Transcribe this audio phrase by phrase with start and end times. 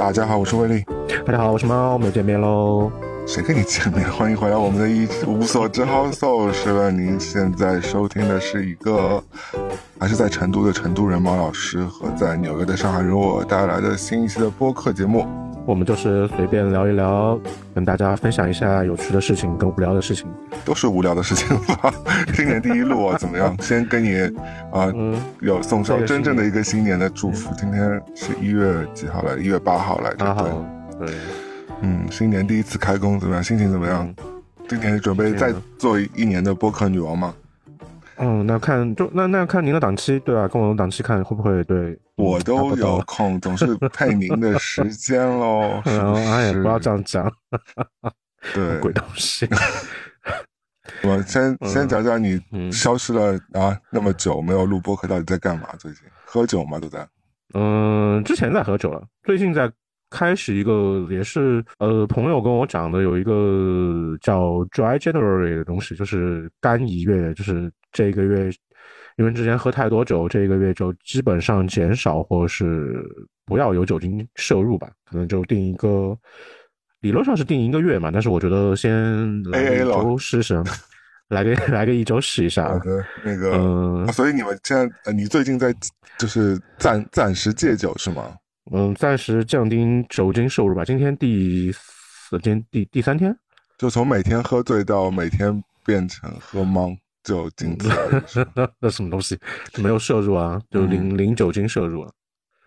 [0.00, 0.82] 大家好，我是威力。
[1.26, 2.90] 大家好，我是猫，我们又见面喽。
[3.26, 4.02] 谁跟你见面？
[4.10, 6.52] 欢迎回来我们的一无所知 house。
[6.54, 6.88] 是吧？
[6.90, 9.22] 您现在收听的是一个
[9.98, 15.26] 还是在成都的成都人猫老师和在纽约的上海人我带来的新一期的播客节目。
[15.66, 17.38] 我们就是随便聊一聊，
[17.74, 20.26] 跟大家分享一下有趣的事情跟无聊的事情，
[20.64, 21.92] 都是无聊的事情吧。
[22.34, 23.56] 新年第一路啊，怎么样？
[23.60, 24.16] 先跟你
[24.72, 24.92] 啊，
[25.40, 27.54] 有送上真正的一个新年的祝福。
[27.58, 29.34] 今天是一月几号来？
[29.36, 30.66] 一月八号来着。
[30.98, 31.16] 对，对，
[31.82, 33.42] 嗯，新年第一次开工怎么样？
[33.42, 34.12] 心情怎么样？
[34.68, 37.34] 今年准备再做一年的播客女王吗？
[38.22, 40.46] 嗯，那看就那那看您的档期，对吧？
[40.46, 41.98] 跟我的档期看会不会对？
[42.16, 45.80] 我都有空，总是配您的时间喽。
[45.88, 47.32] 哎呀，不要这样讲。
[48.54, 49.48] 对， 鬼东西。
[51.02, 55.68] 我先先讲讲你消失了啊那么久没有录播客，到底在干嘛？
[55.78, 56.78] 最近喝酒吗？
[56.78, 57.08] 都在？
[57.54, 59.70] 嗯，之前在喝酒了，最近在
[60.10, 68.50] 开始一个也是呃朋友跟我讲的，有一个叫 Dry January 的东西，就是干一月，就是这个月。
[69.16, 73.04] 因为之前喝太多酒，这个月就基本上减少，或是
[73.44, 74.88] 不要有酒精摄入吧。
[75.04, 76.16] 可能就定一个，
[77.00, 78.10] 理论上是定一个月嘛。
[78.10, 80.54] 但是我觉得先来一周试试，
[81.30, 82.68] 来个 来个一周试一下。
[82.68, 85.74] 好的，那个，嗯，所以你们现在，你最近在
[86.18, 88.36] 就是暂暂时戒酒是吗？
[88.70, 90.84] 嗯，暂时降低酒精摄入吧。
[90.84, 93.34] 今天第四天，第第三天，
[93.78, 96.96] 就从每天喝醉到每天变成喝懵。
[97.22, 97.76] 酒精，
[98.54, 99.38] 那 那什么东西？
[99.76, 102.10] 没有摄入啊，就零零酒精摄入啊。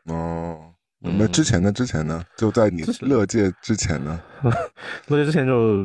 [0.05, 1.71] 哦，那之前呢？
[1.71, 2.23] 之前呢？
[2.37, 4.21] 就在你乐界之前呢？
[5.09, 5.83] 乐界之前就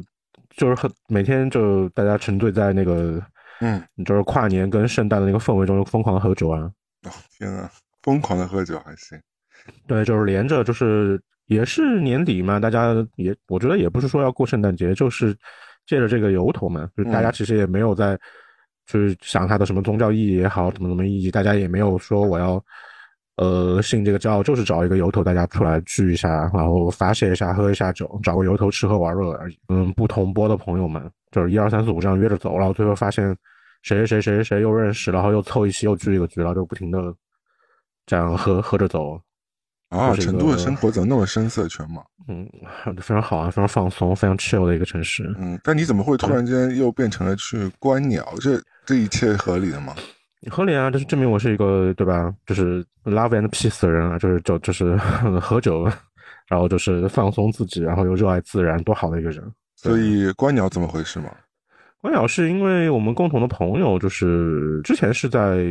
[0.58, 3.18] 就是很，每天就大家沉醉在那个，
[3.62, 6.70] 嗯，就是跨年跟圣诞的那个氛围中，疯狂喝酒啊。
[7.04, 7.70] 哦天啊，
[8.02, 9.18] 疯狂的喝酒还行。
[9.86, 15.34] 对，就是连着，就是也是年底嘛，大家也我觉得也不是说要过圣诞节，就是
[15.86, 18.18] 借着这个由头嘛，就是大家其实也没有在。
[18.90, 22.58] 去想它的什么宗教意义也好，怎么怎么意义，大家也没有说我要，
[23.38, 29.56] 呃，信这个教，就是找一个由头，大家出来聚一下，然后发泄一下，喝一下酒，找个由头吃喝玩乐而已。
[29.68, 33.36] 嗯，不同波的朋友们，就是一二三四五这样约着走，然后最后发现
[33.82, 37.00] 谁谁谁谁谁又认识，然后又凑一起又聚一个局，然后就不停的
[38.06, 39.20] 这样喝喝着走。
[39.90, 42.02] 啊，成都的生活怎么那么声色犬马？
[42.26, 42.46] 嗯，
[42.96, 45.32] 非常好啊，非常放松，非常 chill 的一个城市。
[45.38, 48.26] 嗯，但你怎么会突然间又变成了去观鸟？
[48.40, 49.94] 这这一切合理的吗？
[50.50, 52.32] 合理啊，这是证明我是一个对吧？
[52.46, 54.96] 就是 love and peace 的人啊，就是就就是
[55.40, 55.84] 喝酒，
[56.48, 59.42] 然后就是放松自己，然后又热爱自然，多好的一个人。
[59.76, 61.30] 所以观鸟怎么回事嘛？
[62.00, 65.64] 观鸟是因为我们共同的朋友，就是之前是在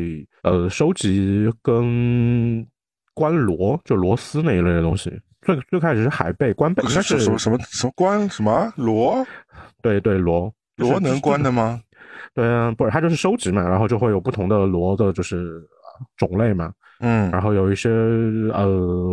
[0.43, 2.65] 呃收集跟。
[3.17, 5.11] 关螺就螺丝那一类的东西，
[5.41, 9.25] 最最开始是海贝、关贝，应该是什么什么什么关什么螺？
[9.81, 11.81] 对对，螺螺能关的吗？
[12.37, 15.59] 对啊，不是，它就是收集嘛，然后就会有不同的螺的，就是
[16.15, 16.71] 种类嘛。
[16.99, 18.65] 嗯，然后有一些呃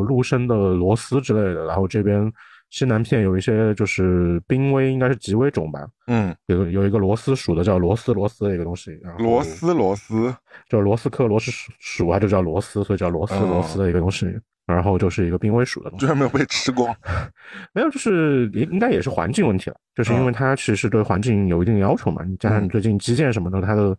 [0.06, 2.30] 陆生的螺丝之类的，然后这边。
[2.70, 5.86] 西南片有一些就是濒危，应该是极危种吧。
[6.08, 8.90] 嗯，有有一个螺丝属的叫螺丝螺丝的一个东西。
[9.18, 10.34] 螺丝螺丝，
[10.68, 14.26] 就螺丝科罗斯属，它就叫螺丝，所以叫螺丝螺丝的一个东西。
[14.66, 16.04] 然后就是一个濒危鼠的东西。
[16.04, 16.94] 居然没有被吃光？
[17.72, 22.22] 没有，就是应应该也是环境问题了，就是因为它其实对环境有一定要求嘛。
[22.24, 23.90] 你加上你最近基建什么的，它的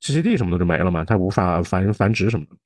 [0.00, 2.56] 栖息地什么的就没了嘛，它无法繁繁殖什么的。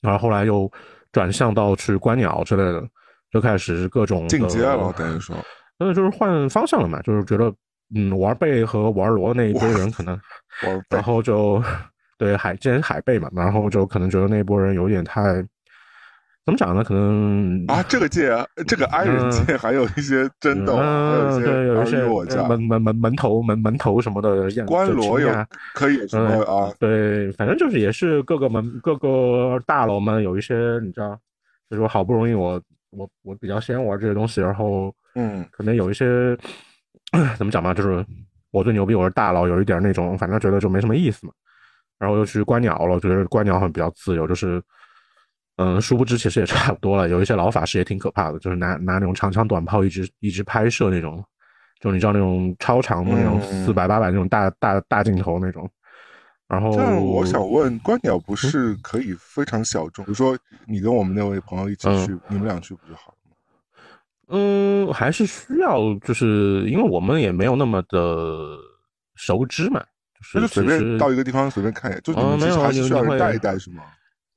[0.00, 0.70] 然后后来又
[1.12, 2.86] 转向到去观鸟之类的。
[3.30, 5.34] 就开始各种进阶了，等于说，
[5.76, 7.52] 那就是换方向了嘛，就是觉得，
[7.92, 10.16] 嗯，玩贝和玩螺那一波人可能，
[10.88, 11.60] 然后就
[12.16, 15.44] 对海，既然海贝嘛，然后就可能觉得那波人有点太，
[16.44, 16.84] 怎么讲呢？
[16.84, 18.30] 可能啊，这个界，
[18.68, 20.76] 这个 i 人界还有一些争斗，
[21.40, 25.28] 对，有一些我门门门门头门门头什么的，关罗有
[25.74, 26.72] 可以什么啊？
[26.78, 31.18] 对，反正就是也是各个门各个大佬们有一些，你知道，
[31.70, 32.60] 就是说好不容易我。
[32.96, 36.38] 我我比较喜欢玩这些东西，然后嗯，可能有一些
[37.36, 38.06] 怎么讲嘛，就是
[38.52, 41.32] 我最牛逼，我是大佬，有一点那种，反正觉得就没什么意思嘛。
[41.98, 44.62] 然后又去观鸟了，觉得观鸟好像比较自由，就是
[45.56, 47.08] 嗯，殊不知其实也差不多了。
[47.08, 51.24] 有一些老法师也挺可怕的，就是拿拿那种长枪短炮一直一直拍摄那种，
[51.80, 55.70] 就你知道那种超长的那种四百八百那种大大大镜头那种。
[56.46, 60.04] 然后，但我想问，观鸟不是可以非常小众？
[60.04, 60.36] 比如说，
[60.66, 63.36] 你跟我们那位朋友一起去，你们俩去不就好了吗？
[64.28, 68.58] 嗯，还是需要，就是因为我们也没有那么的
[69.14, 69.82] 熟知嘛，
[70.34, 73.82] 就是随便到一个地方随便看一眼，就你们其实还是需要人带一带，是吗？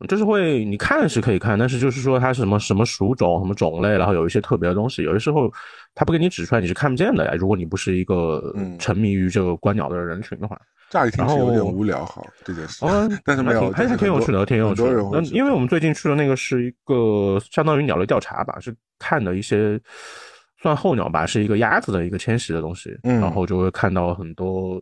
[0.07, 5.51] 就是会你看是可以看，但是就是说它是什么什么属种、什么种类，然后有一些特别的东西，有的时候
[5.95, 7.33] 它不给你指出来，你是看不见的呀。
[7.35, 10.59] 如果你不是一个沉迷于这个观鸟的人群的话，
[10.91, 12.85] 乍一听是有点无聊哈这件事，
[13.25, 15.03] 但是没有，还是挺有趣的，挺有趣的。
[15.11, 19.79] 那因为我们最近去的那个是一个相当于鸟类调查吧，是看的一些
[20.61, 24.79] 算候鸟吧，是一个鸭子的一个迁徙的东西，然后就会看到很多，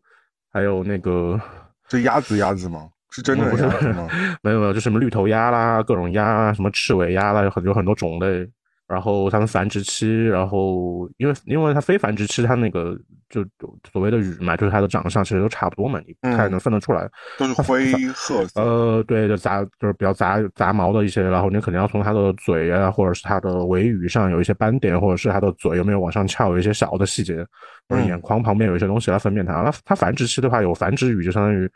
[0.52, 1.40] 还有那个
[1.88, 2.90] 这鸭子鸭子吗？
[3.16, 3.64] 是真的不是
[3.94, 4.08] 吗？
[4.44, 8.46] 没有没有，就什么绿头鸭啦，各种鸭，什么赤尾鸭啦，有很有很多种类。
[8.88, 12.96] 然后它们繁殖期，然后因为因为它非繁殖期，它那个
[13.30, 13.44] 就
[13.92, 17.10] 所谓的羽嘛，就是它的长相其实都差不多嘛，你不太能分得出来。
[17.40, 18.62] 都是灰褐色。
[18.62, 27.44] 呃，对，就杂就是比较杂杂毛的一些，然后你肯定要从它的嘴啊，或者是它的尾羽上有一些斑点，或者是它的嘴有没有往上翘，有一些小的细节，
[27.90, 29.54] 或者眼眶旁边有一些东西来分辨它。
[29.64, 31.68] 那它繁殖期的话，有繁殖羽，就相当于。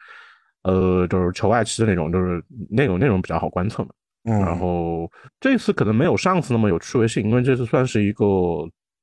[0.63, 3.89] 呃，就是求爱期的那种，就是那种那种比较好观测嘛。
[4.25, 5.09] 嗯，然后
[5.39, 8.25] 这次可能没有上次那么有趣味性，因为这次算是一个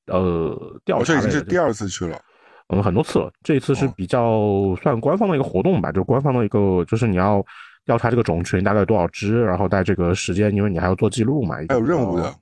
[0.07, 1.05] 呃调查。
[1.05, 2.21] 这已经是第二次去了，
[2.69, 3.33] 嗯，很多次了。
[3.43, 7.45] 这一次是比较算官方的一个活动吧，就是官方的一个，就是你要
[7.87, 12.33] 调查这个种群大概有多少只，然后在这个时间，因为你还要做记录嘛，还有任务的。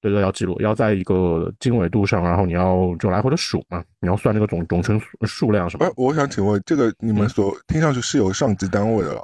[0.00, 5.84] 对对，要记录，要在一个经纬度上，然后你要就来回的数嘛，你要算那个总种群数量什么。
[5.86, 9.22] 哎，我想请问，这个你们所听上去是有上级单位的了？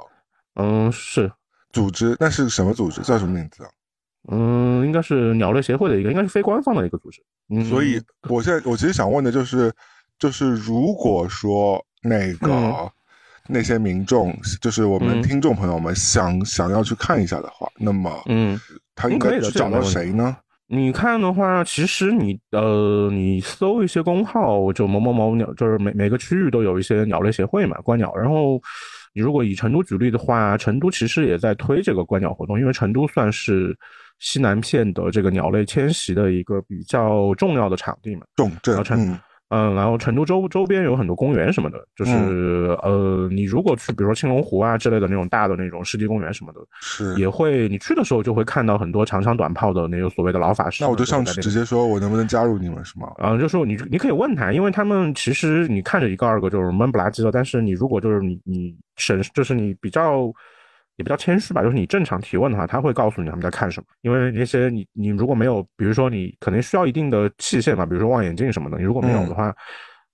[0.55, 1.31] 嗯，是
[1.71, 3.01] 组织，那是什么组织？
[3.01, 3.69] 叫什么名字啊？
[4.29, 7.21] 嗯，应该是鸟类协会的一个，应该是非官方的一个组织。
[7.49, 9.73] 嗯，所以 我现在我其实想问的就是，
[10.19, 12.91] 就是如果说那个
[13.47, 18.59] 那些民众，就是我们听众朋友们想想要去看一下的话，那么嗯，
[18.93, 20.37] 他应该去找到谁呢？
[20.69, 28.13] 你看的话，其实你呃，你搜一些公号，就某某某鸟，就是每每个区域都有一些鸟类协会嘛，观鸟。
[28.15, 28.61] 然后
[29.13, 33.73] 你如果以成都举例的话，成都其实也在推这个观鸟活动，因为成都算是
[34.19, 38.77] 西南片的这个鸟类迁徙的一个比较重要的场地嘛，重镇。
[38.91, 39.17] 嗯，
[39.49, 42.11] 然后成都周周边有很多公园什么的，就是
[42.83, 50.83] 呃，你如果去，比如说青龙湖啊之类的那种大的那种湿地公园什么的，是也会，你去的时候就会看到很多长枪短炮的那个所谓的老法师。
[50.83, 53.09] 那我就上去直接说，我能不能加入你们，是吗？
[53.17, 60.31] 啊，就说你你可以问他，因为他们其实你看着一个二个就是闷不拉几的，但是你如果就是你你审，就是你比较。
[60.97, 63.87] 也比较谦虚吧，就是你正常提问的话，他会告诉你他们在看什么。
[64.01, 69.53] 因为那些你你如果没有，比如说你可能需要一定的器械嘛，比如说望远镜什么的，你如果没有的话，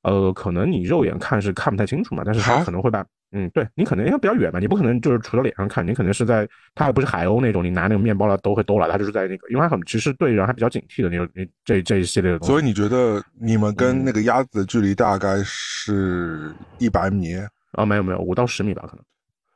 [0.03, 2.21] 呃，可能你肉眼看是看不太清楚嘛。
[2.25, 6.45] 但是他可能会把，嗯，对你可能因为比较远嘛，你不可能就是除了脸上看，你可能是在，
[6.75, 12.51] 他还不是海鸥那种，你拿那个面包了都会兜了，他就是在那个，因为他很其实对人还比较警惕的那种，你这这一系列的东西。
[12.51, 17.35] 所以你觉得你们跟那个鸭子的距离大概是一百米？
[17.71, 19.05] 啊，没有没有，五到十米吧，可能。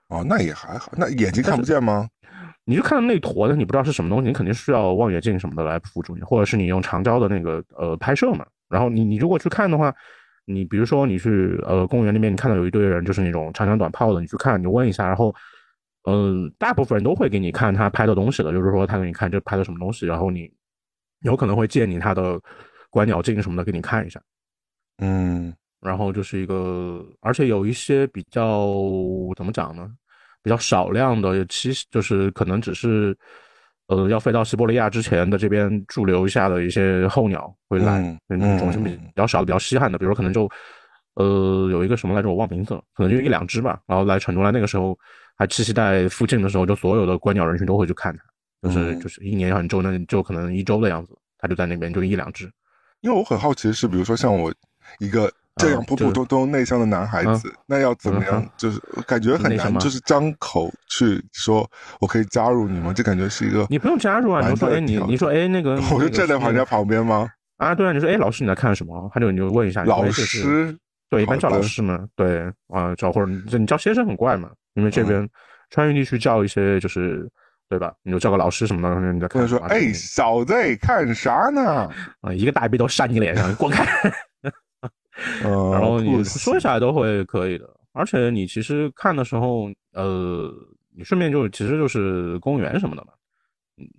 [0.09, 0.92] 哦，那也还好。
[0.95, 2.07] 那眼睛看不见吗？
[2.63, 8.45] 你就看到那坨的，你不知道是什么东西，你肯定需要望远镜什么的来辅助你，或者是你用长焦的那个呃拍摄嘛。
[8.69, 9.94] 然后你你如果去看的话，
[10.45, 15.33] 你比如说你去呃公园里面，你看到有一堆人就是那种长枪短炮的，你去看，你问一下，然后
[16.04, 20.50] 嗯，大部分人都会给你看他拍的东西的，就是说他给你看这拍的什么东西，然后你
[21.22, 22.39] 有可能会借你他的
[22.89, 24.22] 观鸟镜什么的给你看一下。
[25.00, 25.53] 嗯。
[25.79, 28.67] 然后就是一个，而且有一些比较
[29.36, 29.88] 怎么讲呢？
[30.44, 33.17] 比较少量的栖，就是可能只是，
[33.88, 40.50] 呃，要飞到西伯利亚之前的这边驻留一下的一些候鸟会来，嗯，种群比比较少的、比较稀罕的，比如可能就，
[41.15, 43.79] 呃，有一个什么来着，我忘名字了，可能就一两只吧。
[43.86, 44.98] 然后来成都来那个时候
[45.36, 52.50] 还栖息在附近的时候，就所有的观鸟人群都会去看它，就是就是一年很周，那就可能一周的样子，它就在那边就一两只。
[53.01, 54.53] 因为我很好奇是，比如说像我
[55.00, 55.32] 一个。
[55.57, 58.45] 这样普普通通内向的男孩子，那要怎么样？
[58.57, 67.27] 就是感觉很难，就是张口去说“我可以加入你吗”，这感觉是一个你不用加入啊，你说哎，你你说哎，那个 我就站在旁边旁边吗？
[67.57, 69.09] 啊，对啊，你说哎，老师你在看什么？
[69.13, 70.77] 他就你就问一下老师，
[71.09, 75.27] 对，一般叫老师嘛，对啊，叫或者你叫先生很怪嘛，因为这边
[75.71, 77.27] 川渝地区叫一些就是
[77.69, 77.91] 对吧？
[78.03, 81.89] 你就叫个老师什么的，你在看说哎，小子看啥呢？
[82.21, 83.85] 啊，一个大背头扇你脸上，滚开！
[85.41, 90.51] 然后你说起来都会可以的，而且你其实看的时候，呃，
[90.95, 93.09] 你顺便就是其实就是公园什么的嘛。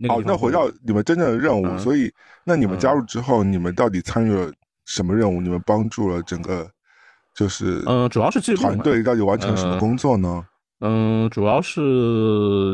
[0.08, 2.12] 哦，那回到你们真正的任务，所以
[2.44, 4.52] 那你们加入之后，你们到底参与了
[4.84, 5.40] 什么任务？
[5.40, 6.68] 你们帮助了整个
[7.34, 10.44] 就是嗯，主要是记录团队到底完成了什么工作呢？
[10.80, 11.80] 嗯，主要是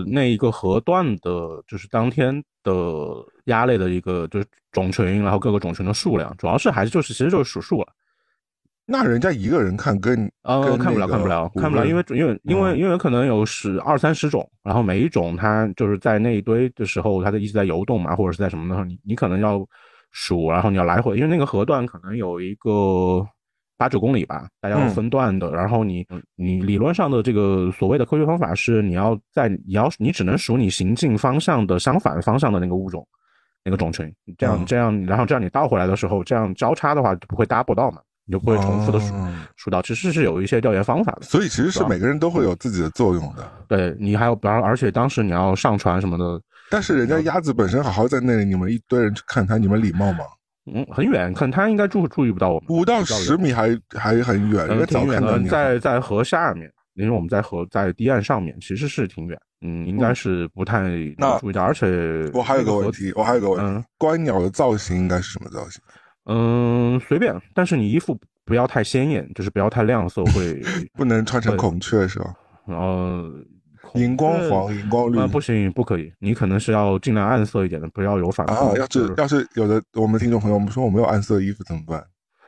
[0.06, 2.72] 那一个河段的，就是当天的
[3.44, 7.88] 鸭类的一个就是种群，然后各个种群的数量，主要是还是就是其实就是数数了。
[8.86, 19.66] 那人家一个人看跟呃看不了看不了看不了，因为因为因为因为可能有十二三十种，然后每一种它就是在那一堆的时候，它就一直在游动嘛，或者是在什么的时候，你你可能要
[20.10, 23.26] 数，然后你要来回，因为那个河段可能有一个
[23.78, 33.06] 八九公里吧，大家要分段的，然后你你理论上的这个所谓的科学方法是，你要在你要你只能数你行进方向的相反方向的那个物种
[33.64, 38.02] 那个种群，这样这样，然后这样你倒回来的时候，这样交叉的话就不会 double 到嘛。
[38.26, 39.14] 你就不会重复的数
[39.56, 41.22] 数到，其实是有一些调研方法的。
[41.22, 43.50] 所以其实是每个人都会有自己的作用的。
[43.68, 46.40] 对你还有，而而且当时你要上传什么的。
[46.70, 50.20] 但是人家鸭子本身好好在那里，你们一堆人去看它，你们礼貌吗？
[50.72, 52.68] 嗯，很远，可能它应该注注意不到我们。
[52.70, 59.38] 五到十米还还很远，因为挺远的，在在河下面，因为我们在河在堤岸上面，其实是挺远。
[59.60, 60.82] 嗯，应该是不太
[61.38, 61.62] 注意到。
[61.62, 65.82] 而且我还有个问题，我还有个问题，观鸟的造型应该是什么造型？
[66.26, 70.62] 嗯，随便，但是你衣服不要太鲜艳，就是不要太亮色，会
[70.94, 72.34] 不能穿成孔雀是吧？
[72.66, 73.22] 然后
[73.94, 78.74] 荧光黄、荧光绿不行，不可以，你可能是要尽量暗色一点的，不要有反光啊。
[78.76, 82.02] 要是要是有的我们听众朋友我们说我没有暗色衣服怎么办？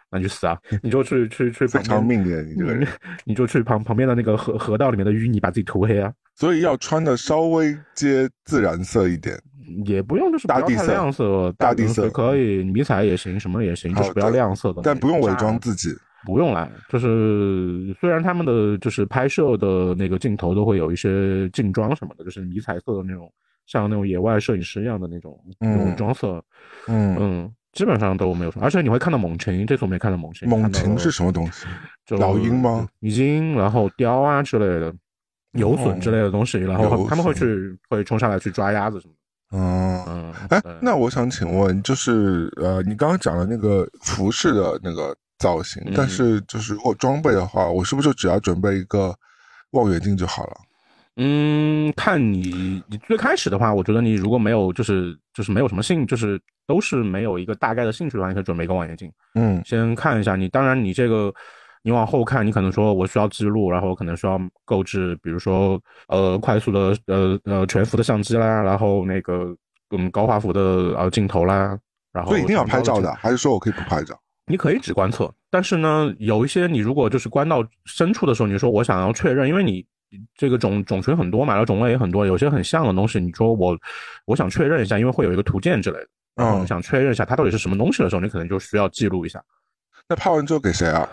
[0.09, 0.57] 那就死啊！
[0.83, 2.87] 你就去去去 非常命令你这个人，
[3.27, 6.13] 你就去旁旁边的那个河河道里面的淤泥把自己涂黑啊！
[6.37, 9.37] 所以要穿的稍微接自然色一点。
[9.85, 14.83] 也不用，就是不要太亮色，大地色可以，迷彩也行，什么也行，就是不要亮色的。
[14.85, 15.91] 但不用伪装自己，
[16.25, 16.71] 不用来。
[16.89, 23.31] 就是虽然他们的就是拍摄的那个镜头都会有一些镜装什么的，就是迷彩色的那种，
[23.67, 26.43] 像那种野外摄影师一样的那种那种装色，
[26.87, 28.65] 嗯嗯，基本上都没有什么。
[28.65, 30.49] 而且你会看到猛禽，这次我没看到猛禽。
[30.49, 31.67] 猛禽是什么东西？
[32.07, 32.89] 就老鹰吗？
[33.01, 34.95] 鹰，然后雕啊之类的，
[35.53, 39.15] 游隼之类的东西，然后他们会去会冲上来去抓鸭子什么。
[39.57, 49.15] 嗯嗯，哎，那我想请问，就是呃，你刚刚讲的那个服饰的那个造型，但是就是如果装备的话，我是不是就只要准备一个
[49.71, 50.57] 望远镜就好了？
[51.17, 59.11] 嗯，看你，你最开始的话，我觉得你如果没有，就是就是没有什么兴，就是都是没有一个大概的兴趣的话，你可以准备一个望远镜。
[59.35, 61.33] 嗯，先看一下你，当然你这个。
[61.87, 69.57] 你往后看，你可能说我需要记录，然后可能需要购置，比如说呃快速的呃呃全幅的相机啦，然后那个
[69.91, 70.61] 嗯高画幅的
[70.99, 71.79] 呃镜头啦，
[72.13, 74.19] 然后所以一定要拍照的，还是说我可以不拍照？
[74.47, 79.87] 你可以只观测，但是呢，有一些你如果就是观到深处的时候，你说我想要确认，因为你
[80.35, 83.79] 这个种种群很多嘛，然后种类也很多，有些很像的东西，你说我
[84.25, 86.09] 我想确认一下，因为会有一个图鉴之类的，
[86.43, 89.41] 嗯，想确认一下它到底是什么东西的时候，你可能就需要记录一下。
[90.09, 91.09] 那拍完之后给谁啊？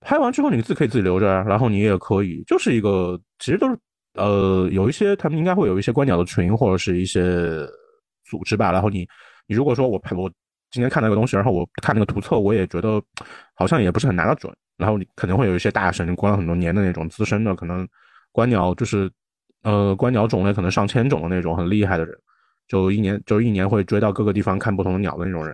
[0.00, 3.76] 拍完之后你自己可以自己留着，然后你也可以，就是一个其实都是
[4.14, 7.66] 呃有一些他们应该会有一些观鸟的群或者是一些
[8.24, 8.70] 组织吧。
[8.70, 9.06] 然后你
[9.46, 10.30] 你如果说我拍我
[10.70, 13.02] 今天看到一个东西，然后我看那个图册，我也觉得
[13.54, 14.54] 好像也不是很拿得准。
[14.76, 17.86] 然后你可能会有一些大神观了很多年的那种资深的，可能
[18.30, 19.10] 观鸟就是
[19.64, 22.16] 呃观鸟种类可能上千种的那种很厉害的人，
[22.68, 25.52] 就一年就一年会追到各个地方看不同的鸟的那种人，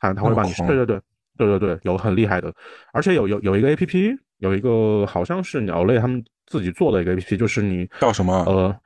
[0.00, 0.98] 他他会把你对对对。
[1.46, 2.52] 对对对，有很厉害的，
[2.92, 8.44] 而且有有有一个 A P P，有一个好像是鸟类他们自己做的一个 A P P，就是你叫什么？
[8.46, 8.76] 呃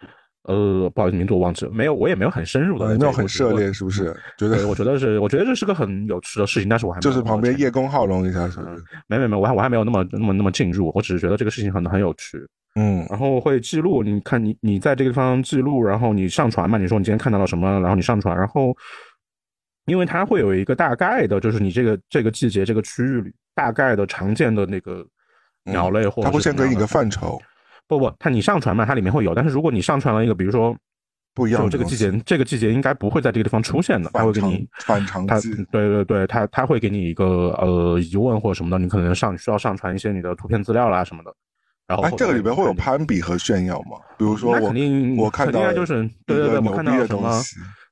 [0.48, 4.14] 呃，不好意思，名字我忘记了，没有，我也没有很深入的，没有很涉猎，是不是？
[4.38, 8.60] 觉得我觉得是，我觉得这是个很有趣的事情，但是我还就是旁边叶公好龙一下是？
[9.08, 12.38] 没没没，我还我还没有那么那么那么进入，我只是觉得这个事情很很有趣，
[12.76, 16.78] 嗯，然后会记录，你看你你在这个地方记录，然后你上传嘛？
[16.78, 17.68] 你说你今天看到了什么？
[17.80, 18.72] 然后你上传，然后。
[19.87, 25.07] 因为它会有一个大概的，就是你这个这个季节这个区域里大概的常见的那个
[25.64, 27.40] 鸟类，或者它会先给你个范畴。
[27.87, 29.33] 不不，它你上传嘛，它里面会有。
[29.33, 30.76] 但是如果你上传了一个，比如说
[31.35, 35.40] 不一样，这个季节这个季节应该不会在这个地方出现的，它会给你反常它。
[35.40, 41.33] 对对对，它它会给你一个呃疑问或者什么的，你可能上需要上传一些你的图片资料啦什么的。
[41.87, 43.99] 然后哎，这个里边会有攀比和炫耀吗？
[44.19, 44.73] 比如说我
[45.16, 47.40] 我看到就是对对对，我看到什么？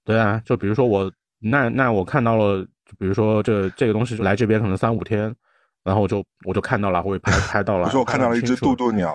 [0.04, 1.08] 对啊，就比如说我。
[1.46, 2.64] 那那我看到了，
[2.98, 5.34] 比如说这这个东西来这边可能三五天，
[5.82, 7.84] 然后我就我就看到了，我也拍拍到了。
[7.84, 9.14] 我说我看到了一只渡渡鸟，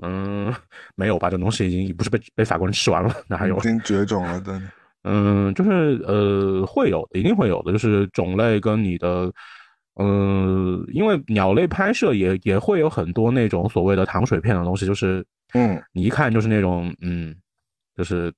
[0.00, 0.54] 嗯，
[0.94, 1.28] 没有吧？
[1.28, 4.62] 这东西已经不是被被法国人吃完了，哪还有已经绝种了的。
[5.02, 9.32] 嗯，就是呃会有，一定会有的，就是种类跟你的，
[10.00, 17.34] 嗯，因为鸟类拍摄也也会有很多那种所谓的糖水片的东西，就是嗯，你一看就是那种嗯，
[17.96, 18.32] 就是。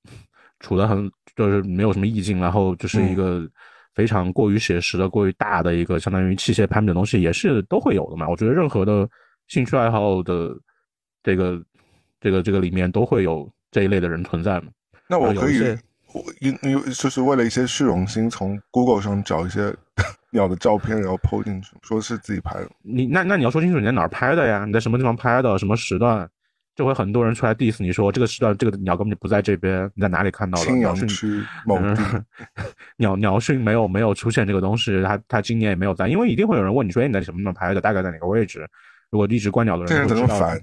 [0.60, 1.08] 处的很
[1.38, 3.48] 就是没有什么意境，然后就是一个
[3.94, 8.28] 非常过于写实的、过于大的一个相当于器械攀比的东西，也是都会有的嘛。
[8.28, 9.08] 我觉得任何的
[9.46, 10.52] 兴趣爱好的
[11.22, 11.62] 这个
[12.20, 14.66] 这个这个里面都会有这一类的人存在嘛。
[15.08, 15.60] 那我可以，
[16.12, 19.72] 我因因为就是为了一些虚荣心，从 Google 上找一些
[20.32, 22.68] 鸟的照片，然后 PO 进去，说是自己拍的。
[22.82, 24.64] 你那那你要说清楚你在哪儿拍的呀？
[24.66, 25.56] 你在什么地方拍的？
[25.56, 26.28] 什么时段？
[26.78, 30.64] 就会很多人出来 diss 你说这个时段这个鸟根本就不在这边，你在哪里看到的？
[30.64, 32.02] 青鸟讯阳区某地，
[32.98, 37.80] 鸟鸟讯没有没有出现这个东西，它它今年也没有在，因为一定会有人问你说，哎，你在什么地方拍的？
[37.80, 38.64] 大概在哪个位置？
[39.10, 40.60] 如果一直观鸟的这人怎么人会知道烦？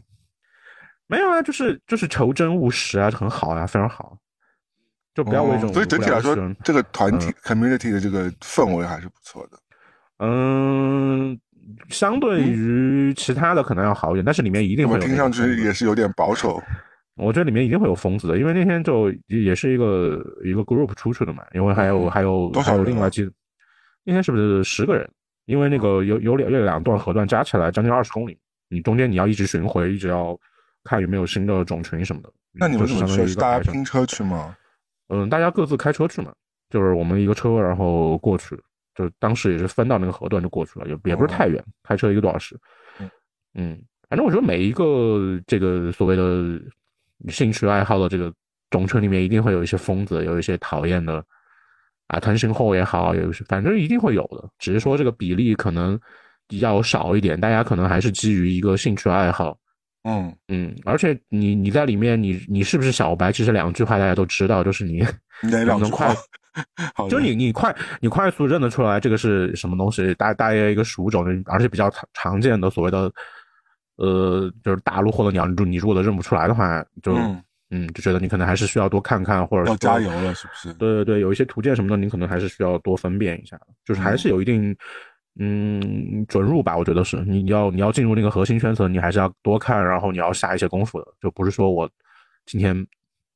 [1.07, 4.17] 没有啊，就是就是求真务实啊，很好啊，非常好。
[5.13, 9.57] 就不要为这种、哦所以整体来说，这个团体嗯 community 的这个氛围还是不错的。
[10.19, 11.37] 嗯，
[11.89, 15.01] 相对于其他的可能要好一点，但是里面一定会有。
[15.01, 16.61] 我听上去也是有点保守。
[17.15, 23.23] 我觉得里面一定会有疯子的，因为那天就也是一个一个 group 出去的嘛，因为还有、嗯还有还有另外几，
[24.03, 25.09] 那天是不是十个人？
[25.45, 30.37] 因为那个有有两有两段河段加起来将近二十公里，你中间你要一直巡回，一直要
[30.83, 32.29] 看有没有新的种群什么的。
[32.51, 34.55] 那你们是相当于一是个排程大家拼车去吗？
[35.09, 36.33] 嗯，大家各自开车去嘛，
[36.69, 38.59] 就是我们一个车，然后过去，
[38.95, 42.57] 就当时也是分到那个河段就过去了，也也不是太远，开车一个多小时。
[42.99, 43.09] 嗯
[43.53, 46.59] 嗯，反正我觉得每一个这个所谓的
[47.29, 48.33] 兴趣爱好的这个
[48.69, 51.23] 种群里面，一定会有一些疯子，有一些讨厌的
[52.07, 55.99] 啊，腾讯后也好，有一些反正一定会有的，只是说这个比例可能
[56.59, 59.57] 要少一点，大家可能还是基于一个兴趣爱好。
[60.03, 63.31] 嗯，嗯，而且你你在里面，你你是不是小白？
[63.31, 64.99] 其实两句话大家都知道，就是你
[65.41, 66.21] 哪两 句能快话？
[66.95, 73.11] 好就是你你快你快速认得出来这个是什么东西，大大约一个属种，而且比较常常见的所谓的
[73.97, 80.09] 呃，就是大陆或者鸟，你你如果都认不出来的话，就嗯，嗯就觉得你可能还是需要多看看，或者加油。
[80.09, 80.73] 了，是不是？
[80.73, 84.75] 对对对，有一些图鉴什么的，你可能还是需要多分辨一下，就是还是有一定
[85.39, 91.89] 嗯准入吧，我觉得是你要你要进入那个核心圈层，你还是要多看，然后你要下一些功夫的，就不是说我
[92.45, 92.75] 今天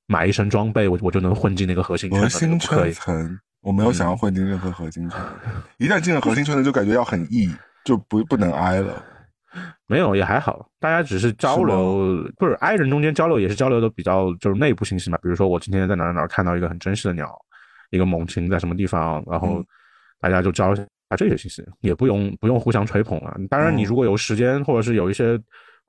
[0.09, 2.59] 买一身装备，我我就能混进那个核心圈核，心。
[2.59, 5.19] 圈层，我没有想要混进任何核心圈，
[5.77, 7.47] 一旦进了核心圈层，就感觉要很 E，
[7.85, 9.03] 就不不能 I 了。
[9.85, 15.17] 没有，也还好，大家只是交流，不是 i 人中间交流也是交流的比较就是内部信息嘛。
[15.21, 17.31] 比如说我今天在哪儿哪儿看到一个很珍稀的鸟，
[17.91, 19.65] 一个猛禽在什么地方，然后嗯
[20.19, 23.35] 大家就交流一下这些信息，也不用不用互相吹捧了。
[23.49, 25.39] 当然，你嗯如果有时间或者是有一些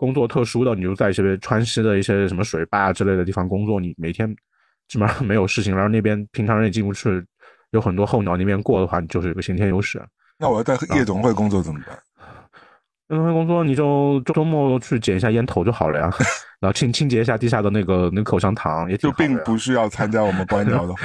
[0.00, 4.34] 工作特殊的，你就在一些川西的一些什么水坝之类的地方工作，你每天
[4.88, 7.22] 基本上没有事情，然后那边平常人也进不去，
[7.72, 10.06] 有很多候鸟那边过的话，你就是有个先天优势啊。
[10.38, 11.94] 那我要在夜总会工作怎么办？
[13.10, 16.10] 夜总会工作你就周周末去捡一下烟头就好了呀，
[16.60, 21.02] 然后清清洁一下地下的那个那个口香糖也挺就并不需要参加我们观鸟的活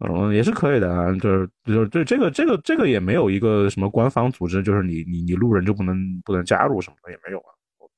[0.00, 0.28] 动。
[0.28, 7.53] 嗯，也是可以的啊，就是就是对这个这个这个也没有一个什么官方组织，就是你你你路人就不能不能加入什么的也没有啊。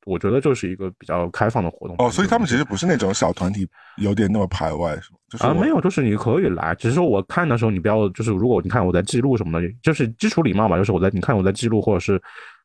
[0.07, 1.95] 我我觉得就是一个比较开放的活动。
[1.99, 5.19] 哦，所以他们其实不是那种小团体，有点那么排外，是吗？
[5.29, 12.19] 就是啊，没有，就是你可以来，只是说我看的时候，你不要就是如果你看我在记录什么的，就是基础礼貌吧，就是我在你看我在记录或者是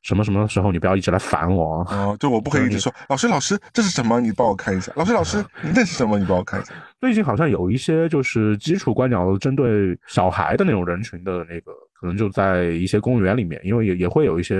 [0.03, 1.95] 什么什么时候，你不要一直来烦我啊。
[1.97, 4.21] 哦，就我不可以一直说老师老师这是什么？
[4.21, 4.93] 你帮我看一下。
[4.95, 6.17] 老师老师你 那是什么？
[6.17, 6.73] 你帮我看一下。
[7.01, 14.55] 最近好像有一些就是基础观鸟针对小孩的那种人群的那个，可能就在一些公园里面，因为也也会有一些，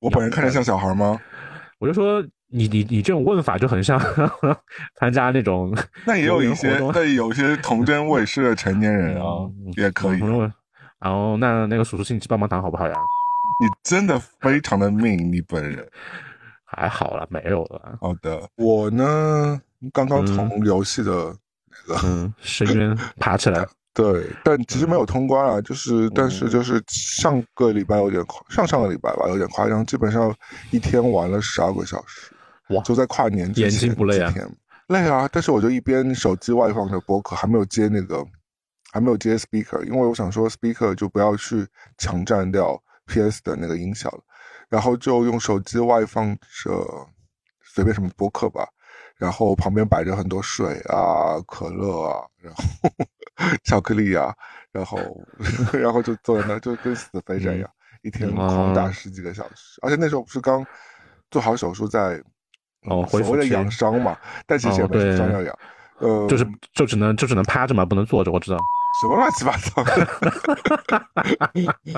[0.00, 1.20] 我本人看着像小孩吗？
[1.80, 3.98] 我就说你你你这种问法就很像
[5.00, 5.74] 参加那种
[6.06, 10.20] 那也有一些那有些童真未逝的成年人啊，嗯也可以。
[10.22, 10.52] 嗯
[11.00, 12.94] 然后那那个叔叔请你吃棒棒糖好不好呀？
[13.62, 15.88] 你真的非常的命，你本人。
[16.66, 17.98] 还好了，没有了。
[18.00, 19.58] 好的，我呢
[19.94, 21.34] 刚刚从游戏的
[22.04, 23.66] 嗯，深渊爬起来。
[23.92, 30.34] 对，但其实没有通关啊，就是嗯但是就是上个礼拜有点夸，上上个礼拜吧有点夸张，基本上
[30.70, 32.32] 一天玩了十二个小时，
[32.68, 34.48] 哇就在跨年之前眼睛不累啊天。
[34.86, 38.24] 累啊，但是我就一边手机外放着播客，还没有接那个，
[38.92, 41.66] 还没有接 speaker，因为我想说 speaker 就不要去
[41.98, 44.20] 抢占掉 PS 的那个音效了，
[44.68, 46.84] 然后就用手机外放着
[47.62, 48.68] 随便什么播客吧，
[49.16, 52.64] 然后旁边摆着很多水啊、可乐啊，然后
[53.64, 54.32] 巧克力啊，
[54.72, 54.98] 然后
[55.72, 57.70] 然后就坐在那就跟死肥宅一样，
[58.02, 60.64] 一天狂打十几个小时，而且那时候不是刚
[61.30, 62.22] 做好手术在。
[62.86, 65.58] 哦，所谓的养伤嘛，但其实也没伤要养，
[65.98, 68.32] 呃，就是就只能就只能趴着嘛，不能坐着。
[68.32, 68.56] 我知道。
[69.02, 70.06] 什么乱七八糟的，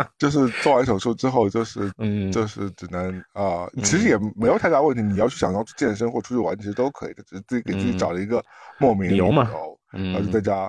[0.19, 5.01] 就是做完手术之后，就是嗯，就是只能啊、其实也没有太大问题。
[5.01, 8.45] 你要去想要去健身或出去玩，其实都可以的，只是自己给自己嗯找了一个
[8.81, 9.53] 莫名理由嘛然
[9.93, 10.69] 嗯后就在家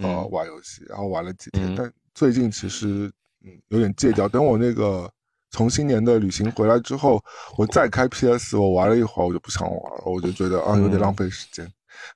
[0.00, 1.72] 呃嗯玩游戏，然后玩了几天。
[1.72, 3.10] 嗯但最近其实
[3.44, 4.28] 嗯有点戒掉。
[4.28, 5.10] 等我那个
[5.50, 7.22] 从新年的旅行回来之后，
[7.56, 11.66] 我再开 PS，我玩了一会儿，我就不想玩了，我就觉得啊有点嗯浪费时间。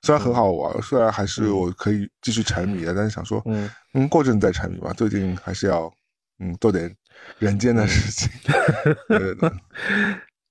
[0.01, 4.91] 虽然很好玩，虽然还是我可以继续沉迷的，但是想说，嗯嗯，过阵子再沉迷吧。
[4.93, 5.91] 最近还是要
[6.39, 6.93] 嗯，做点
[7.39, 8.29] 人间的事情。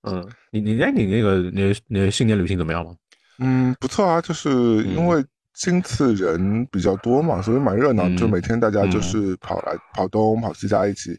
[0.03, 2.95] 嗯，你你哎，你那个你你新年旅行怎么样了？
[3.39, 4.51] 嗯，不错啊，就是
[4.85, 5.25] 因为。
[5.55, 8.09] 今次人比较多嘛，所以蛮热闹。
[8.17, 11.17] 就每天大家就是跑来跑东跑西，在一起，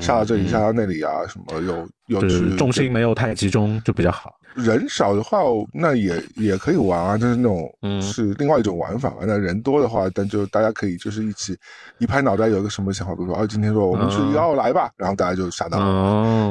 [0.00, 4.34] 下到这里下到那里啊，什么有有去重心没有太集中，就比较好。
[4.54, 5.38] 人少的话，
[5.72, 7.72] 那也也可以玩啊，就是那种
[8.02, 9.16] 是另外一种玩法嘛。
[9.22, 11.56] 那人多的话，但就大家可以就是一起
[11.98, 15.78] 一拍脑袋有一个什么想法，比如说啊，今天说我们去要来吧，然后大家就下到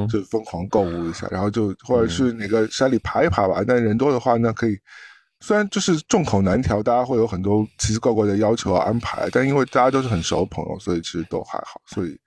[0.07, 3.63] 就疯狂购物一下，然后就或者去哪个山里爬一爬吧。
[3.67, 4.75] 但人多的话，那可以。
[5.39, 11.79] 虽然就是众口难调，大家会有很多奇奇怪怪的要求啊安排，但因为大家都是很熟的朋友，所以其实都还好。
[11.85, 12.19] 所以，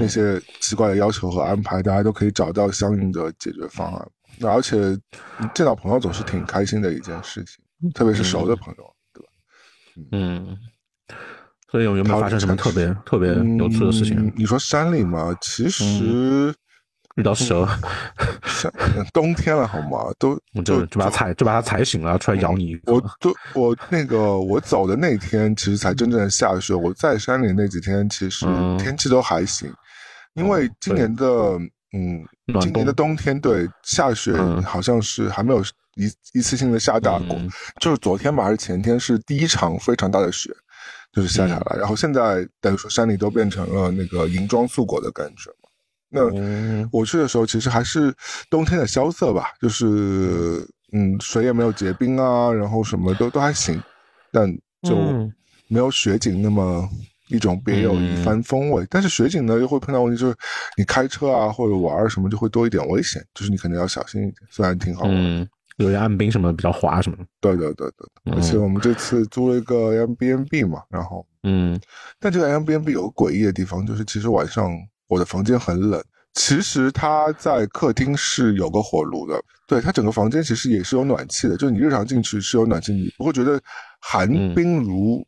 [0.00, 4.08] 那些奇怪的要求和安排，大家都可以找到相应的解决方案。
[4.38, 4.76] 那而且
[5.54, 9.28] 见到朋友总是挺开心的一件事情，特别是熟的朋友，对吧？
[10.12, 10.58] 嗯，
[11.70, 14.32] 所以有没有发生什么特别特别有趣的事情？
[14.36, 15.34] 你说山里嘛？
[15.40, 16.54] 其实。
[17.16, 17.66] 遇到蛇，
[19.12, 20.12] 冬天了好吗？
[20.18, 22.78] 都就就把它踩，就把它踩醒了，出来咬你。
[22.84, 26.74] 我都我那个我走的那天，其实才真正的下雪。
[26.74, 28.44] 我在山里那几天，其实
[28.78, 29.72] 天气都还行，
[30.34, 31.58] 因为今年的
[31.94, 32.22] 嗯，
[32.60, 35.62] 今年的冬天对下雪好像是还没有
[35.94, 37.38] 一一次性的下大过，
[37.80, 40.50] 就是昨天吧还是前天是第一场非常大的雪，
[41.14, 45.50] 就是下下来，然后现在等于说山里都变成了那个银装素裹的感觉。
[46.08, 46.22] 那
[46.92, 48.14] 我去的时候，其实还是
[48.48, 53.82] 冬天的萧瑟吧，就是嗯，水也没有结冰啊，然后什么都都还行，
[54.32, 54.48] 但
[54.82, 54.96] 就
[55.68, 56.88] 没有雪景那么
[57.28, 58.86] 一种别有一番风味。
[58.88, 60.36] 但是雪景呢，又会碰到问题，就是
[60.76, 64.36] 你开车啊或者玩什么，就会多一点危险，就是你肯定要小心一点。
[64.48, 67.26] 虽然挺好玩，有些岸冰什么比较滑什么的。
[67.40, 67.90] 对对对
[68.24, 71.78] 对，而且我们这次租了一个 M B N B 嘛，然后嗯，
[72.20, 74.70] 但这个 M B N B 有个诡异的地方，就是其实晚上。
[75.08, 76.02] 我的房间很冷，
[76.34, 83.60] 其实它在客厅是有个火炉的，对，它整个房间其实也是有暖气的，就是你日常进去是有暖气，你不会觉得
[84.00, 85.26] 寒冰如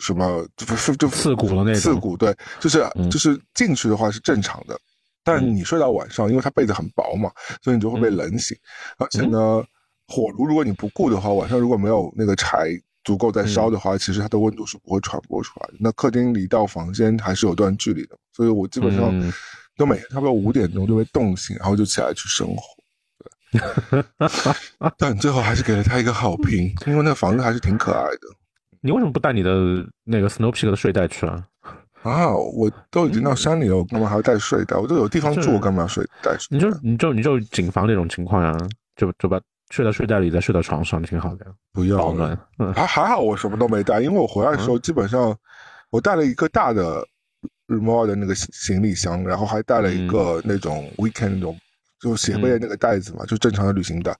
[0.00, 1.74] 什么就就刺骨的那种。
[1.74, 4.78] 刺骨，对，就是就是进去的话是正常的，
[5.24, 7.30] 但你睡到晚上，因为它被子很薄嘛，
[7.62, 8.56] 所以你就会被冷醒。
[8.98, 9.62] 而且呢，
[10.08, 12.70] 火炉如果你不顾的话，晚上如果没有那个柴。
[13.04, 15.74] 足够在烧的话，其实它的温度是不会传播出来的。
[15.78, 19.32] 那客厅离到房间还是有段距离的，所以我基本上
[19.78, 22.62] 都每天差不多五点钟就被冻醒，然后就起来去生活。
[23.50, 24.04] 对，
[24.98, 28.20] 但最后还是给了他一个好评，因为那个房子还是挺可爱的。
[28.82, 29.50] 你为什么不带你的
[30.04, 31.42] 那个 Snow Peak 的睡袋去啊？
[32.02, 34.76] 啊，我都已经到山里了，我干嘛还要带睡袋？
[34.76, 36.36] 我都有地方住，我干嘛要睡袋？
[36.50, 38.54] 你就你就你就谨防那种情况呀，
[38.96, 39.40] 就就把。
[39.70, 41.44] 睡在睡袋里，再睡到床上，挺好的。
[41.72, 42.38] 不要了，
[42.72, 45.36] 还还好，我什么都没带，因为我回来的时候基本上
[45.90, 47.04] 我带了一个大的
[47.66, 51.58] 日摩尔的那个行李箱，然后还带了一个那种 weekend 那种
[52.00, 54.16] 就斜背的那个袋子嘛，就正常的旅行袋。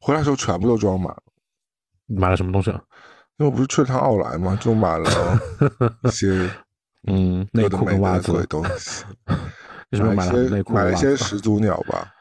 [0.00, 1.22] 回来的时候全部都装满了。
[2.06, 2.82] 买了什么东西啊？
[3.38, 5.10] 因为我不是去了趟奥莱嘛，就买了
[6.04, 6.50] 一些
[7.06, 9.04] 嗯内裤跟袜子的东西。
[9.90, 10.72] 为什么买了内裤？
[10.72, 12.12] 买了一些始祖鸟吧。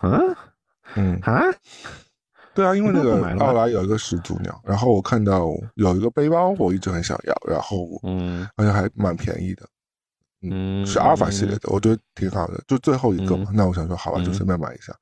[0.00, 0.18] 啊？
[0.96, 1.42] 嗯啊？
[2.54, 9.68] 对啊，因为那个奥莱有一个始祖鸟，然后我看到有一个背包，我一直很想要，然后嗯，而且还蛮便宜的，
[10.42, 14.92] 嗯，是阿尔法系列的，我觉得挺好的，就最后一个嘛，那我想说好吧，就随便买一下，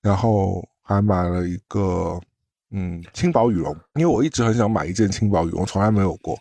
[0.00, 2.20] 然后还买了一个
[2.70, 6.38] 嗯轻薄羽绒，因为我一直很想买一件轻薄羽绒，从来没有过，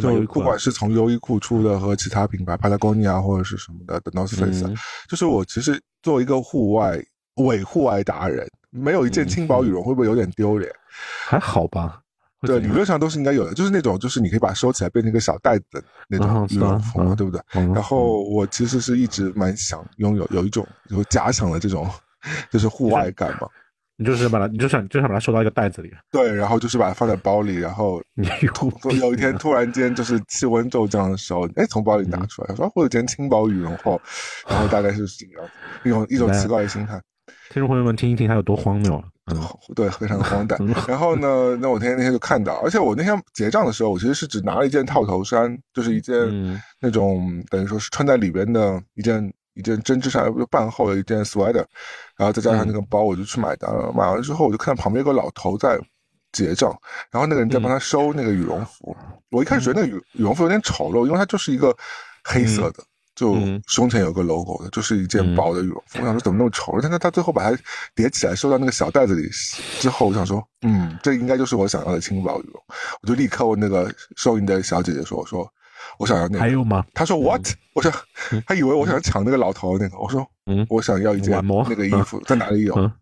[0.00, 4.64] 就不管是从优衣库出的和其他品牌，Patagonia 或者是什么的 The North Face，
[5.08, 6.98] 就是我其实作为一个户外
[7.36, 8.48] 伪户外达人。
[8.70, 10.70] 没有一件轻薄羽绒会不会有点丢脸？
[11.26, 12.02] 还好吧，
[12.42, 17.40] 对，理论上都是应该有的，就是那种就是你可以把它收起来变成一个小袋子的那种羽绒服嘛，对不对？
[17.72, 21.88] 然后我其实是一直蛮想拥有有一种有假想的这种
[22.50, 23.48] 就是户外感嘛。
[23.98, 25.90] 你就是把它，你就想就想把它收到一个袋子里。
[26.10, 28.28] 对，然后就是把它放在包里，然后你
[28.98, 33.98] 有一天突然间就是气温骤降的时候，哎，从包里拿出来，说会有件轻薄羽绒后，
[34.46, 37.00] 然后大概是这个样子一种一种奇怪的心态。
[37.48, 39.04] 听众朋友们，听一听它有多荒谬啊！
[39.26, 39.40] 嗯，
[39.74, 40.56] 对，非常的荒诞。
[40.86, 46.16] 然后呢，那我那天那天就看到，而且我那天结账的时候，我其实是只拿了一件套头衫，就是一件
[46.80, 51.64] 那种等于说是穿在里边的一件一件针织衫，就半厚的一件 sweater，
[52.16, 53.92] 然后再加上那个包，我就去买单了。
[53.92, 55.76] 买完之后，我就看到旁边有个老头在
[56.30, 56.70] 结账，
[57.10, 58.96] 然后那个人在帮他收那个羽绒服。
[59.30, 61.76] 我一开始觉得那个羽羽绒服有点丑陋，因为它就是一个
[62.22, 62.84] 黑色的。
[63.16, 63.34] 就
[63.66, 65.98] 胸前有个 logo 的，就是一件薄的羽绒服。
[66.00, 66.78] 我想说怎么那么丑？
[66.82, 67.58] 但是他最后把它
[67.94, 69.26] 叠起来收到那个小袋子里
[69.80, 72.62] 之后，我想说，嗯，这应该就是我想要的轻薄羽绒。
[73.02, 75.50] 我就立刻问那个收银的小姐姐说：“我说
[75.98, 76.40] 我想要那个。
[76.40, 76.84] 还有吗？
[76.92, 77.42] 他说 what？
[77.74, 77.90] 我说
[78.46, 79.98] 他 以为我想抢那个老头那个。
[79.98, 82.74] 我说嗯，我想要一件那个 衣服，在哪里有？
[82.76, 82.92] 嗯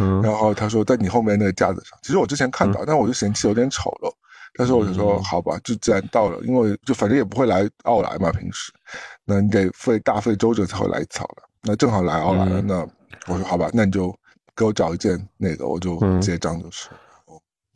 [0.00, 1.96] 嗯然后他说在你后面那个架子上。
[2.02, 4.12] 其实我之前看到，但我就嫌弃有点丑了。
[4.54, 8.72] 但是我就说嗯好吧，就既然到了，因为就反正也不会来奥莱嘛，平时，
[9.30, 11.48] 那你得费大费周折才会来一次好了。
[11.62, 12.88] 那正好来奥莱了，嗯那
[13.32, 14.12] 我说好吧，那你就
[14.56, 16.88] 给我找一件那个，我就嗯结账就是，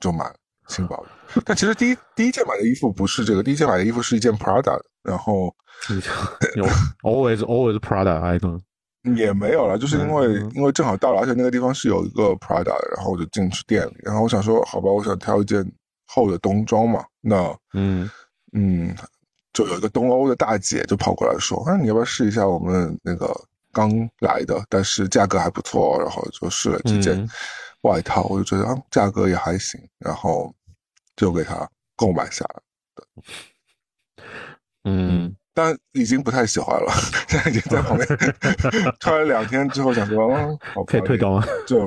[0.01, 0.35] 就买了
[0.67, 1.41] 新宝玉。
[1.47, 5.55] 但其实第一第一件买的衣服不是这个，第一件买的衣服是一件 Prada 的，然后
[6.57, 6.65] 有
[7.03, 8.61] always always Prada icon。
[9.17, 15.63] 也没有了，就是因为、嗯因为正好到了，而且那个地方是有一个 Prada 的，然后我就进去店里，然后我想说，好吧，我想挑一件
[16.07, 18.11] 厚的冬装嘛，那嗯
[18.53, 18.97] 嗯，
[19.55, 23.35] 就有一个东欧的大姐就跑过来说，啊，你要不要试一下我们那个
[23.73, 23.89] 刚
[24.19, 27.29] 来的，但是价格还不错，然后就试了几件嗯。
[27.83, 30.55] 外套，我就觉得啊，价格也还行，然后
[31.17, 32.63] 就给她购买下来。
[34.85, 36.91] 嗯，但已经不太喜欢了，
[37.29, 38.09] 现在已经在旁边
[39.01, 41.45] 穿了两天之后，想说，嗯，好可以退掉吗？
[41.67, 41.79] 就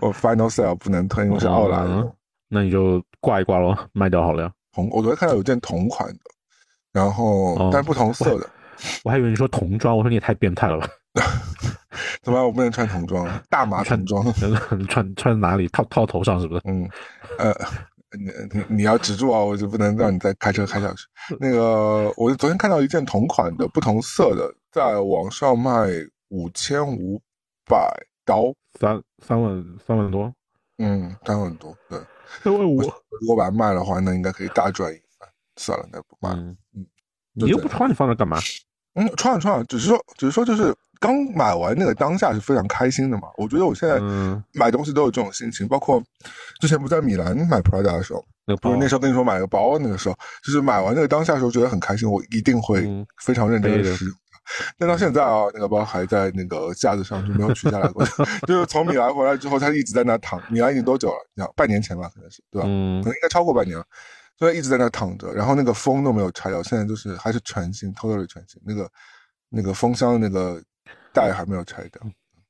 [0.00, 1.90] 我 final sale 不能退，因为是奥莱的。
[1.90, 2.12] 嗯
[2.52, 4.52] 那你就挂一挂咯，卖掉好了呀。
[4.72, 6.20] 同，我昨天看到有件同款的，
[6.92, 8.48] 然后、哦但是不同色的，
[9.04, 10.88] 我还以为你说童装，我说你也太变态了吧？
[12.22, 12.44] 怎么办？
[12.44, 14.24] 我不能穿童装，大码童装，
[14.88, 15.68] 穿穿哪里？
[15.68, 16.62] 套套头上是不是？
[16.64, 16.88] 嗯，
[17.38, 17.54] 呃。
[18.18, 18.24] 你
[18.58, 19.38] 你你要止住啊！
[19.38, 21.04] 我就不能让你再开车开下去。
[21.38, 25.86] 那个，我昨天看到一件同款的、不同色的，在网上卖
[26.30, 27.22] 五千五
[27.68, 27.88] 百
[28.24, 30.34] 刀，三三万三万多，
[30.78, 31.72] 嗯，三万多。
[31.88, 32.00] 对，
[32.42, 32.80] 三万五。
[32.80, 35.04] 如果把它卖的话，那应该可以大赚一番。
[35.60, 36.36] 算了，那不卖了。
[36.36, 36.86] 嗯嗯，
[37.34, 38.38] 你又不穿，你放那干嘛？
[38.94, 43.28] 嗯，穿了穿了，只是说，只是说，就是刚买完那个当下是非常开心的嘛。
[43.36, 46.02] 我觉得我现在嗯，买东西都有这种心情，包括
[46.60, 54.14] 之前不在米兰买 Prada 的时候，那不是那时候跟你说买个包，那个时候就是买完那个当下的时候觉得很开心，我一定会嗯非常认真的的使用。
[54.76, 58.04] 但到现在啊，那个包还在那个架子上，就没有取下来过。
[58.48, 60.42] 就是从米兰回来之后，它一直在那躺。
[60.50, 61.30] 米兰已经多久了？
[61.34, 62.66] 你想半年前吧，可能是对吧？
[62.68, 63.84] 嗯可能应该超过半年了，
[64.40, 68.90] 所以一直在那躺着，然后那个封都没有拆掉，现在就是还是全新，totally 全新，那个
[69.50, 70.60] 那个封箱的那个
[71.12, 72.00] 带还没有拆掉，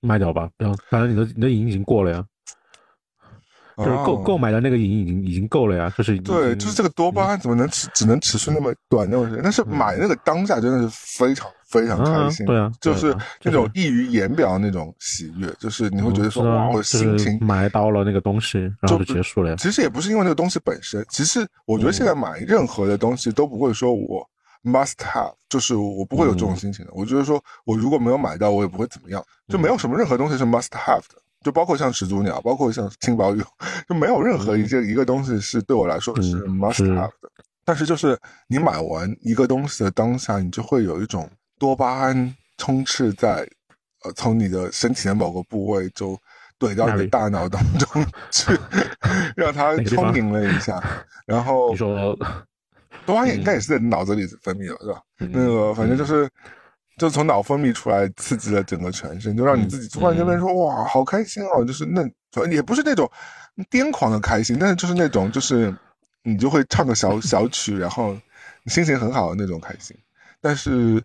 [0.01, 2.25] 卖掉吧，不要，反正你的你的瘾已经过了呀，
[3.85, 9.41] 就是购哦购买的那个瘾已经已经够了呀，就是已对，就是这个多巴胺怎么能持只能持续那么短那么时间？
[9.43, 10.89] 但是买那个当下真的是
[11.19, 19.57] 非常非常开心，嗯对啊就是那种溢于言表的那种喜悦，就是你会觉得说哇，我的心就是情买到了那个东西，然后就结束了呀。
[19.59, 24.27] 其实也不是因为那个东西本身，其实我觉得现在买任何的东西都不会说我
[24.65, 26.91] must have，就是我不会有这种心情的。
[26.95, 33.43] 我觉得说我如果没有买到，我也不会怎么样，就没有什么任何东西是 must have 的，就包括像始祖鸟，包括像轻薄玉，
[33.89, 37.31] 就没有任何一件一个东西是对我来说是嗯 must 是 have 的。
[37.65, 43.49] 但是就是你买完一个东西的当下，你就会有一种多巴胺充斥在
[44.05, 46.19] 呃从你的身体的某个部位就
[46.59, 48.53] 怼到你的大脑当中去，
[49.35, 50.83] 让它充盈了一下，
[51.27, 52.15] 然后你说，
[53.07, 55.01] 多巴胺应该也是在脑子里分泌了，是吧？
[55.21, 56.29] 嗯那个反正就是。
[57.01, 61.65] 就从脑分泌出来，刺激了整个全身，就让你自己突然间变成说、哇，好开心哦！
[61.65, 62.07] 就是那
[62.53, 63.11] 也不是那种
[63.71, 65.75] 癫狂的开心，但是就是那种就是
[66.25, 68.15] 你就会唱个小 小曲，然后
[68.67, 69.97] 心情很好的那种开心。
[70.43, 71.03] 但是，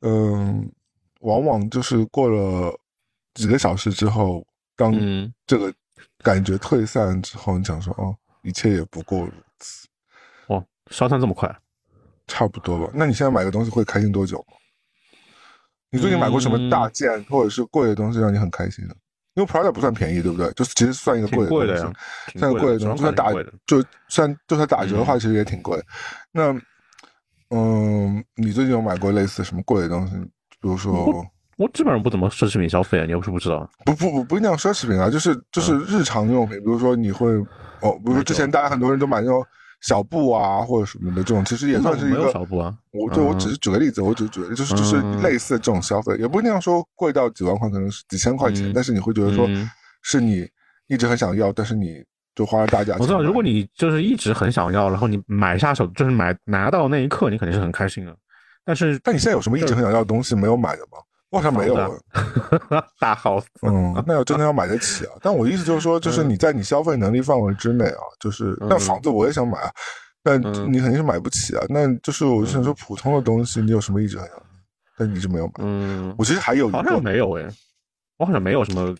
[0.00, 0.68] 嗯，
[1.20, 2.76] 往往就是过了
[3.34, 5.72] 几个小时之后，当嗯这个
[6.24, 9.30] 感觉退散之后，你想说哦，一切也不过如
[9.60, 9.86] 此，
[10.48, 11.56] 哇，消散这么快？
[12.26, 12.90] 差不多吧。
[12.92, 14.56] 那你现在买个东西会开心多久吗？
[15.90, 18.96] 你最近买过什么嗯大件或者是贵的东西让你很开心的？
[19.34, 20.50] 因为 Prada 不算便宜，对不对？
[20.52, 21.76] 就是其实算一个贵的
[22.38, 23.30] 算个贵的的，东西，就算打。
[23.66, 25.78] 就算就算打折的话，嗯其实也挺贵。
[26.32, 26.58] 那
[27.50, 30.14] 嗯，你最近有买过类似什么贵的东西？
[30.58, 31.24] 比如说，
[31.58, 33.68] 我基本上不怎么奢侈品消费啊，你又不是不知道。
[33.84, 37.28] 不不不不一定要奢侈品啊，就是就是日常用品，比如说你会
[37.82, 39.44] 哦，比如说之前大家很多人都买那种
[39.82, 42.74] 小布啊或者什么的这种，其实也算是一没有个小布啊。
[42.92, 49.68] 我对我嗯只是举个例子，我只是举个就是就是嗯类似这种消费，也不一定要说贵到几万块，可能是几千块钱，嗯但是你会觉得说嗯
[50.02, 50.48] 是你
[50.88, 52.02] 一直很想要，但是你
[52.34, 53.00] 就花了大价钱。
[53.00, 58.16] 我知道，如果你就是一直很想要，然后你买下手，就是买拿到那一刻，你肯定是很开心的。
[58.64, 60.98] 但是但你现在有什么一直很想要的东西没有买的吗？
[61.30, 61.88] 我好像没有啊。
[63.00, 65.12] 大 house，嗯， 那要真的要买得起啊。
[65.20, 69.70] 但我意思就是说，就是你在你消费能力范围之内啊，就是嗯那房子我也想买啊，
[70.22, 71.64] 但嗯你肯定是买不起啊。
[71.68, 74.42] 那就是我就想说，普通的东西你有什么一直很想要，
[74.96, 75.52] 但你一直没有买？
[75.58, 77.48] 嗯，我其实还有一好像个，没有诶，
[78.18, 78.94] 我好像没有什么，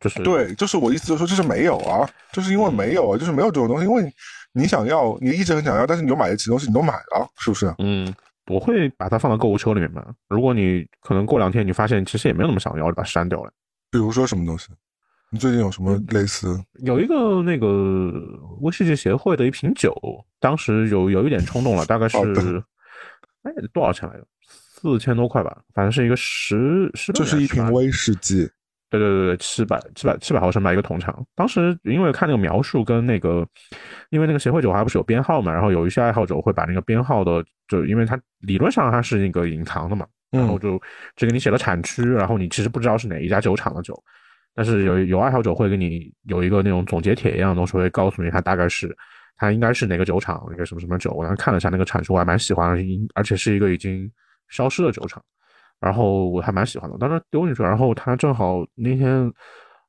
[0.00, 4.12] 就是对，就是我意思就是说，就是没有啊，就是因为没有啊，就是没有这种东西，因为
[4.52, 7.72] 你想要，你一直很想要，但是你又买得起东西，你都买了，是不是？
[7.78, 8.12] 嗯，
[8.48, 10.04] 我会把它放到购物车里面嘛。
[10.28, 13.52] 如果你可能过两天你发现其实也没有那么想要，就把它删掉了。
[13.90, 14.68] 比如说什么东西？
[15.30, 16.58] 你最近有什么类似？
[16.84, 17.66] 有一个那个
[18.60, 19.94] 威士忌协会的一瓶酒，
[20.40, 22.18] 当时有有一点冲动了，大概是，
[23.42, 24.26] 哎，多少钱来着？
[24.46, 28.48] 四千多块吧，反正是一个十十，这是一瓶威士忌。
[28.90, 31.24] 对对对对，七百七百七百毫升吧，一个桶厂。
[31.34, 33.46] 当时因为看那个描述跟那个，
[34.10, 40.80] 因为那个协会酒还不是有编号嘛，然后有一些爱好者会把那个编号的，就因为它理论上它是那个隐藏的嘛，然后就
[41.16, 44.00] 只给你写了产区，然后你其实不知道是哪一家酒厂的酒。
[44.54, 48.96] 但是有有爱好者会给你有一个那种总结帖一样的东西，会告诉你它大概是
[49.36, 51.12] 它应该是哪个酒厂，一个什么什么酒。
[51.12, 52.76] 我当时看了一下那个产区，我还蛮喜欢，
[53.14, 54.10] 而且是一个已经
[54.48, 55.22] 消失的酒厂，
[55.80, 56.96] 然后我还蛮喜欢的。
[56.98, 59.32] 当时丢进去，然后他正好那天，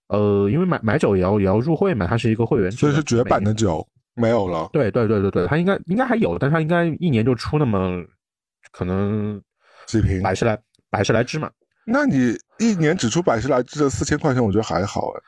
[0.08, 4.70] 呃，因为买买酒也要也要入会嘛，它是一个会员，所以是绝版的酒没有了。
[4.74, 8.04] 对对对对对，它应该应该还有，但是它应该一年就出那么
[8.72, 9.42] 可能
[9.86, 10.58] 几瓶，百十来
[10.90, 11.50] 百十来支嘛。
[11.86, 15.22] 那你一年只出百十来支的四千块钱，我觉得还好哎。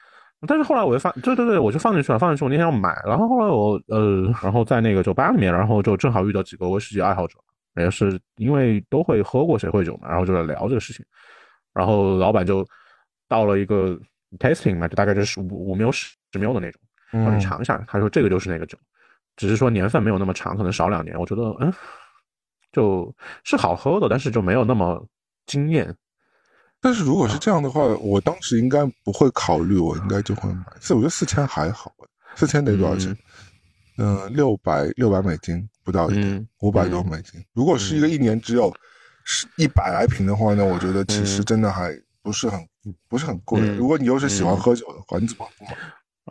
[0.47, 2.43] 但是后来我就放，对对对，我就放进去了，放进去。
[2.43, 7.36] 我那天要买，然后后来我呃，然后在那个酒吧里面，然后就正好遇到几个威士忌爱好者，
[7.76, 11.06] 也是因为都会喝过谁会酒嘛，然后就在聊这个事情。
[11.74, 12.66] 然后老板就
[13.28, 13.98] 到了一个
[14.40, 16.82] tasting 嘛，就大概就是五五秒十十秒的那种，
[17.12, 17.82] 让你尝一下。
[17.88, 18.78] 他说这个就是那个酒，
[19.38, 21.18] 只是说年份没有那么长，可能少两年。
[21.18, 21.74] 我觉得嗯，
[22.74, 25.06] 就是好喝的，但是就没有那么
[25.46, 25.96] 惊艳。
[26.82, 30.64] 但是如果是这样的话，我当时应该不会考虑，我应该就会买。
[30.80, 31.94] 四，我觉得四千还好，
[32.36, 33.16] 四千得多少钱？
[33.98, 37.44] 嗯，六百六百美金不到一点，五百多美金。
[37.54, 38.74] 如果是一个一年只有
[39.24, 41.91] 是一百来瓶的话，呢我觉得其实真的还
[42.22, 42.60] 不是很
[43.08, 43.60] 不是很贵。
[43.76, 45.78] 如果你又是喜欢喝酒的话，你怎么不买？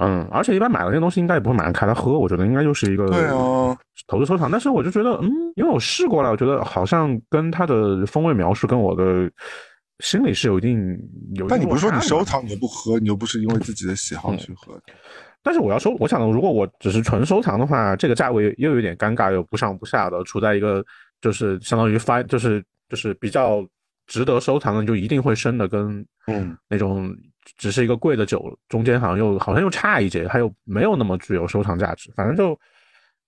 [0.00, 2.18] 嗯，而且一般买了这些东西，应该也不会马上开来喝。
[2.18, 4.50] 我觉得应该就是一个对啊，投资收藏。
[4.50, 9.30] 但是我就觉得，嗯，因为我试过了，我觉得好像跟它的风味描述跟我的。
[10.00, 10.98] 心里是有一定
[11.34, 14.80] 有，但你不是说你收藏你又不喝，你又不是因为自己的喜好去喝。
[15.42, 20.84] 但是我要收，我想如果我只是纯收藏的话，这个价位又有点尴尬，又不上不下的，处在一个
[21.20, 23.66] 就是相当于发，就是就是比较
[24.06, 27.10] 值得收藏的，就一定会升的，跟嗯那种
[27.56, 32.12] 只是一个贵的酒中间好像又好像又差一截，它又没有那么具有收藏价值。
[32.14, 32.58] 反正就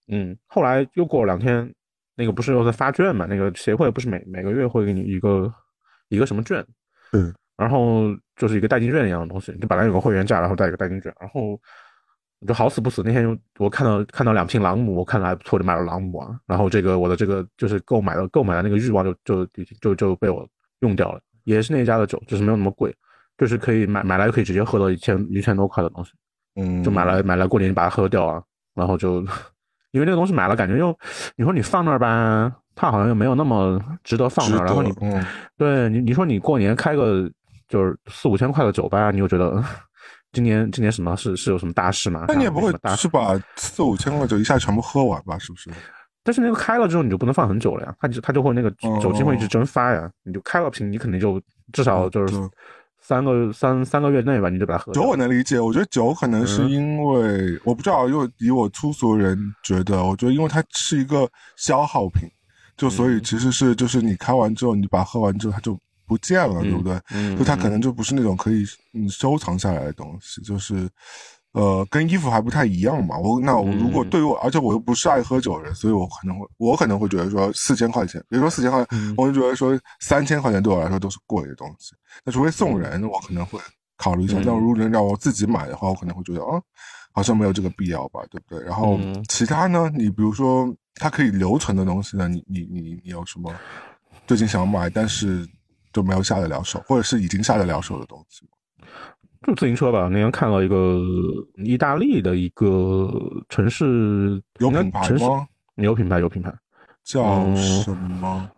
[0.09, 1.73] 嗯，后来又过了两天，
[2.15, 3.25] 那个不是又在发券嘛？
[3.25, 5.51] 那个协会不是每每个月会给你一个。
[6.13, 6.63] 一个什么券，
[7.13, 11.59] 嗯，然后就是一个代金券一样的东西，就本来有个会员价，然后带一个代金券，然后
[12.41, 19.47] 我就好死不死那天我看到看到两瓶朗姆，我看来还不错，就买了朗姆啊，然后这个我的这个就是购买的购买的那个欲望就就
[19.81, 20.47] 就就被我
[20.81, 22.95] 用掉了，也是那家的酒，就是没有那么贵，
[23.39, 26.13] 就是可以买买来可以直接喝到一千一千多块的东西，
[26.57, 28.43] 嗯，就买来买来过年把它喝掉啊，
[28.75, 29.25] 然后就
[29.93, 30.97] 因为那个东西买了感觉又
[31.37, 32.53] 你说你放那儿吧。
[32.75, 34.93] 它好像又没有那么值得放那儿，然后你，
[35.57, 37.31] 对你你说你过年开个
[37.69, 39.63] 就是四五千块的酒吧，你又觉得
[40.33, 42.25] 今年今年什么是是有什么大事吗？
[42.29, 45.39] 那你也不会是把四五千块酒一下全部喝完吧？
[45.39, 45.71] 是不是？
[46.25, 51.41] 但是那个开了之后你就不能放很久了呀，它就它就会那个酒精会一直蒸发呀，你就开了瓶，你肯定就
[51.73, 52.35] 至少就是
[53.01, 54.93] 三个三三个月内吧，你就把它喝。
[54.93, 62.29] 酒我能理解，我觉得酒可能是因为我不知道，因为以我粗俗人觉得，我觉得因为它是一个消耗品。
[62.77, 67.37] 就所以其实是就是你开完之后，你把它喝完之后，它就不见了，对不对？
[67.37, 70.89] 就它可能就不是那种可以你收藏下来的东西，就是
[71.53, 73.17] 呃，跟衣服还不太一样嘛。
[73.19, 81.95] 我那我如果对于我，而且我又不是爱喝酒的人，所以我可能会我可能会觉得说四千块钱，别说四千块钱，我就觉得说三千块钱对我来说都是贵的东西。
[82.25, 83.59] 那除非送人，我可能会
[83.97, 84.35] 考虑一下。
[84.45, 86.61] 但如果能让我自己买的话，我可能会觉得啊，
[87.13, 88.65] 好像没有这个必要吧，对不对？
[88.67, 90.75] 然后其他呢，你比如说。
[90.97, 92.29] 它可以留存的东西呢？
[92.29, 93.53] 你你你你有什么
[94.27, 95.47] 最近想买但是
[95.93, 98.47] 就没有下得了手，或者是已经下得了手的东西？
[99.47, 100.09] 就自行车吧。
[100.09, 101.03] 那天看了一个
[101.57, 103.11] 意大利的一个
[103.49, 105.47] 城市，有品牌吗？
[105.77, 106.55] 有品牌，有品牌，
[107.03, 108.49] 叫什么？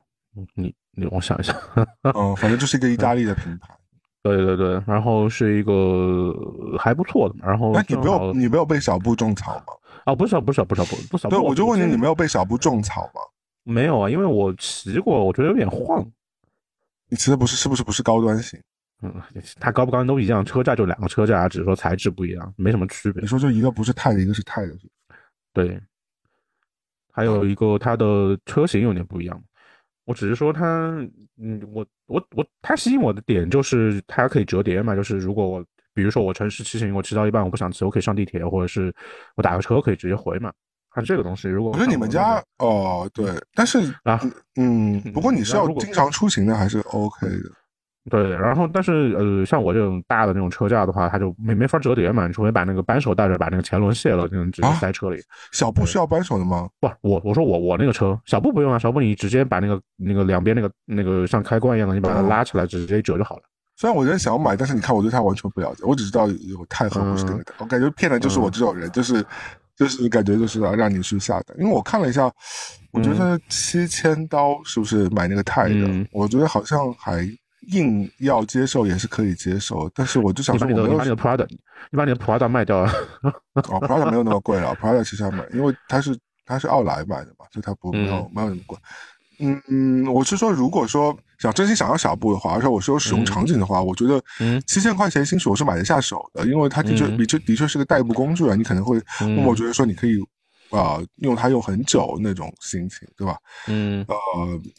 [0.55, 1.57] 你你我想一下。
[2.03, 3.68] 嗯，反正就是一个意大利的品牌。
[4.22, 6.35] 对对对，然后是一个
[6.78, 7.35] 还不错的。
[7.41, 9.64] 然后，那你没有你没有被小布种草吗？
[10.05, 13.20] 啊，不是不是不是不不小布，对，我就问你，你没有被小布种草吗？
[13.62, 16.07] 没有啊，因为我骑过，我觉得有点晃。
[17.09, 18.61] 你骑的不是是不是不是高端型？
[19.02, 19.14] 嗯，
[19.59, 23.22] 它高不高端都一样，车架就两个车架，只是说材质不一样，没什么区别。
[23.22, 24.76] 你说就一个不是钛的，一个是钛的，
[25.52, 25.80] 对。
[27.12, 29.42] 还有一个它的车型有点不一样，
[30.05, 30.66] 我只是说它，
[31.38, 35.64] 嗯，我我我，它吸引我的点就是它可以折叠嘛，就是如果我。
[35.95, 38.95] 比如说我城市骑行，我骑到一半我不想骑，我可以上地铁，或者是
[39.36, 40.53] 我打个车可以直接回嘛。
[40.90, 41.49] 看这个东西。
[41.49, 44.20] 如果我觉得你们家哦，对，但是啊，
[44.57, 47.51] 嗯，不过你是要如果经常出行的，还是 OK 的。
[48.11, 55.20] 对，然后但是呃，像我这种大的那种车架的话，它就没没法折叠嘛，你除非把那个扳手带着，把那个前轮卸了，就能直接啊塞车里。
[55.53, 56.68] 小布需要扳手的吗？
[56.78, 63.42] 不，我我说我我那个车小布不用啊，小布你直接把那个那个两边那个那个像开关一样的，你把它哦拉起来，直接一折就好了。
[63.77, 69.25] 虽然我有点想要买，但是你看我对它完全不了解，我只知道有太和不是那个，我感觉骗的就是我这种人，就是
[69.77, 72.31] 就是感觉就是要让你去下单，因为我看了一下，
[72.93, 75.87] 我觉得七千刀是不是买那个钛的？
[75.89, 77.29] 嗯我觉得好像还
[77.72, 81.49] 硬要接受也是可以接受，但是我就想你把你的你说我没有把你的 Prada，
[81.91, 82.93] 你把你的 Prada 卖掉了。
[83.55, 86.16] 哦，Prada 没有那么贵了，Prada 其实还买，因为它是
[86.47, 88.79] 它是奥莱买的嘛，所以它不没有、嗯没有那么贵。
[89.41, 93.26] 嗯嗯，我是说，如果说想真心想要小布的话，而且我是有使用嗯。
[93.26, 94.62] 场景的话，我觉得嗯。
[94.66, 97.16] 七千块钱新手我是买得下手的，因为它的确嗯。
[97.18, 99.34] 的确的确是个代步工具啊，你可能会，嗯。
[99.36, 100.18] 那么我觉得说你可以
[100.70, 103.36] 啊、用它用很久那种心情，对吧？
[103.68, 104.05] 嗯。
[104.09, 104.16] 呃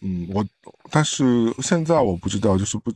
[0.01, 0.43] 嗯，我
[0.89, 1.23] 但是
[1.61, 2.91] 现在我不知道，就是不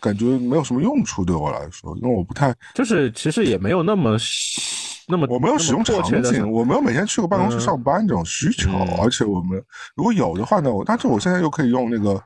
[0.00, 4.16] 感觉没有什么用处对我来说，因为我不太就是其实也没有那么
[5.08, 7.60] 那么我没有使用场景，我没有每天去个办公室嗯。
[7.60, 9.00] 上班这种需求，嗯。
[9.02, 9.62] 而且我们
[9.96, 12.22] 如果有的话呢，我但是我现在又可以用那个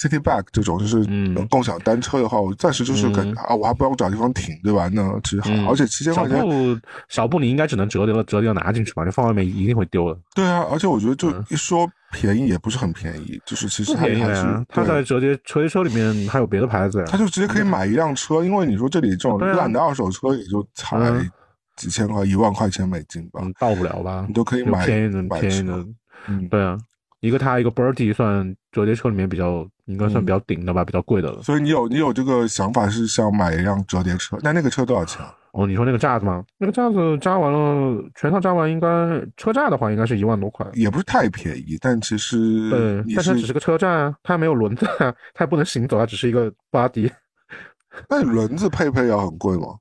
[0.00, 4.88] City Bike 这种就是嗯呃共享单车的话，我暂时就是感嗯觉、啊，我还不用找地方停，对吧？
[4.92, 10.18] 那其实好，嗯而且七千小块钱，布小布你应该只能折叠了折叠拿进去吧，你放外面一定会丢的。
[10.34, 15.02] 对啊，而且我觉得就嗯一说便宜也不是很便宜，就是其实不还还是便宜的呀，它在。
[15.10, 17.04] 折叠折叠车里面还有别的牌子呀。
[17.08, 21.28] 他就直接可以买一辆车，因为你说这里这种烂的二手车也就才嗯
[21.76, 24.34] 几千块、一万块钱美金吧，嗯，到不了吧你？
[24.34, 25.84] 都可以买便宜的便宜的，
[26.28, 26.78] 嗯，对啊，
[27.20, 31.42] 一个它一个 Birdy 算折叠车里面比较应该算比较顶的吧，比较贵的了。
[31.42, 35.34] 所以你有你有这个想法是想买一辆折叠车，那那个车多少钱啊？
[35.52, 36.44] 哦，你说那个架子吗？
[36.58, 38.88] 那个架子扎完了，全套扎完应该
[39.36, 40.64] 车架的话应该是一万多块。
[40.74, 47.10] 也不是太便宜，但其实对，你但它只是个车架啊，它没有轮子啊，它也不能行走，它只是一个 body。
[48.08, 49.74] 那轮子配配要很贵吗？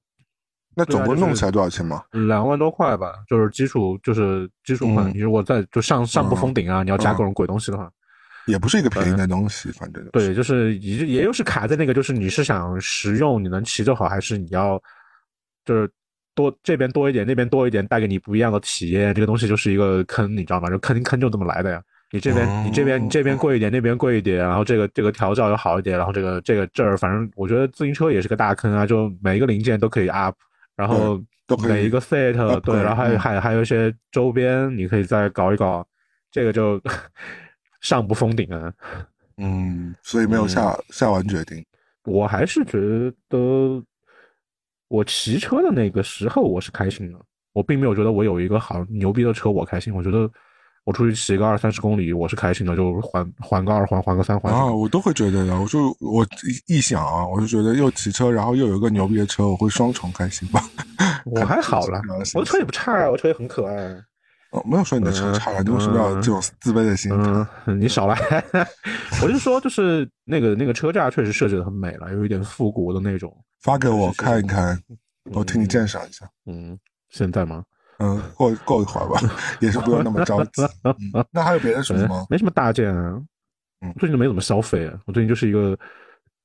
[0.75, 2.01] 那总共弄起来多少钱吗？
[2.11, 5.07] 两万多块吧，就是基础，就是基础款。
[5.07, 7.91] 嗯你如果再就上上不封顶啊，你要加嗯各种鬼东西的话，
[8.49, 14.81] 也不是一个便宜的东西，反正对，就是也也就是卡在那个，就是你是想实用，你能骑就好，还是你要
[15.65, 15.89] 就是
[16.35, 19.13] 多这边多一点，那边多一点，带给你不一样的体验。
[19.13, 20.69] 这个东西就是一个坑，你知道吗？
[20.69, 21.81] 就坑坑就这么来的呀。
[22.11, 30.35] 你这边哦你这边你这边贵一点，那边贵一点，然后这个这个调教又好一点，然后这个这个这儿，反正我觉得自行车也是个大坑啊，就每一个零件都可以 up，
[30.75, 31.21] 然后
[31.67, 35.85] 每一个 set 对，然后还嗯还还有一些周边，你可以再搞一搞，
[36.31, 36.81] 这个就
[37.81, 38.73] 上不封顶啊。
[39.37, 41.65] 嗯，所以没有下、下完决定。
[42.05, 42.79] 我还是觉
[43.29, 43.81] 得，
[44.87, 47.19] 我骑车的那个时候我是开心的，
[47.53, 49.93] 我并没有觉得我有一个好牛逼的车我开心。
[49.93, 50.29] 我觉得
[50.85, 54.51] 我出去骑个二三十公里我是开心的，就环环个二环，环个三环。
[54.51, 55.59] 啊，我都会觉得的。
[55.59, 56.25] 我就我
[56.67, 60.61] 一一想啊，我就觉得又骑车，然后又有一个牛逼的车，我会双重开心吧。
[61.25, 62.01] 我还好了
[62.33, 64.03] 我的车也不差啊，我车也很可爱。
[64.51, 67.47] 哦，没有说你的车差了，你为什么要这种自卑的心态？
[67.67, 68.15] 嗯，你少来。
[69.21, 73.35] 我就说，就是那个那个车架确实设计的很美了，有一点复古的那种。
[73.61, 74.81] 发给我看一看，
[75.31, 76.27] 我替你鉴赏一下。
[76.45, 76.77] 嗯，
[77.09, 77.63] 现在吗？
[77.99, 79.19] 嗯，过过一会儿吧，
[79.59, 80.63] 也是不用那么着急。
[80.83, 82.25] 嗯，那还有别的什么吗？
[82.29, 83.21] 没什么大件啊。
[83.81, 84.93] 嗯最近都没怎么消费啊。
[85.05, 85.77] 我最近就是一个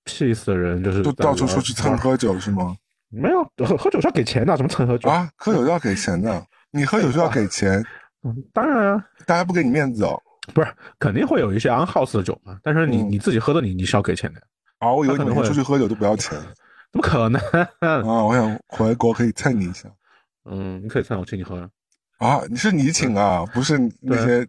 [0.04, 2.76] peace 的人，就是就到处出去蹭喝酒是吗？
[3.08, 5.08] 没有喝喝酒是要给钱的，什么蹭喝酒？
[5.08, 6.44] 啊，喝酒要给钱的，
[6.74, 7.82] 你喝酒就要给 钱，
[8.24, 10.20] 嗯，当然啊，大家不给你面子哦。
[10.52, 10.68] 不是，
[10.98, 12.58] 肯定会有一些 on house 的酒嘛。
[12.62, 14.40] 但是你、嗯你自己喝的你，你是要给钱的，
[14.78, 16.38] 啊，我以为你每天他可能会出去喝酒都不要钱
[16.92, 17.40] 怎么可能？
[17.80, 18.24] 啊！
[18.24, 19.88] 我想回国可以蹭你一下
[20.50, 22.40] 嗯，你可以蹭我请你喝啊，啊！
[22.50, 24.46] 你是你请啊，不是那些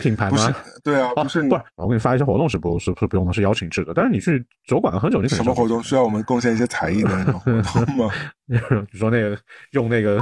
[0.00, 0.56] 品牌不是吗？
[0.82, 3.92] 对啊，哦，不是你不是，我给你发一些活动是不是是不用的，是邀请制的。
[3.94, 8.10] 但是你去酒馆喝酒，你什么活动需要我们贡献一些才艺的那种活动吗？
[8.48, 8.56] 比
[8.90, 9.38] 如说那个
[9.70, 10.20] 用那个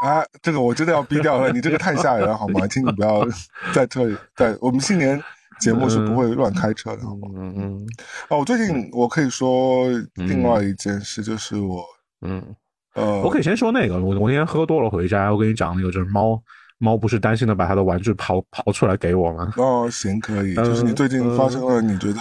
[0.00, 2.66] 啊，这个我真的要逼掉了，你这个太吓人了好吗？
[2.66, 3.26] 请你不要
[3.72, 5.20] 在这里，在我们新年
[5.60, 7.28] 节目是不会乱开车的，好吗？
[7.34, 7.86] 嗯嗯
[8.28, 11.82] 哦，我最近我可以说另外一件事，就是我
[12.20, 12.42] 嗯，
[12.94, 16.38] 呃，我可以先说那个，我我那天喝多了回家，我跟你讲那个就是猫
[16.78, 19.52] 猫不是担心的把它的玩具刨刨出来给我吗？
[19.56, 22.20] 哦，行，可以，嗯就是你最近发生了你觉得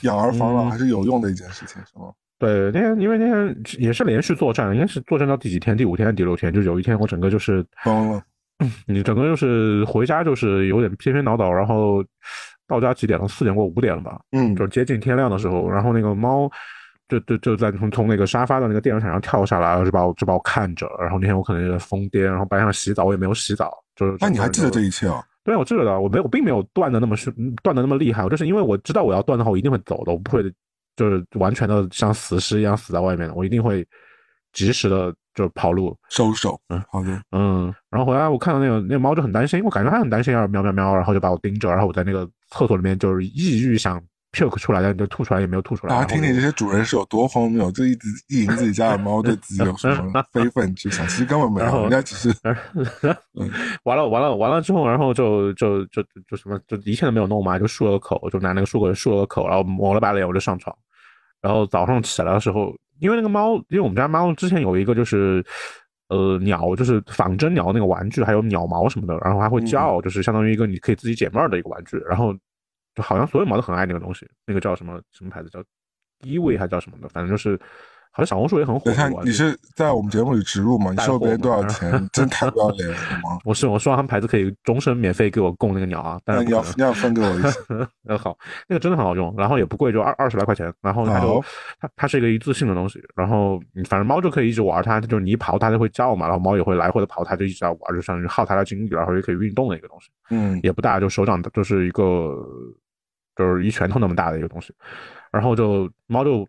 [0.00, 2.06] 养儿防老嗯还是有用的一件事情，是吗？
[2.40, 5.76] 对，那天因为那天也是连续作战，应该是作战到第几天？
[5.76, 6.50] 第五天、第六天？
[6.50, 8.22] 就有一天我整个就是疯了，
[8.86, 12.02] 你整个就是回家就是有点偏偏倒倒，然后
[12.66, 13.28] 到家几点了？
[13.28, 14.18] 四点过五点了吧？
[14.32, 16.50] 嗯就是接近天亮的时候，然后那个猫
[17.08, 20.90] 就就就在从从那个沙发的那个电热毯上跳下来，就把我就把我看着。
[20.98, 25.22] 然后那天我可能有点疯癫，然后白天洗澡我也没有洗澡，就是那你还记得这一切啊？
[25.44, 27.30] 对，我记得的，我没我并没有断的那么是
[27.62, 30.42] 断的那么厉害，我就是因为我知道我要断的话，我一定会走的，我不会
[31.00, 33.86] 就是完全的像死尸一样死在外面的，我一定会
[34.52, 36.60] 及时的就跑路收手。
[36.68, 43.98] 嗯，好的，嗯，然后回来我看到那个那个猫就很担心，我感觉它很担心，要喵喵喵，然后就把我盯着，然后我在那个厕所里面就是抑郁想。
[44.32, 45.96] puke 出来，但就吐出来也没有吐出来。
[45.96, 52.32] 啊，听听这些主人是有多荒谬，就一直意淫自己家的猫，对自己有什么非分之想，其实根本没有， 人家只是。
[53.82, 60.72] 完了完了完了之后，然后就就就就什么，就一切都没有弄嘛，就漱了个口，就拿那个漱口漱了个口，然后抹了把脸，我就上床。
[61.40, 65.44] 然后早上起来的时候，因为那个猫，因为我们家猫之前有一个就是
[66.08, 72.34] 呃鸟，就是仿真鸟那个玩具，还有鸟毛什么的，然后还会叫，就是相当于一个你可以自己解闷的一个玩具，然后。
[72.92, 75.62] 就好像所有猫都很爱那个东西，那个叫什么什么牌子叫
[76.24, 77.56] 依维还叫什么的，反正就是，
[78.12, 78.90] 好像小红书也很火。
[78.90, 80.90] 你看你是在我们节目里植入吗？
[80.90, 82.08] 你收别人多少钱？
[82.12, 83.38] 真太不要脸了吗？
[83.44, 87.88] 我是我说他们牌子可以终身免费给我供那个鸟啊，但是你要你要分给我一次。
[88.02, 88.36] 那 好，
[88.68, 90.72] 那个真的很好用，然后也不贵，就二二十来块钱。
[90.80, 91.42] 然后它就
[91.80, 100.08] 它它是一个一次性的东西，然后反正猫就可以一直玩它，就是你一跑它就会叫嘛，然后猫也会来回的跑，它就一直在玩，就相当于耗它的精力，然后也可以运动的一个东西。
[100.30, 102.36] 嗯，也不大，就手掌就是一个。
[103.36, 104.74] 就是一拳头那么大的一个东西，
[105.32, 106.46] 然后就猫就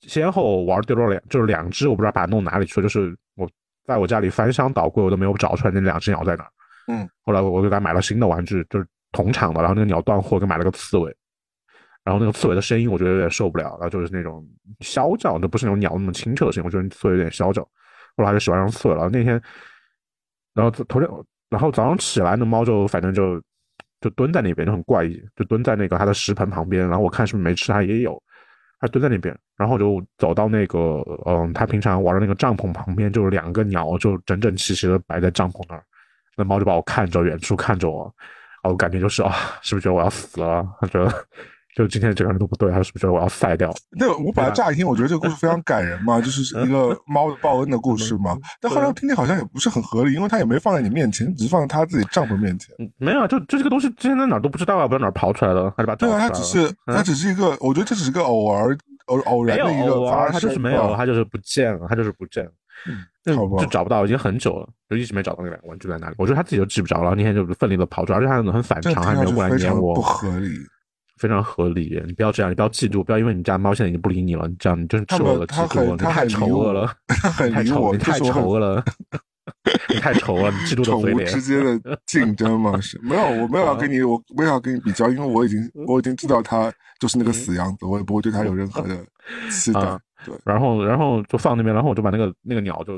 [0.00, 2.82] 先后玩丢了两，就是两只，我不知道把它弄哪里去了。
[2.82, 3.48] 就是我
[3.84, 6.48] 在我家里翻箱倒柜，我都没有找出来那两只鸟在哪。
[6.88, 11.14] 嗯，后来我就给它买了新的玩具，就是同厂的，然后那个鸟断货，给买了个刺猬，
[12.02, 14.46] 然后那个刺猬的声音我觉得有点受不了，然后就是那种
[14.80, 17.62] 啸叫，就不是那种鸟那么清澈的声音，我觉得刺猬有点啸叫，
[18.16, 19.08] 后来就喜欢上刺猬了。
[19.10, 19.40] 那天，
[20.54, 21.08] 然后头天，
[21.50, 23.42] 然后早上起来，那猫就反正就。
[24.00, 28.22] 就蹲在那边就很怪异，就蹲在那个它的食盆旁边，然后我看是不是没吃，它也有，
[28.78, 35.82] 它蹲在那边，然后就走到那个嗯，他平常玩的那个帐篷旁边，就是两个鸟就整整齐齐的摆在帐篷那儿，
[36.36, 38.04] 那猫就把我看着，远处看着我，
[38.62, 40.66] 啊我感觉就是啊，是不是觉得我要死了？
[40.80, 41.12] 他觉得。
[41.76, 43.74] 就今天整个人都不对，他是不是觉得我要赛掉？
[43.98, 48.38] 那我本来乍一听，我觉得这个故事非常感人嘛，就是一个 猫的报恩的故事嘛。
[48.60, 52.72] 但后来听听好像也不是很合理，因为他也没放在你面前，只是放在他自己帐篷面前。
[52.96, 62.52] 没有，就就这个东西之前在哪儿都不知道啊，不知道哪儿跑出来的，他就把对啊，他只是他只是一个，我觉得这只是个偶尔偶偶然的一个发生，他就是没有，他就是不见了，他就是不见了，
[63.24, 66.14] 就找不到，已经很久了，就一直没找到那两个玩具在哪里。
[66.18, 70.48] 我觉得他自己都记不着了，那天就奋力的跑出来，而且他很反常，还没有过来撵我，不合理。
[71.16, 78.84] 非常合理，你不要这样，你不要嫉妒，不要因为你家猫现在已经不理你了，你这样你真是吃我了嫉妒，你太丑恶了，太丑，你太丑恶了，
[79.88, 81.26] 你 太丑了，你嫉妒的嘴脸。
[81.26, 88.96] 之间的竞争吗是没有，我没有要跟你，我没有要跟你比较，因为我已经我已经知道它就是那个死样子，我也不会对它有任何的
[89.50, 89.80] 期待。
[90.24, 92.94] 对，然后然后就放那边，然后我就把那个那个鸟就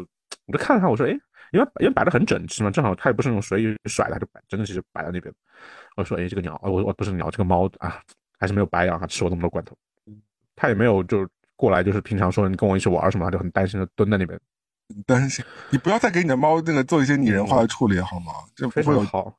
[0.47, 1.11] 我就看了看，我说哎，
[1.53, 5.33] 因为因为摆的很整齐嘛，正好它也不是那种随意甩的，就摆真的是摆在那边。
[5.97, 8.01] 我说：“哎，这个鸟，我我不是鸟，这个猫啊，
[8.39, 9.75] 还是没有白养，它吃我那么多罐头。
[10.55, 11.27] 它也没有就
[11.57, 14.39] 过来，就是平常说你跟我一起玩什么，它就很担心的蹲在那边。
[15.07, 18.33] 担心，你不要再给你的猫那个做一些拟人化的处理好吗？
[18.55, 19.33] 这非常好。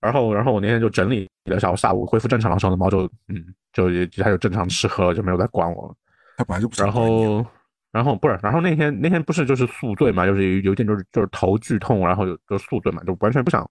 [0.00, 3.42] 然后，然后我那天就整理了下我，下午恢复正常的时候，猫就嗯，
[3.72, 5.94] 就也它就正常吃喝，就没有再管我了。
[6.36, 6.82] 它本来就不。
[6.82, 7.46] 然后，
[7.90, 13.66] 然后不是，然后那天那天不是就是宿醉嘛，就是有一点就是就是头剧痛，然后就就宿醉嘛，就完全不想。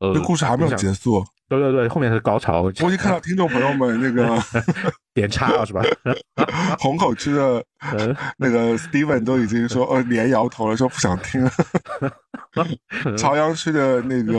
[0.00, 2.62] 呃，这故事还没有结束。”对对对，后面是高潮。
[2.62, 4.40] 我已经看到听众朋友们那个
[5.12, 5.82] 点叉了，是吧？
[6.78, 7.64] 虹口区的
[8.36, 11.50] 那个 Steven 都已经说，呃，连摇头了，说不想听了。
[13.18, 14.32] 朝阳区的那个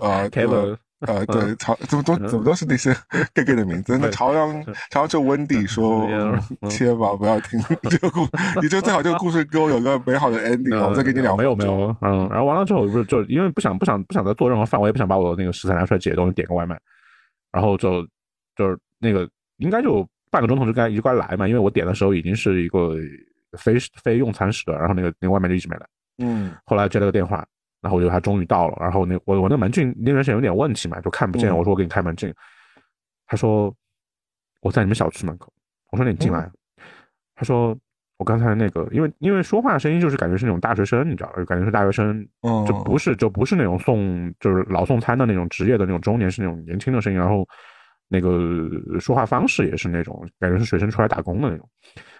[0.00, 0.76] 呃 Kevin。
[1.06, 2.92] 呃，对，朝怎么都怎么都是那些
[3.32, 3.96] gay gay 的名字。
[3.98, 6.08] 那朝阳朝阳就温迪说
[6.68, 8.26] 切吧，不要听 这个故，
[8.60, 11.36] 你就最好这个故事给我有个美好的 ending，我再给你聊。
[11.36, 16.76] 没有没有，嗯，然后完了之后，不是就因为不想不想不想再做任何饭，我也不想把我的那个食材拿出来解冻，点个外卖，
[17.52, 18.04] 然后就
[18.56, 19.28] 就是那个
[19.58, 22.96] 应该就半个钟头就该就该来嘛，因为我点的时候已经是一个
[23.56, 25.86] 非非用餐时段，然后那个那个外卖就一直没来。
[26.20, 27.46] 嗯，后来接了个电话。
[27.80, 31.56] 然后我觉得他终于到了，然后那我我那门禁那段时间有点问题嘛，就看不见。
[31.56, 32.34] 我说我给你开门禁，
[33.26, 33.74] 他说
[34.60, 35.52] 我在你们小区门口。
[35.90, 36.50] 我说那你进来。
[37.34, 37.76] 他说
[38.16, 42.26] 我刚才那个，因为因为说话声音就是感觉是那种大学生，你知道，感觉是大学生，
[42.66, 47.18] 就不是就不是那种送就是老送餐的那种职业的那种中年，是那种年轻的声音。
[47.18, 47.46] 然后
[48.08, 48.68] 那个
[48.98, 51.68] 说话方式也是那种感觉是学生出来打工的那种。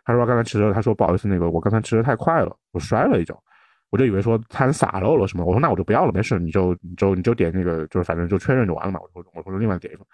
[0.04, 3.36] 他说刚才骑车，他说不好意思，那个我刚才骑车太快了，我摔了一跤。
[3.90, 9.00] 我就以为说他洒漏了什么，我说那我就不要了，没事，你就你就你就点那个，就是反正就确认就完了嘛。
[9.00, 10.04] 我说我说另外点一份，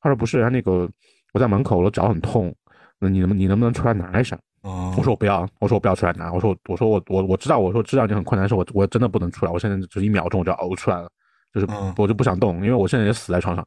[0.00, 0.88] 他说不是，他那个
[1.32, 2.54] 我在门口，我脚很痛，
[2.98, 4.38] 那你能你能不能出来拿一下？
[4.62, 11.08] 我说我不要，我说我不要出来拿，我说我说我我我知道，我说知道你很困难，是我我真的不能出来，我现在就一秒钟我就要呕出来了，
[11.54, 13.66] 就是嗯我就不想动，因为我现在也死在床上。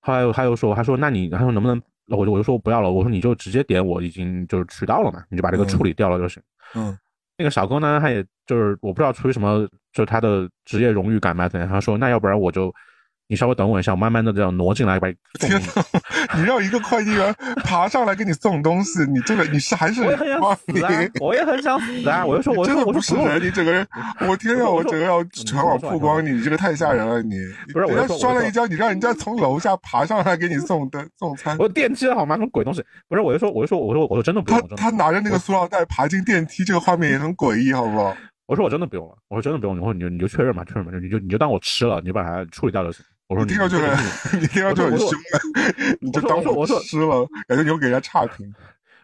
[0.00, 6.42] 后来他又说，他说那你他说能不能，我就我就说不要了，我说你就直接点我已经就是取到了嘛，你就把这个嗯处理掉了就行。
[6.74, 6.96] 嗯
[7.38, 12.72] 那个小哥呢，他也就是我不知道出于什么，就是他的职业荣誉感吧怎样，他说那要不然我就
[13.28, 15.66] 你稍微等我一下，我慢慢的这样挪进来把 你送天你。
[15.66, 16.36] 哪！
[16.38, 20.90] 你让一个快递员爬上来给你送东西，你这个你是还是我也很想哇死啊！
[21.20, 22.24] 我也很想死啊！
[22.24, 23.86] 我就说，我，真的不是人，你整个人，
[24.28, 27.36] 我天呀，我整个要全网曝光你，你这个太吓人了， 你
[27.72, 32.36] 不是我人家就说我就摔了一跤，你让人家从楼下爬上来给你送的送餐我，电梯了好吗？
[32.36, 32.84] 什么鬼东西？
[33.08, 38.16] 不是，我就说，我就说，我说，我说真的不用，他他拿着那个塑料袋爬进电梯，这个画面也很诡异，好不好？
[38.46, 43.04] 我说我真的不用了，我说真的不用，我说你就你就确认吧，确认吧，你就你就当我吃了，你就把它处理掉就行。
[43.28, 43.90] 我说你听上去 很，
[44.40, 45.08] 你听上去很凶，
[46.00, 48.52] 你就当我说我说吃了，感觉你又给人家差评。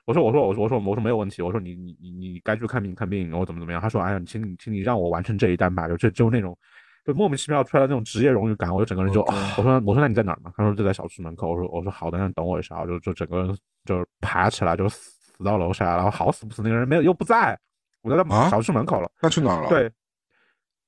[0.05, 3.81] 我说我说我说我说我说没有问题，我说你你你你该去看病看病，我怎么怎么样？
[3.81, 6.57] 他说哎呀，请你请你让我完成这一单吧，就就就那种
[7.05, 10.53] 就莫名其妙出来的那种职业荣誉感，我就整个人就、我说我说那你在哪儿呢？
[10.57, 11.51] 他说就在小区门口。
[11.53, 17.59] 我说我说好的，那等我一下，我就就整个人就是爬起来就死死到楼下，然后好死不死那个人没有又不在，
[18.03, 19.09] 我在啊小区门口了。
[19.21, 19.91] 那去哪儿了？，对，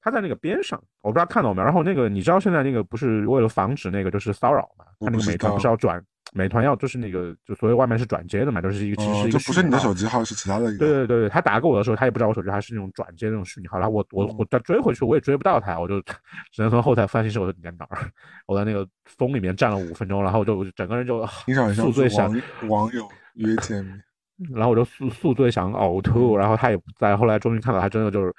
[0.05, 1.65] 他在那个边上，我不知道看到没有。
[1.65, 5.99] 然后那个你知道现在那个不是为了防止那个就是骚扰嘛，他那个美团不是要转，
[6.35, 10.79] 美团要就是那个就所有外卖是转接的嘛，就是一个其实是哦，一个这不是你的手机号，是其他的一个。
[10.79, 15.99] 对对对对，他打给我的时候，他也不知道我手机还是那种转接那种虚拟号，然后我我嗯我再追回去，我也追不到他，我就
[16.53, 17.99] 只能从后台翻信息，我说你在哪儿？
[18.47, 21.27] 我在那个风里面站了五分钟，然后我就整个人就
[21.75, 22.31] 宿醉想
[22.69, 23.99] 网网友约见面。
[24.53, 28.35] 然后我就宿宿醉想呕吐，然后他也不在，后来终于看到他真的就是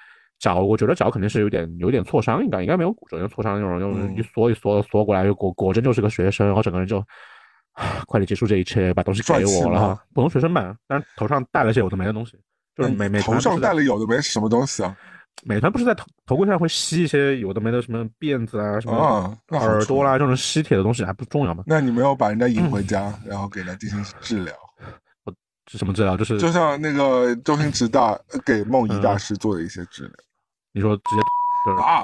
[0.46, 7.04] 脚，我觉得脚肯定是有点有点挫伤，应该应该没有骨折，就挫伤那种，就是嗯一缩一缩缩过来，果果真就是个学生，然后整个人就。
[8.08, 10.02] 快点结束这一切，把东西给我了！
[10.14, 12.40] 普通学生嘛，但是头上戴了些有的没的东西，
[12.74, 14.96] 就是美美头上戴了有的没什么东西啊？
[15.44, 21.66] 美团不是在头头盔上会吸一些有的没的什么辫子啊、什么耳朵啦，这种吸铁的东西还不重要吗？
[21.68, 24.56] 那你没有把人家引回家，然后给他进行治疗？
[25.70, 26.16] 是什么治疗？
[26.16, 30.14] 就是就像那个周星驰大给梦嗯怡大师做的一些治疗
[30.76, 31.22] 你说直接
[31.66, 32.04] 就是啊，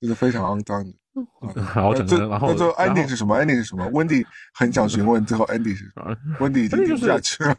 [0.00, 0.90] 这是非常肮脏的。
[1.76, 6.02] 然后整个人，然后最后 ending 是什么？ending 是什么？？Wendy 很想询问最后 ending 是什么？
[6.02, 7.54] 啊温迪已经下去了。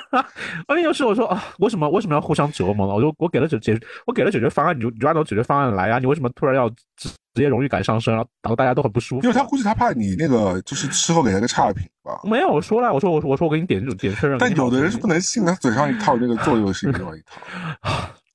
[0.66, 2.94] 关键就是我说啊，为什么为什么要互相折磨呢？
[2.94, 5.98] 我就我给了解解我给了解决方案，你就你就按照解决方案来啊！
[5.98, 9.22] 你为什么突然要职职业荣誉感上升，然后导致大家都很不舒服？
[9.24, 12.18] 因为他估计他怕你那个就是事后给他个差评吧。
[12.24, 17.42] 没有我说了，我说我说我说我给你点点确认，但有的人是不能信，他嘴上一套，这个做又是另外一套。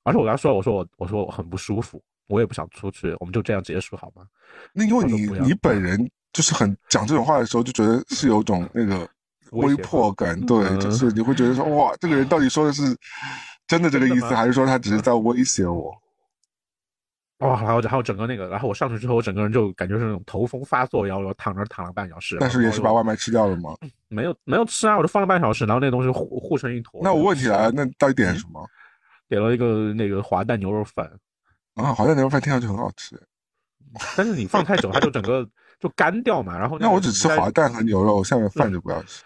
[0.03, 4.23] 而且我跟他说，我说我我说我很不舒服，我也不想出去，我们就这样结束好吗？
[4.73, 9.07] 那因为你你本人就是很讲这种话的时候，就觉得是有种那个
[9.51, 12.95] 威胁迫感，对，嗯就是 你会觉得说哇，这个人到底说的是
[13.67, 15.93] 真的这个意思，还是说他只是在威胁我？
[17.41, 22.37] 哇、然后然后整个那个，然后我上去之后，我整个人就感觉是那种头风发作，然后我躺那躺了半小时。
[22.39, 23.75] 但是也是把外卖吃掉了吗？
[24.09, 27.01] 没有没有吃啊，我就放了半小时，然后那东西糊糊成一坨。
[27.03, 28.63] 那我问题来了，那到底点什么？
[29.31, 31.09] 点了一个那个滑蛋牛肉饭，
[31.75, 33.15] 啊，滑蛋牛肉饭听上去很好吃。
[34.17, 35.47] 但是你放太久，它就整个
[35.79, 36.57] 就干掉嘛。
[36.59, 39.23] 然后那我只吃滑蛋和牛肉，下面饭就不要吃。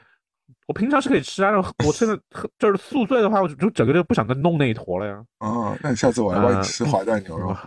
[0.68, 2.16] 我平常是可以吃啊，然后我现在
[2.60, 5.26] 就是宿醉的话，我就就整个就不想再弄那一坨了呀。
[5.40, 7.58] 啊，那你下次我要帮你啊吃滑蛋牛肉，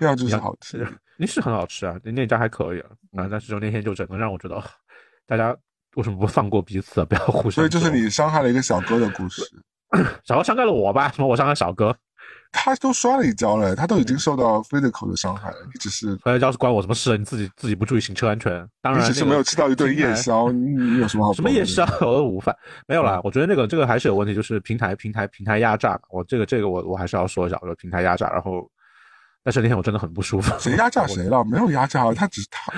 [0.00, 0.84] 这样就 是好吃。
[1.16, 4.66] 那是很好吃啊，那那家还可以啊，啊，但是就那天就整个让我觉得，啊
[5.26, 5.56] 大家
[5.94, 7.04] 为什么不放过彼此啊？
[7.04, 7.52] 不要互相。
[7.52, 9.42] 所以就是你伤害了一个小哥的故事。
[10.24, 11.08] 小哥伤害了我吧？
[11.10, 11.94] 什么我伤害小哥？
[12.56, 17.18] 他都摔了一跤了，他都已经受到 physical 的伤害了，你只是摔跤是关我什么事？
[17.18, 18.52] 你自己自己不注意行车安全。
[18.80, 21.84] 当然、那个，你只是没有吃到一顿夜宵，你你有什么好 什么夜宵？
[22.00, 23.20] 我都午饭没有嗯啦。
[23.24, 26.00] 我觉得那个这个还是有问题，就是平台平台平台压榨。
[26.10, 28.30] 我这个这个我我还是要说一下，我说平台压榨。
[28.30, 28.70] 然后，
[29.42, 30.56] 但是那天我真的很不舒服。
[30.60, 31.42] 谁压榨谁了？
[31.50, 32.72] 没有压榨，他只是他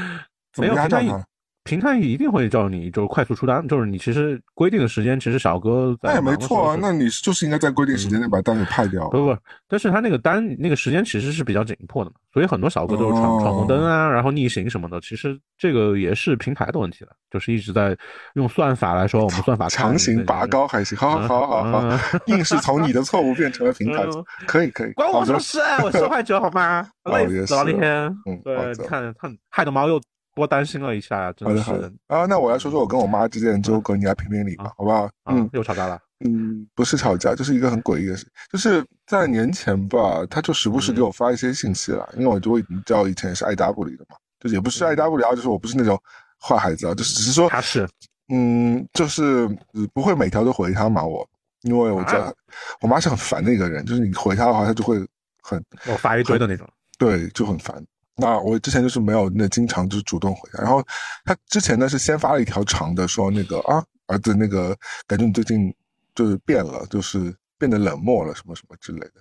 [0.54, 1.26] 怎么压榨他？
[1.66, 9.08] 平台一定会叫你就是快速出单，就是你其实规定的时间，其实小哥在那也没错啊，那你就是应该在规定时间内把单给派掉。
[9.10, 9.36] 不不，
[9.68, 15.00] 但是他那个单那个时间其实是比较紧迫的嘛，所以很多小哥都是闯哦闯红灯啊，然后逆行什么的。
[15.00, 17.96] 其实这个也是平台的问题了，就是一直在
[18.34, 20.46] 用算法来说，我们算法强行拔。
[20.46, 25.82] 高还行，好好好好好嗯，硬是从你的错误变成了平台嗯，可以可以，关我什么事啊？
[25.82, 26.88] 我 受害者好吗？
[27.02, 28.06] 哦累死了那天。
[28.26, 30.00] 嗯对，你看看害的猫又
[30.36, 31.92] 多担心了一下，真的是好的好的。
[32.06, 35.04] 啊，那我来说说我跟我妈之间的纠葛，你来评评理吧，好不好？
[35.24, 35.98] 啊嗯，又吵架了。
[36.24, 46.00] 嗯，不是吵架，就是一个很诡异的事，就是在年前吧，他就时不时给我发一些信息了，因为我就会知道以前是爱搭不理的嘛，就是也不是爱搭不理啊，就是我不是那种
[46.40, 47.88] 坏孩子啊，就是只是说他是。
[48.28, 51.28] 嗯，就是呃不会每条都回他嘛，我。
[51.62, 52.32] 因为我知道、啊。
[52.80, 54.96] 我妈是很烦的一个人，就是你回她的话，她就会
[55.42, 56.68] 很我发一堆的那种。
[56.96, 57.84] 对，就很烦。
[58.16, 60.82] 那我之前就是没有那经常就是主动回他，然后
[61.24, 65.74] 他之前呢是先发了一条长的，说那个啊儿子那个感觉你最近
[66.14, 69.20] 就是变了，就是变得冷漠了什么什么之类的，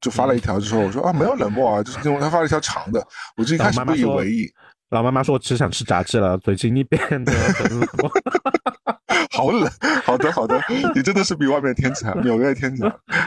[0.00, 3.04] 就发了一条之后我说啊没有冷漠啊，就是因为他发了一条长的，
[3.36, 4.48] 我就一开始不以为意。
[4.90, 8.10] 老妈妈说只想吃炸鸡了，最近你变得很冷漠。
[9.30, 9.70] 好冷，
[10.02, 10.60] 好的好的，
[10.94, 12.82] 你真的是比外面天气还 纽约天气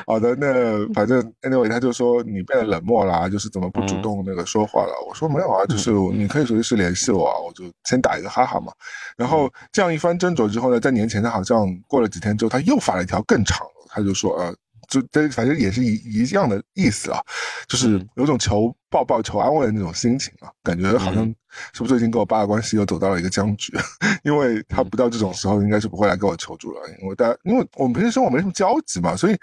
[0.05, 0.35] 好的。
[0.35, 4.93] 那反正 anyway 他就说你变得冷漠啦，就是怎么不主动那个说话了？
[5.07, 8.73] 我说没有啊，就是你可以随时联系我啊，我就先打一个哈哈嘛。
[9.15, 14.53] 然后这样一番斟酌之后呢，在年前他好像过了几天之后，他又发了一条更长的，他就说呃。
[14.89, 17.19] 就这反正也是一一样的意思啊，
[17.65, 21.25] 就是有种求抱抱、求安慰的那种心情啊，感觉好像
[21.73, 23.71] 是不是最近跟我爸的关系又走到了一个僵局？
[24.23, 29.37] 因为他不到这种时候应该是不会来跟我求助了，因为大家因为我们平时生活没什么交集嘛，所以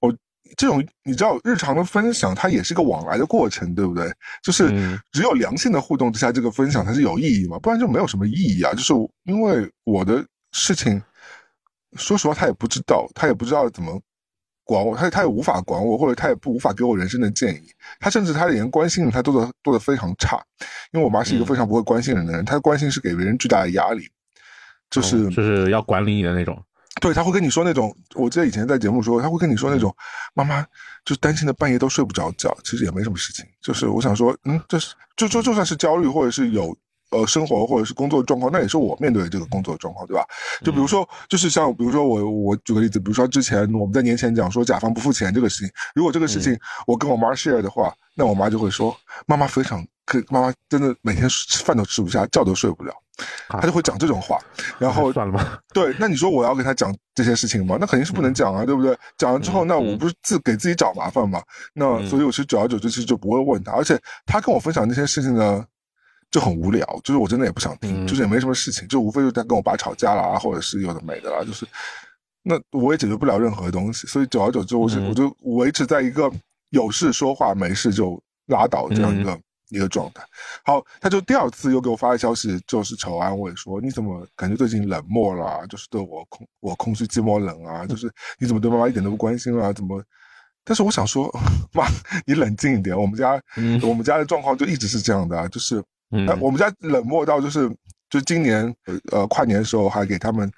[0.00, 0.14] 我
[0.56, 4.12] 这种你知道日常的分享，它也是个往来的过程，对不对？
[4.42, 4.68] 就是
[5.10, 8.72] 只有良性的互动之下，这个分享才是有意义嘛，不然就没有什么意义啊。
[8.74, 8.92] 就是
[9.24, 10.22] 因为我的
[10.52, 11.02] 事情，
[11.96, 13.98] 说实话他也不知道，他也不知道怎么。
[14.70, 17.62] 管我，他他也无法管我，或者他也不无法给我人生的建议。
[17.98, 20.40] 他甚至他连关心他做的做的非常差，
[20.92, 24.08] 因为我妈是一个非常不会关心人的人，她的关心是给别人巨大的压力，
[24.88, 26.56] 就是就是要管理你的那种。
[27.00, 29.92] 对，他会跟你说那种，我记得以前在节目说，他会跟你说那种，
[30.34, 30.64] 妈妈
[31.04, 36.76] 就担心的半夜都睡不着觉，其实也没什么事情，就是我想说，嗯，这是就就就算是焦虑或者是有。
[37.10, 40.24] 呃，生活或者是工作状况，那也是我面对的这个工作状况，对吧？
[40.64, 46.56] 就比如说，就是像比如说我我举个例子，比如说之前我们在年前讲说甲方不付钱这个事情，如果这个事情
[46.86, 48.96] 我跟我妈 share 的话，那我妈就会说，
[49.26, 51.28] 妈妈非常可，妈妈真的每天
[51.64, 52.94] 饭都吃不下，觉都睡不了，
[53.48, 54.38] 她就会讲这种话。
[54.78, 55.58] 然后算了吧。
[55.74, 57.76] 对，那你说我要给她讲这些事情吗？
[57.80, 58.96] 那肯定是不能讲啊，对不对？
[59.18, 61.42] 讲了之后，那我不是自给自己找麻烦嘛？
[61.74, 65.64] 那所以我其实久而久之其实就不会问他，而且他跟我分享那些事情呢。
[66.30, 71.66] 就很无聊，就是我真的也不想听，就是也没什么事情，就无非就在跟我爸吵架啦，或者是有的没的啦，就是
[72.42, 76.30] 那我也解决不了任何东西，所以久而久之，我就我就维持在一个
[76.70, 79.38] 有事说话，没事就拉倒这样一个
[79.70, 80.22] 一个状态。
[80.64, 85.66] 好，他就第二次又给我发了消息，就是求安慰，说你怎么感觉最近冷漠了？
[85.66, 87.84] 就是对我空我空虚寂寞冷啊？
[87.84, 88.08] 就是
[88.38, 89.72] 你怎么对妈妈一点都不关心啊？
[89.72, 90.00] 怎么？
[90.64, 91.28] 但是我想说，
[91.74, 91.86] 妈，
[92.24, 93.42] 你冷静一点，我们家
[93.82, 95.82] 我们家的状况就一直是这样的啊，就是。
[96.12, 97.70] 嗯，我们家冷漠到就是，
[98.08, 98.74] 就今年
[99.12, 100.50] 呃跨年的时候还给他们，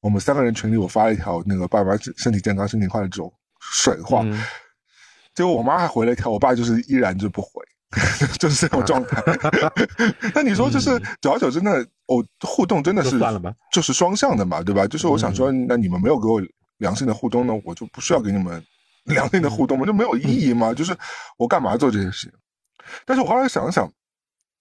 [0.00, 4.22] 我们三个人群里我发了一条那个爸爸身体健康、身体快乐这种水话，
[5.34, 7.50] 结果我妈还回了一条，我爸就是依然就不回，
[8.38, 9.22] 就是这种状态。
[10.34, 11.72] 那你说就是久而久之，那
[12.06, 14.86] 我互动真的是算了吧，就是双向的嘛，对吧？
[14.86, 16.42] 就是我想说，那你们没有给我
[16.78, 18.62] 良性的互动，呢我就不需要给你们
[19.04, 20.74] 良性的互动嘛，就没有意义嘛？
[20.74, 20.94] 就是
[21.38, 22.32] 我干嘛做这些事情？
[23.06, 23.90] 但是我后来想了想。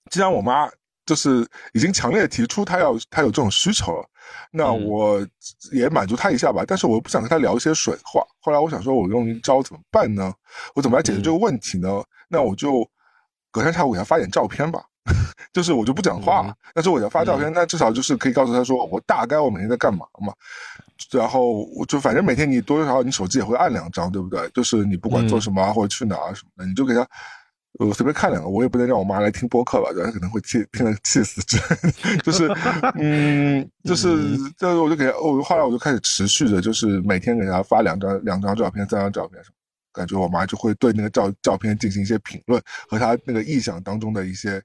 [0.09, 0.69] 既然我妈
[1.05, 4.05] 就是已经强烈提出她要她有这种需求了，
[4.51, 5.25] 那我
[5.71, 6.63] 也满足她一下吧。
[6.67, 8.21] 但是我又不想跟她聊一些水话。
[8.41, 10.33] 后来我想说，我用一招怎么办呢？
[10.75, 12.03] 我怎么来解决这个问题呢？
[12.27, 12.85] 那我就
[13.51, 14.83] 隔三差五给她发点照片吧。
[15.53, 20.33] 就是我就不讲话，但是我要发照片，那至少就是可以告诉她说我大概我每天在干嘛嘛。
[21.11, 24.49] 然后我就反正每天你多多少少你手机也会按两张，对不对？
[24.49, 27.07] 就是你不管做什么啊或者去哪啊什么的，你就给她。
[27.79, 31.57] 我随便看两个，我也不能让我妈来听播客吧，对，她可能会气，听了气死之。
[32.23, 32.47] 就是，
[32.95, 39.55] 嗯，就 是，就是我就给她，我后来我就开始持续的，就是每天给她发两张、两张照片、三张照片什么，
[39.93, 42.59] 感觉我妈就会对那个照照片进行一些评论
[42.89, 44.59] 和她那个臆想当中的一些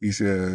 [0.00, 0.48] 一些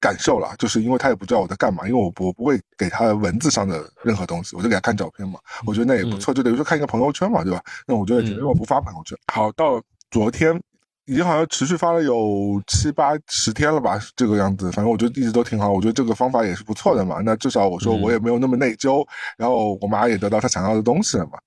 [0.00, 0.52] 感受了。
[0.58, 5.38] 就是因为她也不知道我在干嘛，因为我我不会给她文字上的任何东西，我就给她看照片嘛。
[5.64, 7.62] 我觉得那也不错，就等于说看一个朋友圈嘛，对吧？
[7.86, 9.16] 那我觉得，因为我不发朋友圈。
[9.32, 9.80] 好，到
[10.10, 10.60] 昨天。
[11.08, 14.70] 已经好像持续发了有七八十天了吧，这个样子。
[14.70, 17.22] 反正我觉得一直都挺好，我觉得这个方法也是不错的嘛。
[17.24, 19.02] 那至少我说我也没有那么内疚，
[19.38, 21.38] 然后我妈也得到她想要的东西了嘛。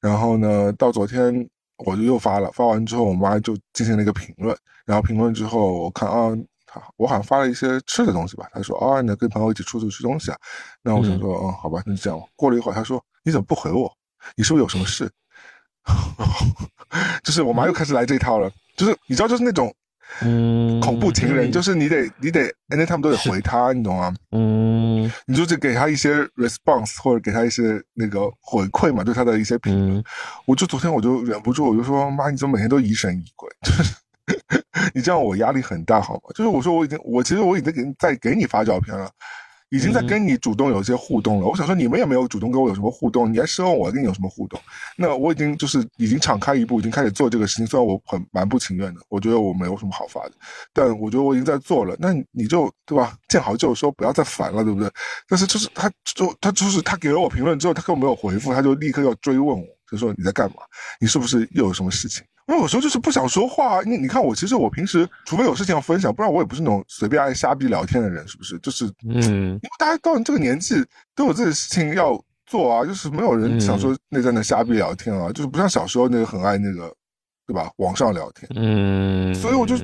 [0.00, 1.48] 然后呢，到昨天
[1.78, 4.56] 我就又发了，发完之后我妈就进行了一个评论，
[4.86, 6.30] 然后评论之后我看啊，
[6.64, 10.38] 她我好像发了一些吃的东西吧，她说啊，你跟朋友一起出去吃东西啊。
[10.80, 12.22] 那我想说，嗯，好吧，那就这样。
[12.36, 13.92] 过了一会儿，她说你怎么不回我？
[14.36, 15.10] 你是不是有什么事？
[17.24, 18.48] 就是我妈又开始来这一套了。
[18.78, 19.70] 就是你知道，就是那种，
[20.22, 24.14] 嗯，恐怖情人，就是你得你得，any time 都得回他，你懂吗？
[24.32, 27.62] 嗯，你就是给他一些 response 或者给他一些
[27.94, 30.02] 那个回馈嘛，对他的一些评论。
[30.46, 33.50] 我就昨天我就忍不住，我就说妈，你怎么每天都疑神疑鬼？
[33.62, 33.94] 就是
[34.94, 36.20] 你这样我压力很大，好吗？
[36.34, 39.10] 就是我说我已经，我其实我已经给在给你发照片了，
[39.70, 41.46] 已经在跟你主动有一些互动了。
[41.46, 44.58] 我想说，你们也没有主动跟我有什么互动，你还奢望我跟你有什么互动？
[44.96, 47.66] 那我已经就是已经敞开一步，已经开始做这个事情。
[47.66, 50.32] 虽然我很蛮不情愿的，我觉得我没有什么好发的，
[50.72, 51.94] 但我觉得我已经在做了。
[51.98, 53.16] 那你就对吧？
[53.28, 54.90] 见好就收，不要再烦了，对不对？
[55.28, 60.56] 但是就是他，就他就是他给了我评论之后，他根本没有回复，他就立刻要追问我，就说你在干嘛？
[61.00, 62.24] 你是不是又有什么事情？
[62.46, 63.82] 我有时候就是不想说话。
[63.82, 68.58] 你你看我，其实我平时除非有事情要分享，不然我也不是那种随便爱瞎逼聊天的人，是不是？
[68.60, 70.82] 就是嗯，因为大家到你这个年纪
[71.14, 76.90] 都有自己的事情要做啊，就是没有人想说那在那瞎逼聊天啊，就是不像小时候那个很爱那个，
[77.46, 77.70] 对吧？
[77.76, 79.76] 网上聊天，嗯，所以我就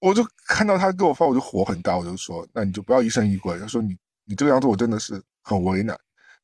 [0.00, 3.58] 我就看到他给我发，我就火很大，我就说，那你就不要疑神疑鬼。
[3.58, 3.96] 他说你
[4.26, 5.98] 你这个样子，我真的是很为难。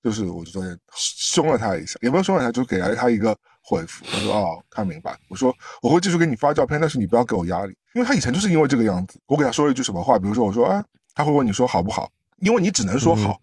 [0.09, 3.37] 就是我就昨天凶了他一下，也没有凶了他，就给了他一个。
[3.61, 5.15] 回复他说哦，看明白。
[5.29, 9.21] 我说我会继续给你发照片，但是你不要给我压力，因为他以前就是因为这个样子。
[9.27, 10.83] 我给他说了一句什么话，比如说我说啊，
[11.15, 13.39] 他会问你说好不好，因为你只能说好，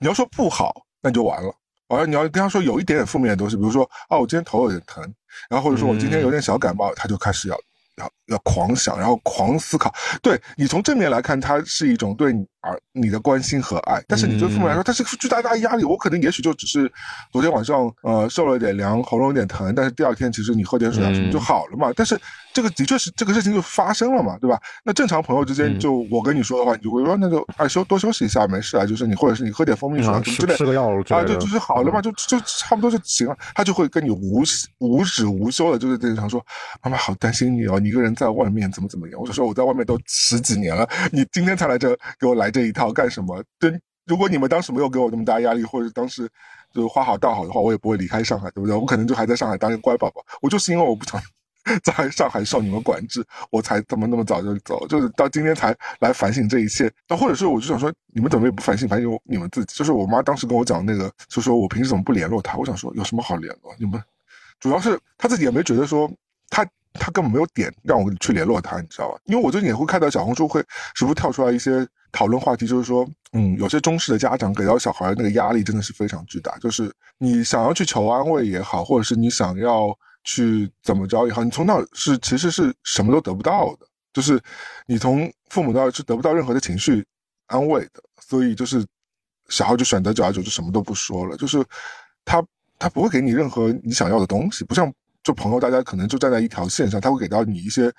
[0.00, 1.54] 你要说不好那就完了。
[1.86, 5.00] 而你要跟他说有一点点负面的东西，比如说啊，我今天头有点疼，
[5.48, 7.56] 然后或者说我今天有点小感冒，他就开始要
[7.98, 9.94] 要要狂想，然后狂思考。
[10.20, 12.44] 对你从正面来看，他是一种对你。
[12.60, 15.84] 而你的关心和爱，但是你对父母来说，它是巨大大压力。
[15.84, 16.90] 我可能也许就只是
[17.30, 21.92] 昨天晚上呃受了点凉，喉咙有点疼，但是第二天其实你喝点水啊什么就好了嘛。
[21.94, 22.18] 但是
[22.52, 24.60] 这个的确是这个事情就发生了嘛，对吧？
[24.84, 33.36] 那正常朋友之间，就我跟你说的话，你就会说那就啊休多休息一下没事啊，就是你或者是你喝点蜂蜜水什么之类，吃个药啊，就就是好了嘛，就就差不多就行了。
[33.54, 34.42] 他就会跟你无
[34.78, 36.44] 无止无休的，就是经常说
[36.82, 39.20] 妈妈好担心你哦，你一个人在外面怎么怎么样。
[39.20, 42.47] 我就说我在外面都十几年了，你今天才来这给我来。
[42.50, 43.42] 这一套干什么？
[43.58, 46.28] 对，如果你们当时没有给我那么大压力，或者当时
[46.72, 48.76] 就花好道好的话，我也不会离开上海，对不对？
[48.76, 50.24] 我可能就还在上海当一个乖宝宝。
[50.40, 51.20] 我就是因为我不想
[51.82, 56.90] 在上海受你们管制，我才怎么那么早就走，就是到今天才来反省这一切。
[57.08, 59.76] 那或者是我就想说，你们怎么也不反省反省你们自己？
[59.76, 62.56] 就是我妈当时跟我讲那个，就说我平时怎么不联络她？
[62.56, 63.74] 我想说有什么好联络？
[63.78, 64.02] 你们
[64.58, 66.10] 主要是她自己也没觉得说
[66.48, 66.66] 她。
[67.00, 69.20] 他根本没有点让我去联络他，你知道吧？
[69.26, 70.60] 因为我最近也会看到小红书会
[70.94, 79.88] 时不时跳出来一些讨论话题，就是说，嗯，有些中式的家长给到小孩那个压力真的是非常巨大，就是你想要去求安慰也好，或者是你想要
[80.24, 84.40] 去怎么着也好，你从那是其实是什么都得不到的，就是
[84.86, 87.04] 你从父母那是得不到任何的情绪
[87.46, 88.84] 安慰的，所以就是
[89.48, 91.64] 小孩就选择久而久之什么都不说了，就是
[92.24, 92.44] 他
[92.78, 94.92] 他不会给你任何你想要的东西，不像。
[95.24, 97.92] 就朋友，大家可能就站在一条线上，他会给到你一些，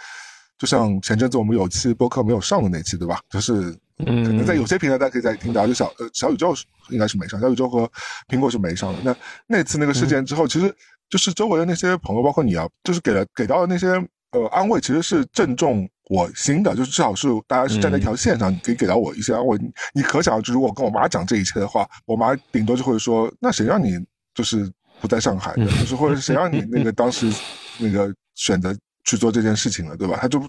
[0.58, 3.20] 就像前阵子我们有期播客没有上的那期，对吧？
[3.30, 6.56] 就是嗯可能在有些平台大家可以再听到，就小呃小宇宙
[6.90, 7.90] 应该是没上，小宇宙和
[8.28, 9.00] 苹果是没上的。
[9.04, 9.16] 那
[9.48, 10.74] 那次那个事件之后，其实
[11.10, 13.88] 就是周围的那些朋友，包括你啊，就是给了给到的那些
[14.32, 19.58] 呃安慰，其实是正中我心的，就是至少是大家是站在一条线上，你可以给到我一些安慰。
[19.94, 23.98] 你可想而知，如果跟我妈讲这一切的话，我妈顶多就会说：“那谁让你
[24.34, 24.72] 就是。”
[25.02, 27.32] 不在上海的，就是或者谁让你那个当时
[27.78, 30.18] 那个选择去做这件事情了，对吧？
[30.22, 30.42] 他就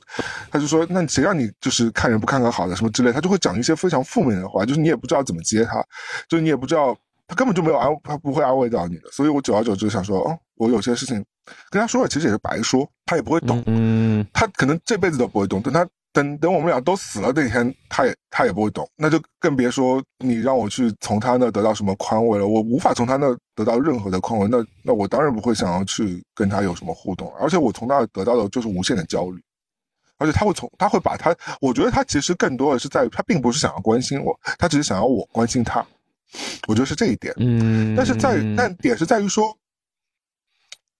[0.50, 5.82] 他就说，那谁让你就是看人不看个好的什么之类，他就会讲一些非常负面的话，就是你也不知道怎么接他，
[6.28, 6.96] 就是你也不知道
[7.26, 9.10] 他根本就没有安，他不会安慰到你的。
[9.10, 11.24] 所以我久而久之想说，哦，我有些事情
[11.70, 15.86] 跟他说了，其实也是白说，他也不会懂，嗯，他可能这辈子都不会懂，等他。
[16.12, 22.48] 等等，我们俩都死了那天，他也他也不会懂，那就更别说你让我去从他那得到什么宽慰了。
[22.48, 27.32] 我无法从他那得到任何的宽慰，那那我当然不会想要去跟他有什么互动。
[27.38, 29.40] 而且我从那得到的就是无限的焦虑，
[30.18, 35.86] 而且他会从他会把他，我觉得他其实更多的是在于他并不是想要关心我，他只是想要我关心他。
[36.66, 37.32] 我觉得是这一点。
[37.36, 39.56] 嗯，但是在但点是在于说，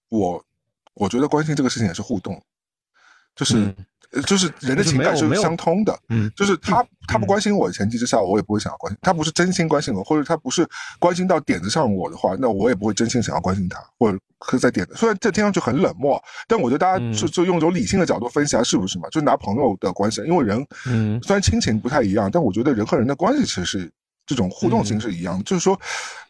[0.09, 0.45] 我
[0.95, 2.41] 我觉得关心这个事情也是互动，
[3.35, 3.75] 就是。
[4.27, 9.13] 就是人的情感是相通的，嗯，就是他他不关心我的前提之下，我也不会想要关心他。
[9.13, 10.67] 不是真心关心我，或者他不是
[10.99, 14.95] 关心到点子上我的话，那我也不会真心想要关心他，或者可在点子。
[14.97, 19.09] 虽然这听上去很冷漠，但我觉得大家就就用一种理性的角度分析下是不是嘛？
[19.11, 23.93] 就拿朋友的关系，因为人，嗯，虽然亲情不太一样，但我觉得人和人的关系其实是。
[24.31, 25.77] 这种互动形式一样的，就是说，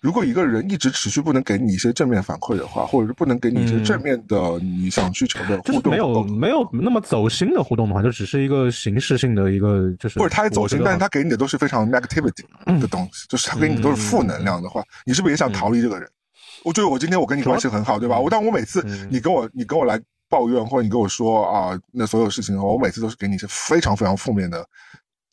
[0.00, 12.42] 如果一个人一直持续不能给你一些正面反馈的话，或者是不能给你一些正面的你想需求的互动，没有没有那么走心的互动的话，就只是一个形式性的一个，就是或者他也走心，但是他给你的都是非常 negativity
[12.80, 16.08] 的东西，就是他给你的都是负能量的话，你是不是也想逃离这个人？
[16.64, 18.18] 我觉得我今天我跟你关系很好，对吧？
[18.18, 24.66] 我但我每次你跟我你跟我来抱怨，或者你跟我说啊，那所有事情的话，我每次都是给你一些非常非常负面的。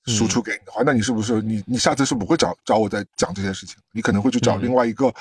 [0.08, 3.76] 输出给你的话，那你是不是你你下次是不会找找我再讲这些事情？
[3.92, 5.14] 你可能会去找另外一个，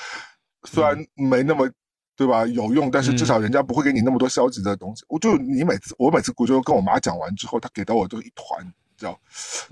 [0.63, 1.69] 虽然没那么
[2.15, 5.03] 对吧有用，但是至少人家不会给你那么多消极的东西。
[5.07, 9.15] 我就你每次我每次我就跟我妈讲完之后，她给到我就一团叫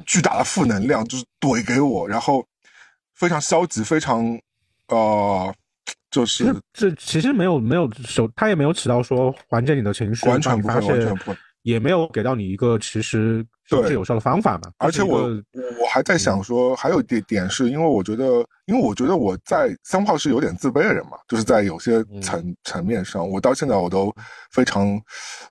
[0.05, 2.45] 巨大的负能量，就是怼给我，然后
[3.13, 4.39] 非常消极，非常
[4.89, 5.55] 呃，
[6.11, 14.71] 就是这其实没有没有手，他也没有起到说缓解你的情绪，完全不会，完全不会，也没有给到你一个其实是有效的方法嘛。
[14.77, 15.23] 而且我
[15.81, 24.13] 我还在想说，还有一点点是因为我觉得，因为我觉得我在三炮是有点自卑的人嘛，就是在有些层层面上，我到现在我都
[24.51, 25.01] 非常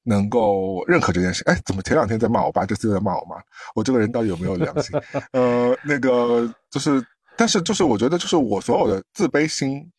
[0.02, 1.42] 能够认可这件事。
[1.44, 3.36] 哎，怎么前两天在骂我爸，这次又在骂我妈？
[3.74, 4.98] 我这个人到底有没有良心？
[5.32, 7.04] 呃，那个就是，
[7.36, 9.90] 但是就是我觉得，就是我所有的自卑心，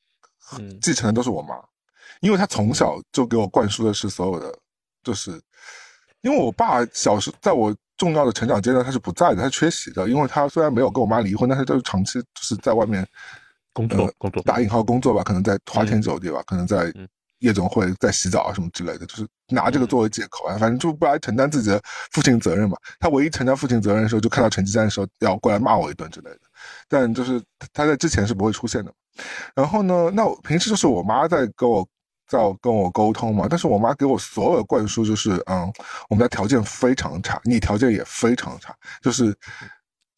[0.81, 1.55] 继承的都是我妈，
[2.21, 4.57] 因为她从小就给我灌输的是所有的，
[5.03, 5.41] 就是。
[6.21, 10.07] 因为我爸小时在我重要的成长阶段他是不在的，他缺席的。
[10.09, 13.05] 因为他虽然没有跟我妈离婚，但是就是长期就是在外面
[13.73, 16.91] 工作，工作打引号工作吧，可能在花天酒地吧，可能在
[17.39, 21.81] 夜总会在洗澡啊什么之类的，就是拿这个作为借口啊，反正就不来承担自己的
[22.11, 22.77] 父亲责任嘛。
[22.99, 26.39] 他唯一承担父亲责任的时候，就看到成绩单的时候要过来骂我一顿之类的。
[26.87, 27.41] 但就是
[27.73, 28.91] 他在之前是不会出现的。
[29.55, 31.87] 然后呢，那我平时就是我妈在跟我。
[32.27, 35.71] 在跟我沟通嘛，但是我妈给我所有的灌输就是，嗯，
[36.09, 39.35] 我们家条件非常差，你条件也非常差，就是，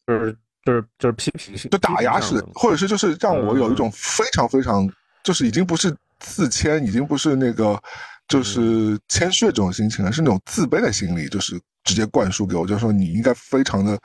[0.06, 4.88] 就是就是就是批评性，就打压式，或者是就是让我有一种非常非常，
[5.22, 7.80] 就是已经不是自谦，已经不是那个，
[8.26, 13.98] 就是谦虚的这种心情了，是那种自卑的心理，就是直接灌输给我，就是说你应该非常的。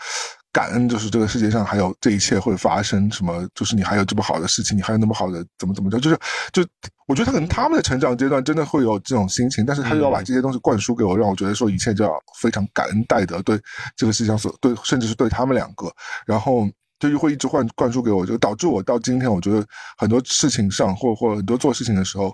[0.54, 6.20] 感恩就是这个世界上还有这一切会发生什么，就是你还有这么好的事情，你还有那么好的怎么怎么着，就是
[6.54, 6.64] 就
[7.08, 13.60] 我觉得他可能他们的成长阶段真的会有这种心情，但是他又要把这些东西灌输给我，让我觉得说一切就要非常感恩戴德，对
[13.96, 15.92] 这个世界上所对，甚至是对他们两个，
[16.28, 19.66] 然后就又会一直灌灌输给我，就导致我到今天，我觉得
[19.98, 22.32] 很多事情上或或很多做事情的时候，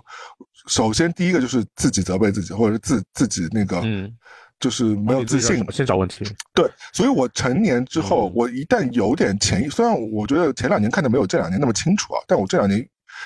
[0.68, 3.80] 首先第一个就是自己责备自己，或者是自自己那个。
[4.60, 6.22] 就是没有自信，先找问题。
[6.54, 12.78] 对，所以我成年之后，我一旦有点潜意，虽然我觉得前两年看的没有这两年那么清楚啊，但我这两年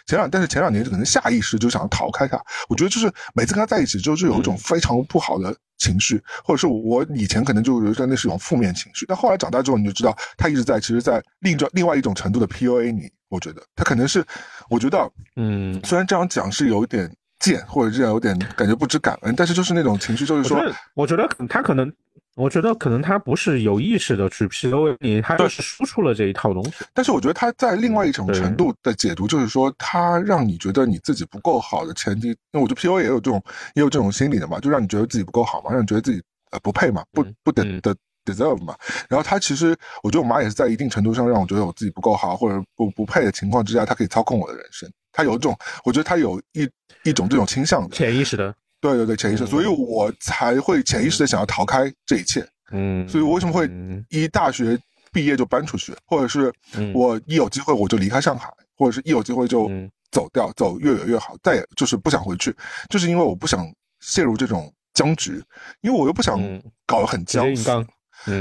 [0.06, 2.40] 前两，但是前两年可能下意识就想要逃开他。
[2.68, 13.10] 我觉得就是每次跟他在一起之后，就有一种非常不好的情绪，或者是我以前可能就觉得那是一种负面情绪，但后来长大之后，你就知道他一直在，其实，在另一种另外一种程度的 PUA 你。
[13.28, 14.24] 我觉得他可能是，
[14.70, 17.12] 我觉得，嗯，虽然这样讲是有点。
[17.44, 20.58] 贱或者这样有点感觉不知感恩，但是就是那种情绪，就是说，
[20.94, 21.92] 我觉得他可能，
[22.36, 26.72] 我觉得可能他不是有意识的去 PUA 你，他就是输出了这一套东西。
[26.94, 33.42] 但是我觉得他在另外一种程度的解读，就是说他让你觉得你自己不够好的前提，那我觉得 PUA 也有这种
[33.74, 38.76] 也有这种心理的嘛，就让你觉得自己不够好嘛，让你觉得自己呃不配嘛，不不等的 deserve 嘛。
[39.08, 44.90] 然后他其实，我觉得我妈也是在一定程度上让我觉得我自己不够好或者不不配的情况之下，她可以操控我的人生。
[45.12, 46.68] 她有一种，我觉得她有一
[47.04, 47.94] 一种这种倾向的。
[47.94, 52.46] 潜意识的，对对对，潜意识，所以我才会潜意识的想要逃开这一切。
[52.72, 53.70] 嗯，所以我为什么会
[54.08, 54.78] 一大学
[55.12, 56.52] 毕业就搬出去，或者是
[56.94, 59.70] 我一有机会我就离开上海，或者是一有机会就
[60.10, 62.54] 走掉，走越远越好，再也就是不想回去，
[62.88, 63.70] 就是因为我不想
[64.00, 65.40] 陷入这种僵局，
[65.82, 66.40] 因为我又不想
[66.86, 67.46] 搞得很僵。
[67.52, 67.86] 嗯，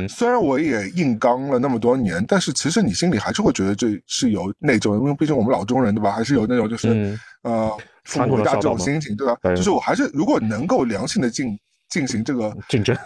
[0.08, 7.72] 虽然我也硬刚了那么多年，但是其实你心里还是会觉得这是有内疚，因为毕竟我们老中人对吧，还是有那种就是呃
[8.04, 9.56] 父母大这种心情对吧？
[9.56, 11.58] 就是我还是如果能够良性的进。
[11.94, 12.98] 进行这个 竞争，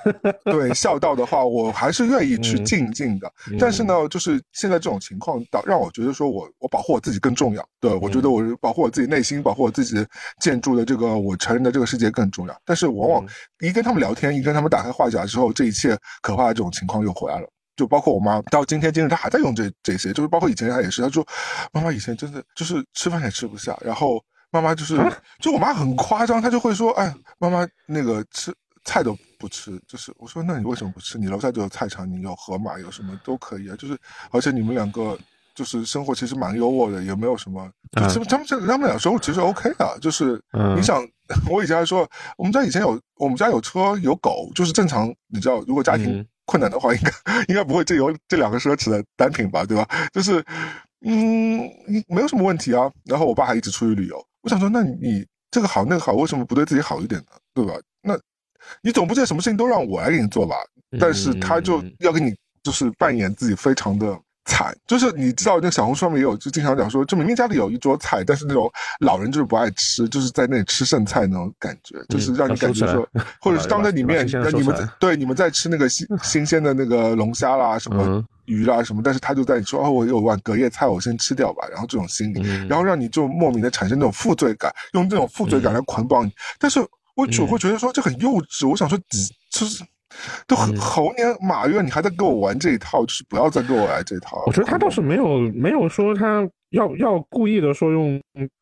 [0.46, 3.30] 对孝道的话，我还是愿意去进进的。
[3.60, 7.68] 但是呢，就是现在这种情况，导让我觉得说我我保护我自己更重要。
[7.82, 9.94] 对我觉得我保护我自己内心，保护我自己
[10.40, 12.62] 建筑的这个我承认的这个世界更重要。
[12.64, 13.28] 但是往往
[13.60, 17.50] 一跟他们聊天，一跟他们打开话匣之后，这一切可怕的这种情况又回来了。
[17.76, 21.28] 就包括我妈到今天今日，她还在用这这些，就是包括以前她也是，她说
[21.74, 24.98] 妈妈以前真的就是吃饭也吃不下，然后妈妈就是
[25.42, 28.56] 就我妈很夸张，她就会说哎妈妈那个吃。
[28.88, 31.18] 菜都不吃，就是我说，那你为什么不吃？
[31.18, 33.76] 你楼下就有菜场，你有盒马，有什么都可以啊。
[33.76, 34.00] 就是，
[34.32, 35.20] 而且你们两个
[35.54, 37.70] 就是生活其实蛮优渥的，也没有什么。
[37.92, 40.42] 他们他们他们俩生活其实 OK 的，就是
[40.78, 41.06] 你想，
[41.52, 45.14] 我以前还说，我们家以前有我们家有车有狗，就是正常。
[45.28, 47.12] 你知道，如果家庭困难的话，应该
[47.50, 49.86] 应该不会这有这两个奢侈的单品吧，对吧？
[50.14, 50.42] 就是，
[51.02, 51.70] 嗯，
[52.08, 52.90] 没有什么问题啊。
[53.04, 57.28] 然后我爸还一直出去旅游，我想说，那你这个好那个好，为什么不对自己好一点呢？
[57.54, 57.74] 对吧？
[58.02, 58.18] 那。
[58.82, 60.56] 你总不见什么事情都让我来给你做吧？
[61.00, 62.34] 但是他就要给你，
[62.64, 73.06] 就是扮演自己非常的惨，就是你知道那个小红书上面也有，就经常讲说，就明明家里有一桌菜，但是那种老人就是不爱吃，就是在那里吃剩菜那种感觉，就是让你感觉说，
[73.42, 86.80] 或者是当着你面，那你们对你们在吃那个新 新鲜的那个龙虾啦、什么鱼啦什么，但是他就在说哦，我有碗隔夜菜，我先吃掉吧，然后这种心理，然后让你就莫名的产生那种负罪感，用这种负罪感来捆绑你，但是。
[87.18, 88.98] 我只会觉得说这很幼稚，我想说，
[89.52, 89.84] 就是
[90.48, 94.44] 都猴年马月，你还在跟我玩这一套，就是不要再跟我来这套。
[94.46, 98.22] 我觉得他倒是没有没有说他要要故意的说用，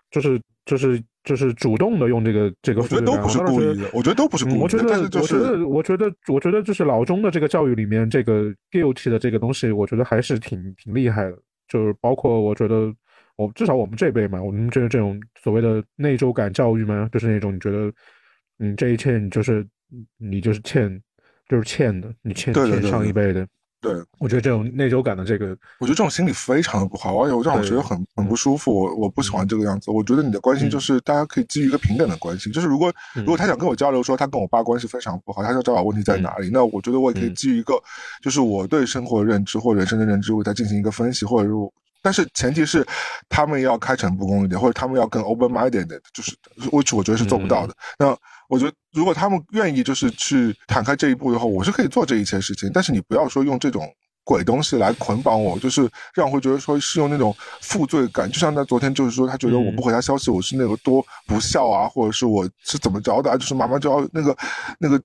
[0.09, 2.81] 就是就是就是主动的用这个这个。
[2.81, 4.59] 我觉得都不是故意的，我觉得都不是故意的。
[4.61, 11.37] 我觉得我觉得我觉得我觉得就是老中的这个教育里面，这个 guilty 的这个东西，我觉得还是挺挺厉害的。
[11.67, 12.93] 就是包括我觉得，
[13.37, 17.91] 我至少我们这辈嘛，我们这这种所谓的内疚感教育嘛，就是那种你觉得，
[18.59, 19.65] 嗯，这一切你就是
[20.17, 21.01] 你就是欠。
[21.47, 23.47] 就是欠的，你欠欠上一辈的。
[23.79, 28.73] 对，我觉得这种内疚感的这个，我觉得这种心理非常的不好，而且我让我觉得很很不舒服。
[28.73, 29.91] 我我不喜欢这个样子。
[29.91, 32.49] 我觉得你的关心就是大家可以基于一个平等的关系。
[32.49, 37.79] 就是如果如果他想跟我交流，说他跟我爸关系非常不好，他想找找问题在哪里，那我觉得我也可以基于一个
[38.23, 41.53] 就是我对生活认知或人生的认知，我再进行一个分析，或者是，
[42.01, 42.83] 但是前提是
[43.29, 46.35] 他们要开诚布公一点，或者他们要更 open minded，就是
[46.71, 47.75] which 我觉得是做不到的。
[47.99, 48.17] 那。
[48.47, 52.69] 我觉得，如果他们愿意就是去坦开这一步的话，我是可以做这一切事情。
[52.73, 53.87] 但是你不要说用这种。
[54.25, 64.35] 鬼东西来捆绑我，就是让我会觉得说是用那种负罪感，就像他昨天就是说，他觉得我不回他消息，我是那个多不孝啊，或者是我是怎么着的，就是妈妈就要那个
[64.79, 64.99] 那个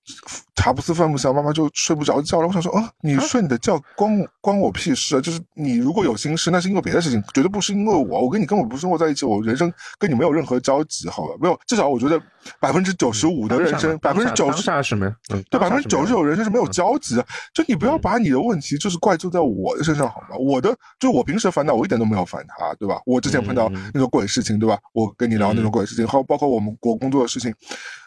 [0.57, 2.49] 茶不思饭不想，妈妈就睡不着觉了。
[2.49, 5.21] 我想说，啊，你睡你的觉，关关我屁事啊！
[5.21, 11.35] 就是你如果有心事，那是因为别的事情，绝对不是因为我，我跟你根本不生活在一起，我人生跟你没有任何交集，好吧？
[11.41, 12.21] 没有，至少我觉得
[12.59, 17.27] 百分之九十五的人生，百分之九十是没，对，百分之九十九人生是没有交集的。
[17.53, 19.17] 就你不要把你的问题就是怪。
[19.21, 20.37] 就在我的身上好吗？
[20.39, 23.01] 我的就我平时烦恼，我一点都没有烦他，对吧？
[23.05, 24.79] 我之前碰到那种鬼事情，对吧？
[24.95, 27.53] 我跟你聊那种鬼事情，还包括我们国工作的事情，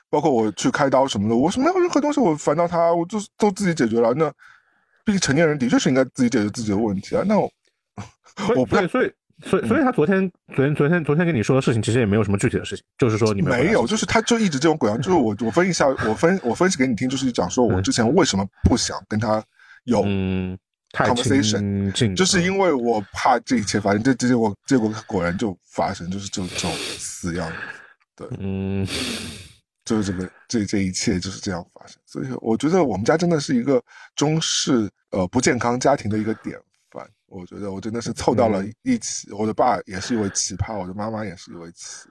[0.10, 4.14] 包括我去开刀什么的，我是没有任何东西我烦到他，我就都自己解决了。
[4.14, 4.32] 那
[5.06, 7.24] 毕竟成年人的确是应该自己解决自己的问题啊。
[7.28, 7.52] 那我
[8.56, 9.12] 我不太所以
[9.44, 19.44] 所以所以他昨天昨天昨天昨天跟你说的事情，其实也没有什么具体的事情，就是说你没有，就是他就一直这种鬼样，就是我我分析一下，我分我分析给你听，就是讲说我之前为什么不想跟他
[19.84, 20.04] 有。
[20.94, 27.52] Conversation 就是因为我怕这一切发生，这这结果结果果然就发生，就是就这种死样，
[28.16, 28.88] 对，嗯，
[29.84, 33.84] 就是这个这这一切就是这样发生，所以我觉得我们家真的是一个
[34.16, 36.58] 中式呃不健康家庭的一个典
[36.92, 42.08] 范，我觉得我真的是凑到了一起，我的爸也是一位奇葩，我的妈妈也是一位奇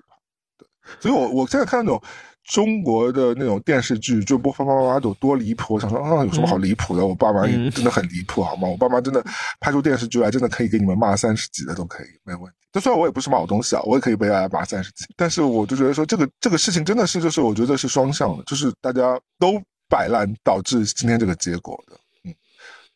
[1.00, 2.02] 所以我我现在看那种。
[2.44, 7.06] 中国的那种电视剧就播放叭叭叭有多离谱，我想说啊，有什么好离谱的？
[7.06, 8.66] 我爸妈真的很离谱，好吗？
[8.66, 9.24] 我爸妈真的
[9.60, 12.58] 拍出电视剧来，真的可以给你们骂三十集的都可以，没有问题。
[12.72, 21.96] 就虽然我也不是好东西啊，我也可以被大家骂三十集，但是我就觉得说这个这个事情真的是就是我觉得是双向的，就是大家都摆烂导致今天这个结果的。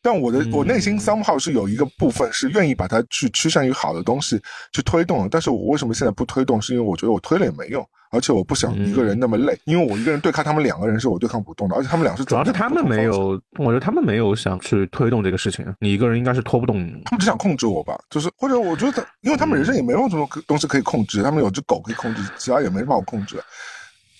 [0.07, 4.41] 嗯，但我的我内心 somehow 是有一个部分是愿意把它去趋向于好的东西
[4.71, 6.61] 去推动的，但是我为什么现在不推动？
[6.61, 7.85] 是因为我觉得我推了也没用。
[8.09, 16.77] 而且我不想一个人那么累，因为我一个人对抗他们两个人是我对抗不动的，而且他们俩是主要是他们没有，我觉得他们没有想去推动这个事情，你一个人应该是拖不动。
[17.03, 23.43] 他们只想控制我吧，就是或者我觉得，因为他们人生也没有什么东西可以控制，他们有只狗可以控制，其他也没办法控制。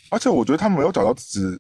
[0.10, 1.58] 而且我觉得他们没有找到自己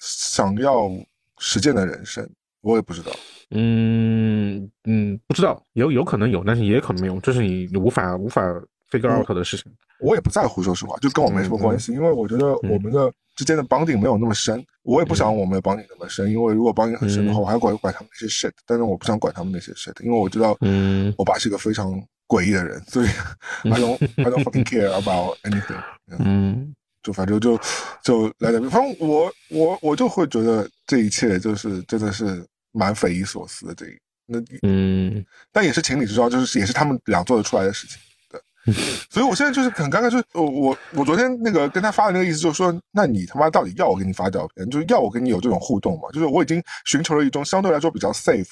[0.00, 0.90] 想要
[1.38, 2.28] 实践的人生，
[2.66, 3.10] 我也不知道。
[3.50, 8.42] 嗯嗯，不知道，有有可能有，但是也可能没有，这是你你无法无法。
[8.88, 9.64] figure out 的事情，
[9.98, 23.06] 我也不在乎，说实话，就跟我没什么关系，因为我觉得我们的之间的绑定没有那么深，我也不想我们的绑定那么深，因为如果绑定很深的话，我还管管他们那些 shit，但是我不想管他们那些 shit，因为我知道，嗯，我爸是一个非常诡异的人，所以
[23.68, 25.82] I don't I don't fucking care about anything，
[26.20, 26.72] 嗯，
[27.02, 27.58] 就反正就
[28.04, 32.46] 就来点，反正我我我就会觉得这一切就是真的是
[32.76, 37.96] 蛮匪夷所思的，这一那嗯，但也是情理之中，就是也是他们俩做得出来的事情。
[38.28, 38.74] 对
[39.08, 46.10] 所以，我现在就是很尴尬，就是我我我昨天那个跟他发的那个意思，就是说，那你他妈到底要我给你发照片，就是要我跟你有这种互动嘛？
[46.12, 48.48] 就是我已经寻求了一种相对来说比较 safe、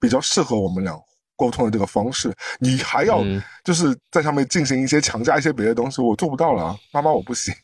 [0.00, 0.92] 比较适合我们俩
[1.38, 3.22] 沟通的这个方式，你还要
[3.64, 7.54] 就是在上面进行一些强加一些别的东西，我做不到了，妈妈我不行，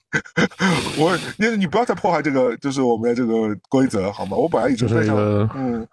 [0.97, 4.37] 我你你不要再破坏这个就是我们的这个规则好吗？
[4.37, 5.17] 我本来已经非常
[5.55, 5.87] 嗯。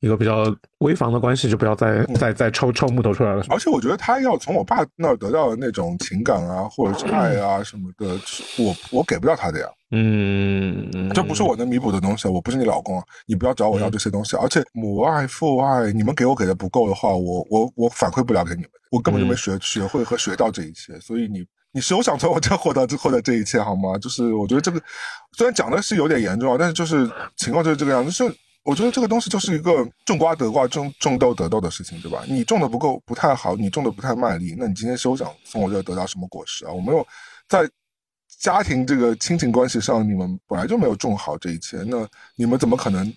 [0.00, 3.44] 一个比较危房的关系，就不要再再再抽抽木头出来了。
[3.48, 8.18] 而且我觉得他要从我爸那儿得到的那种情感啊，或者是爱啊什么的，
[8.58, 9.66] 我我给不到他的呀。
[9.90, 12.28] 嗯，这不是我能弥补的东西。
[12.28, 14.36] 我不是你老公，你不要找我要这些东西。
[14.36, 20.96] 而且母爱父爱，你们给我给的不够的话，我我我反馈不了给你们，我根本就没学学会和学到这一切。
[21.00, 23.98] 所以你你是有想从我这获得获得这一切好吗？
[23.98, 24.80] 就是我觉得这个
[25.36, 28.12] 虽然讲的是有点严重，但是就是情况就是这个样子。
[28.12, 28.32] 是。
[28.68, 32.22] 我觉得这个东西就是一个种瓜得瓜，种种豆得豆的事情，对吧？
[32.28, 36.70] 你种的不够，不太好，你种的不太卖力，那你今天休想从我这得到什么果实啊？
[36.70, 37.06] 我没有
[37.48, 37.66] 在
[38.38, 43.10] 家庭这个亲情关系上，你们本来就没有种好这一切，那你们怎么可能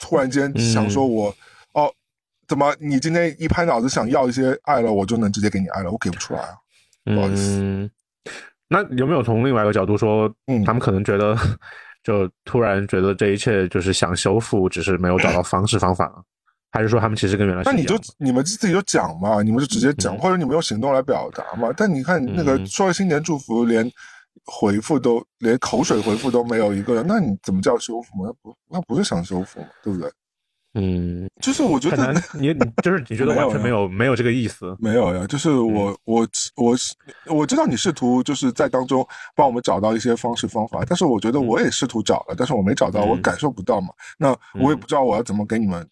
[0.00, 1.32] 突然间想说我、
[1.74, 1.88] 哦，
[2.48, 5.92] 怎么你今天一拍脑子想要一些爱了，我就能直接给你爱了？
[5.92, 6.56] 我给不出来啊。
[7.04, 7.90] 不好意思嗯，
[8.66, 11.38] 那有没有从另外一个角度说，嗯他们可能觉得，
[12.08, 16.10] 就突然觉得这一切就是想修复，只是没有找到方式方法，
[16.72, 21.68] 还是说他们其实跟原来是那你就你们自己就讲嘛，你们就直接讲，嗯或者你们用行动来表达嘛。
[21.76, 23.86] 但你看那个嗯说了新年祝福，连
[24.46, 28.24] 回复都连口水回复都没有一个人，那你怎么叫修复嘛？
[28.24, 30.10] 那不那不是想修复嘛，对不对？
[30.74, 33.88] 嗯，就是我觉得，你你就是你觉得 没有完全没有。
[33.88, 36.76] 没有这个意思，没有呀，就是我、我我
[37.34, 43.08] 我知道你试图就是在当中帮我们找到一些方式方法，但是我觉得我也试图找了，但是我没找到，嗯。
[43.08, 43.88] 我感受不到嘛。
[44.18, 45.86] 那我也不知道我要怎么给你们。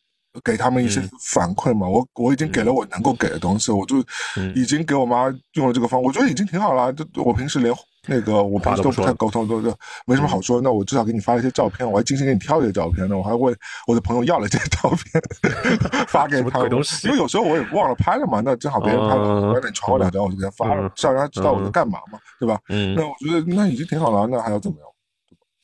[0.44, 1.08] 给他们一些嗯。
[1.32, 4.04] 反馈嘛，我我已经给了我能够给的东西，我就
[4.36, 4.52] 嗯。
[4.54, 6.92] 已经给我妈用了这个方，我觉得已经挺好了。
[6.92, 7.74] 就我平时连
[8.06, 9.74] 那个我平时都不太沟通，都都
[10.06, 10.60] 没什么好说。
[10.60, 13.54] 那我至少给你发了一些照片，我还精心给你挑了一些照片呢，我还问
[13.86, 15.22] 我的朋友要了这些照片
[16.08, 16.60] 发给他
[17.04, 22.58] 因为有时候我也忘了拍了嘛，那正好别人拍了，嗯我让你传我两张，我就给他发了让他知道我在干嘛嘛，对吧？
[22.68, 24.88] 嗯那，我觉得那已经挺好了，那还要怎么样？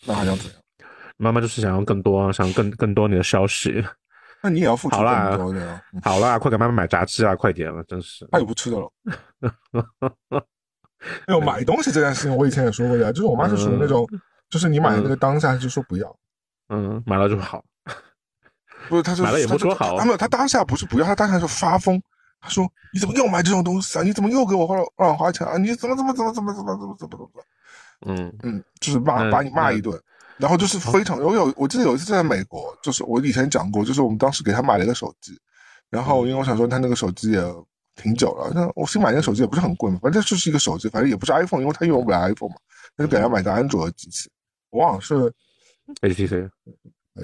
[0.06, 0.54] 那还要怎样？
[1.16, 3.84] 妈妈就是想要更多，想更更多你的消息。
[4.44, 8.26] 那你也要付出更多的好啦，快给妈妈买炸鸡啊，快点了，真是。
[8.32, 8.90] 他也不吃的了。
[11.26, 14.06] 哎呦，买东西这件事情，我以前也说过呀，就是我妈是属于那种，
[14.48, 16.16] 就是你买的那个当下就说不要，
[16.68, 17.64] 嗯，买了就好。
[18.88, 22.00] 不是，她就买了也不说好她没有她当下不是不要，她当下就发疯。
[22.40, 24.02] 她说：“你怎么又买这种东西啊？
[24.02, 25.56] 你怎么又给我花乱花钱啊？
[25.56, 27.44] 你怎么怎么怎么怎么怎么怎么怎么怎么？
[28.04, 29.96] 嗯嗯，就是骂嗯把你骂一顿，
[30.38, 35.38] 然后就是非常我有我记得有一次在美国，就是我以前讲过，就是我们当时给她买了一个手机，
[35.88, 37.40] 然后因为我想说她那个手机也
[37.94, 42.56] 挺久了，那我新买那个手机也不是很贵嘛，反正就是一个手机，反正也不是 iPhone，因为他用不了 iPhone 嘛，
[42.96, 44.30] 那就给他买个安卓的机器，
[44.70, 45.32] 我忘了是
[46.00, 46.50] ，HTC、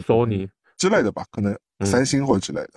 [0.06, 1.86] Sony，之类的吧，可能嗯。
[1.86, 2.74] 三星或者之类的，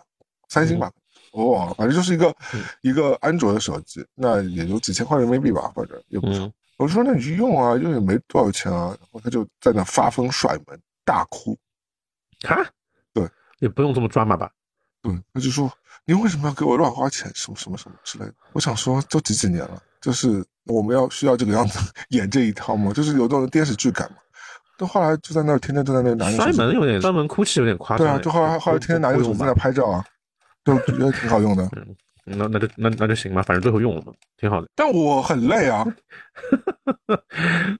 [0.47, 0.91] 三星吧，
[1.31, 2.63] 我忘了，反正就是一个、嗯。
[2.81, 6.45] 一个安卓的手机，那也就几千块人民币吧，反正也不少。
[6.45, 6.53] 嗯。
[6.77, 11.55] 我就说那你去用啊，用也没多少钱啊，然后他就在那发疯甩门大哭，
[12.41, 12.65] 哈，
[13.13, 14.51] 对，也不用这么抓马吧？
[15.03, 15.71] 对，他就说
[16.05, 18.33] 你为什么要给我乱花钱，什么什么什么之类的。
[18.53, 21.79] 我想说都几几年了，就是我们要需要这个样子
[22.09, 22.91] 演这一套吗？
[22.91, 24.17] 就是有这种电视剧感嘛。
[24.77, 28.13] 但后来就在那儿天天都在那儿拿着手机，摔门有点摔门哭泣有点夸张哎。
[28.13, 30.03] 对啊，就后来后来天天拿着手机在那拍照啊，
[30.65, 31.69] 就觉得挺好用的。
[32.23, 34.67] 那那就那那就行吧，反正最后用了嘛，挺好的。
[34.75, 35.85] 但我很累啊，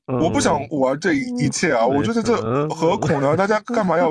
[0.07, 1.85] 嗯 我不想玩这一切啊！
[1.85, 3.37] 我觉得这嗯何苦呢？
[3.37, 4.09] 大家干嘛要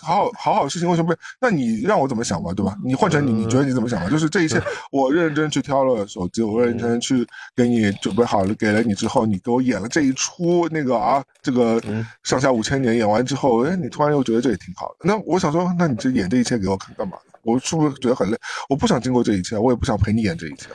[0.00, 0.88] 好好好好事情？
[0.88, 1.20] 为什么不？
[1.40, 2.76] 那你让我怎么想吧，对吧？
[2.84, 4.08] 你换成你，你觉得你怎么想吧？
[4.10, 4.60] 就是这一切，
[4.92, 7.26] 我认真去挑了手机，我认真去
[7.56, 14.96] 给你准备好了，给了你之后，你给我演了这一出那个啊，这个嗯上下五千年演完之后，哎，你突然又觉得这也挺好的。
[15.04, 17.16] 那我想说，那你这演这一切给我看干嘛？
[17.42, 18.36] 我是不是觉得很累？
[18.68, 20.68] 我不想经过这一切，我也不想陪你演这一切。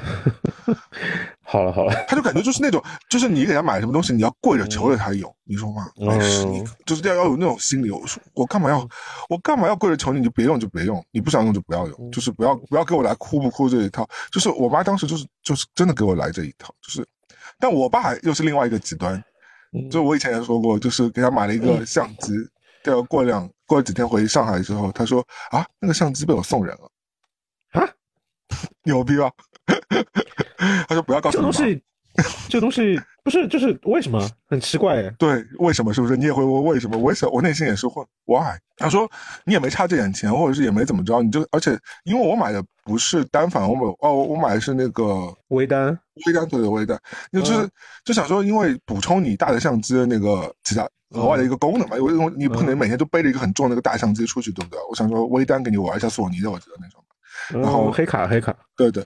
[1.42, 5.90] 好了好了， 他就感觉就是那种，就是你给他买什么东西，你要跪着求着他有，你说吗？
[6.00, 7.90] 嗯没事，你就是要要有那种心理。
[7.90, 8.88] 我说我干嘛要，
[9.28, 10.20] 我干嘛要跪着求你？
[10.20, 14.08] 你就别用就别用，你不想用就不要嗯用，就是不要不要给我来哭不哭这一套。
[14.32, 17.06] 就是我妈当时就是就是真的给我来这一套，就是，
[17.58, 19.22] 但我爸又是另外一个极端，
[19.74, 22.32] 嗯就我以前也说过，就是给他买了一个相机，
[22.82, 26.90] 结果过两过了几天回上海之后，他说啊，那个相机被我送人了，
[27.80, 27.88] 啊，
[28.82, 29.30] 牛逼吧？
[30.88, 31.36] 他说不要告诉。
[31.36, 31.80] 这个东西，
[32.48, 35.10] 这个东西不是就是为什么很奇怪哎？
[35.18, 35.94] 对，为什么？
[35.94, 36.16] 是不是？
[36.16, 36.98] 你也会问为什么？
[36.98, 38.58] 我也想，我内心也是会 why。
[38.76, 39.08] 他说
[39.44, 45.96] 你也没差这点钱，或者是也没怎么着，你就而且因为我买的不是单反，我买哦，我买的是那个微单，
[46.26, 46.98] 微单，对对微单，
[47.32, 47.70] 就是、嗯
[48.04, 54.80] 就想说，因为补充你大的相机的那个其他额外的一个功能嘛，因为你不可能每天都背着一个很重的那个大相机出去，对不对？
[54.88, 57.04] 我想说微单给你玩一下索尼的，我觉得那种。
[57.62, 59.04] 然后嗯黑卡黑卡，对对，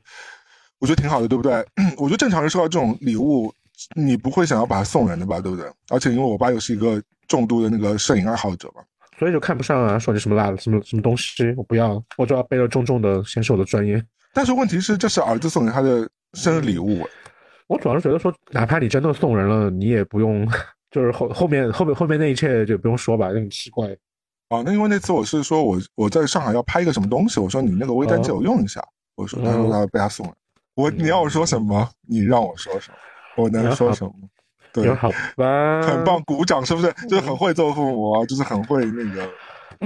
[0.78, 1.64] 我觉得挺好的，对不对？
[1.98, 3.52] 我觉得正常人收到这种礼物，
[3.94, 5.66] 你不会想要把它送人的吧，对不对？
[5.90, 8.82] 而且因为我爸又是一个重度的那个摄影爱好者嘛，
[9.18, 14.02] 所以就看不上啊，说你什么烂什么什么东西，我不要，我就要背着重重的显示我的专业。
[14.32, 17.08] 但是问题是，这是儿子送给他的生日礼物，哎
[17.66, 20.46] 我主要是觉得说，哪怕你真的送人了，你也不用，
[20.90, 23.88] 就是后后面后面后面那一切就不用说吧，有点奇怪。
[24.50, 28.86] 哦，那因为那次我是说我我在上海要拍一个什么东西，我说你那个微单借我用一下，
[29.16, 30.34] 我说他说他被他送了，
[30.74, 31.88] 我你要我说什么？
[32.06, 32.96] 你让我说什么？
[33.36, 34.12] 我能说什么？
[34.72, 36.92] 对也，好吧，很棒，鼓掌是不是？
[37.08, 39.30] 就是很会做父母啊，就是很会那个，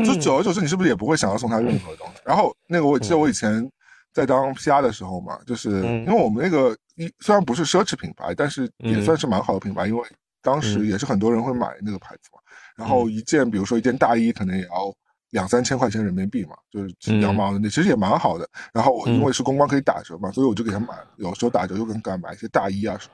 [0.02, 2.22] 就久而久之，你是不是也不会想要送他任何东西？
[2.24, 3.70] 然后那个我记得我以前
[4.14, 10.02] 在当 PR 的时候嘛，就是嗯因为我们那个一虽然不是奢侈品牌，但是也嗯算是蛮好的品牌，因为
[10.42, 12.38] 当时嗯也是很多人会买那个牌子嘛。
[12.74, 14.94] 然后一件，比如说一件大衣，可能也要
[15.32, 18.48] 两三千块钱人民币嘛，就是羊毛的那其实也蛮好的。
[18.72, 23.12] 然后我因为是公关可以打折嘛，所以我就给他买，有时候打折就跟他买一些大衣啊什么。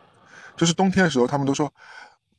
[0.56, 1.72] 就是冬天的时候，他们都说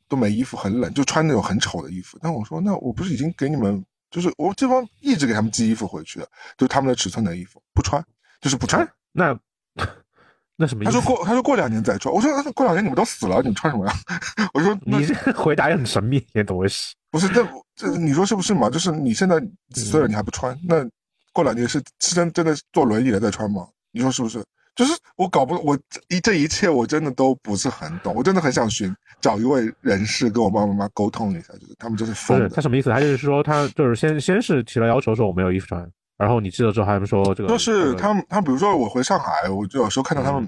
[0.08, 2.18] 都没衣服，很冷，就穿那种很丑的衣服。
[2.22, 6.26] 但我说，那我不是已经给你们，就是我这帮一直给他们寄衣服回去的，
[6.56, 8.02] 就是他们的尺寸的衣服，不穿，
[8.40, 8.88] 就是不穿。
[9.12, 9.38] 那
[10.56, 10.92] 那什么意思？
[10.92, 12.14] 他说过，他说过两年再穿。
[12.14, 13.92] 我说过两年你们都死了，你们穿什么呀？
[14.54, 16.94] 我说你这回答也很神秘，也懂回事。
[17.10, 18.70] 不是，这这你说是不是嘛？
[18.70, 19.38] 就是你现在
[19.74, 20.58] 几岁了，你还不穿？
[20.66, 20.86] 那
[21.32, 23.68] 过两年是是真真的坐轮椅了再穿吗？
[23.90, 24.42] 你说是不是？
[24.76, 25.76] 就是我搞不我
[26.08, 32.48] 一这一切我真的都不是很懂，我真的很想寻找一位人士跟我爸爸妈妈沟通一下，就是他们就是疯的。
[32.50, 32.90] 他什么意思？
[32.90, 40.46] 他就是说他就是先先是提了要求说我没有衣服穿，然后你寄了之后他们说这个就是他们他们比如说我回上海，我就有时候看到他们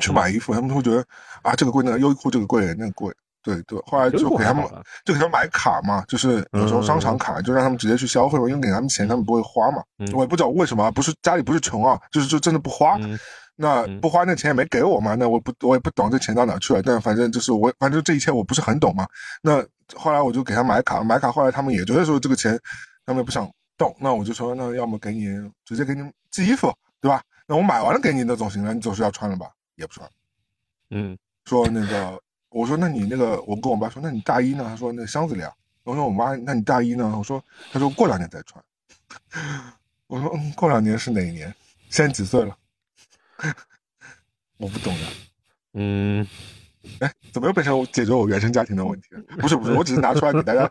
[0.00, 1.04] 去买衣服，他们会觉得
[1.42, 3.14] 啊这个贵那个优衣库这个贵那个贵，
[3.44, 4.64] 对对，后来就给他们
[5.04, 9.82] 就给他们买卡嘛，就是有时候商场卡就让他们直接去消费嘛，因为给他们钱他们不会花嘛，
[10.12, 12.98] 我也不知道为什么，不是家里不是穷啊，就是就真的不花。
[13.56, 15.14] 那不花那钱也没给我嘛？
[15.14, 16.82] 那我不我也不懂这钱到哪去了。
[16.82, 19.06] 但反正就是我，反正这一切我不是很懂嘛。
[19.42, 19.64] 那
[19.94, 22.58] 后来我就给他买卡，买卡后来他们也觉得说这个钱
[23.04, 23.94] 他们也不想动。
[24.00, 25.26] 那我就说那要么给你
[25.64, 27.22] 直接给你寄衣服，对吧？
[27.46, 29.50] 那我买完了给你那总行了，你总是要穿了吧？
[29.76, 30.08] 也不穿。
[30.90, 32.20] 嗯，说那个
[32.50, 34.64] 我说那你那个我跟我爸说那你大衣呢？
[34.64, 35.52] 他说那箱子里啊。
[35.84, 37.12] 我说我妈那你大衣呢？
[37.18, 37.42] 我说
[37.72, 38.64] 她说过两年再穿。
[40.06, 41.52] 我说嗯过两年是哪一年？
[41.90, 42.56] 现在几岁了？
[44.58, 45.00] 我不懂的，
[45.74, 46.26] 嗯，
[47.00, 49.22] 哎，怎么又变成解决我原生家庭的问题了？
[49.38, 50.70] 不是不是，我只是拿出来给大家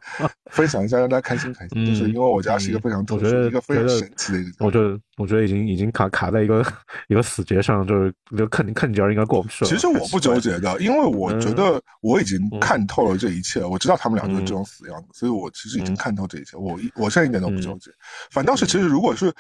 [0.52, 1.85] 分享一下， 让大家开心开心。
[1.85, 4.65] 就是因为我家是一个非常特殊、一个非常神奇的一个。
[4.65, 6.65] 我觉得，我觉得已经已经卡卡在一个
[7.07, 9.69] 一个死结上，就是就肯肯定应该过不去了。
[9.69, 16.56] 其实我不纠结的， 因为我觉得我已经看透了这一切，我知道他们俩就是这种死样子，所以我其实已经看透这一切。
[16.56, 17.91] 我我现在一点都不纠结，
[18.31, 19.34] 反倒是其实如果是。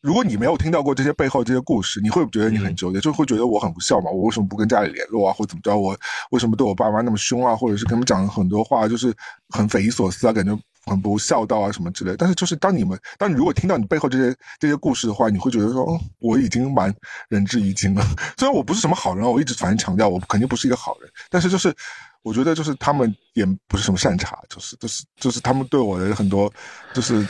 [0.00, 4.10] 如果你没有听到过这些背后这些故事，你会觉得你很纠结，就会觉得我很不孝嘛？
[4.10, 5.76] 我为什么不跟家里联络啊，或者怎么着？
[5.76, 5.94] 我
[6.30, 7.54] 为什么对我爸妈那么凶啊？
[7.54, 9.14] 或者是跟他们讲很多话，就是
[9.50, 12.14] 很匪夷所思啊，感觉很不孝道啊什么之类。
[12.16, 16.94] 但是就是当你们，当你如果听到你背后这些这些故事的话，你会觉得说，我已经蛮
[17.28, 18.02] 仁至义尽了。
[18.38, 21.74] 虽然我不是什么好人，我一直反正强调我肯定不是一个好人，但是就是
[22.22, 26.50] 我觉得就是他们也不是什么善茬，就是就是就是他们对我的很多
[26.94, 27.28] 就是。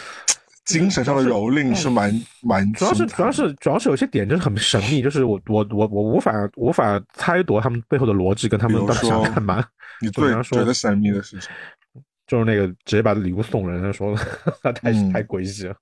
[0.72, 9.64] 精神上的蹂躏 是蛮蛮，主要是主要是主要是有些点就是很神秘，就是我我我我无法无法猜度他们背后的逻辑跟他们到底想干嘛。
[10.00, 11.50] 你 最觉得神秘的事情，
[12.26, 14.14] 就是那个直接把礼物送人，说
[14.62, 15.74] 太太诡异了。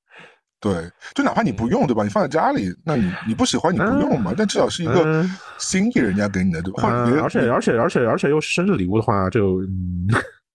[0.60, 2.02] 对，就哪怕你不用，对吧？
[2.02, 4.34] 你放在家里，那你你不喜欢你不用嘛？
[4.36, 5.24] 但至少是一个
[5.56, 6.88] 心意，人家给你的，对吧？
[7.22, 9.62] 而且而且而且而且又是生日礼物的话，就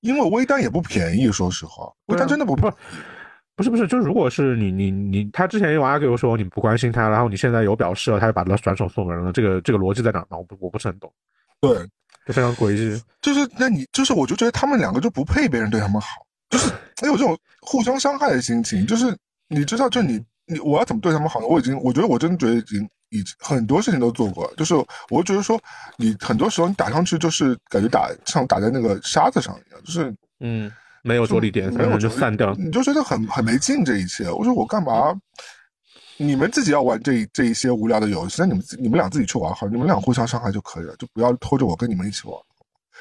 [0.02, 2.70] 因为微单也不便宜，说实话，微单真的不不。
[3.56, 10.26] 不是不是，就如果是你你你，他之前有 argue 说你不关心他，然后你现在有表示了，他就把他转手送人了，这个这个逻辑在哪呢？
[10.32, 11.12] 我不我不是很懂。
[11.62, 11.76] 对，
[12.26, 13.00] 就非常诡异。
[13.22, 16.08] 就是那你就是我就觉得他们两个就不配别人对他们好，
[16.50, 16.72] 就是
[17.06, 18.88] 有这种互相伤害的心情。
[18.88, 19.16] 就是
[19.48, 21.46] 你知道，就你你我要怎么对他们好呢？
[21.46, 24.54] 我已经我觉得我真的觉得已经已经很多事情都做过了。
[24.58, 24.74] 就是
[25.10, 25.62] 我觉得说
[25.98, 30.72] 你很多时候你打上去就是感觉打像打在那个沙子上一样，就是嗯。
[31.04, 33.86] 没有着力点，没有就散掉，你就觉得很很没劲。
[33.86, 35.14] 这一切，我说我干嘛？
[36.18, 42.36] 你们自己要玩这这一些无聊的游戏，那你们你们俩自己去玩好，你们俩互相伤害就可以了，就不要拖着我跟你们一起玩。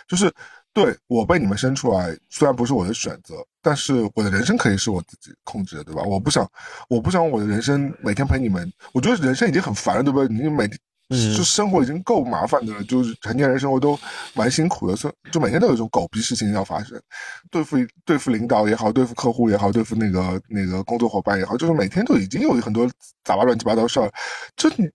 [0.09, 0.33] 就是
[0.73, 6.03] 对我被你们生出来，虽然不是我的选择，但是我的人生可以是我自己控制的，对吧？
[6.03, 6.51] 我不想，
[6.89, 10.35] 我不想我的人生每天陪你们，我觉得人生已经很烦了，对不对？
[10.35, 10.69] 你每
[11.17, 11.37] 天。
[11.37, 13.99] 就生活已经够麻烦的了，就是成年人生活都
[14.35, 17.01] 蛮辛苦的，所以就每天都有一种狗逼事情要发生，
[17.51, 22.89] 对付对付领导也好，对付客户也好，对付那个那个工作伙伴也好，就是每天都已经有很多
[23.25, 24.11] 杂八乱七八糟事儿，
[24.57, 24.89] 就你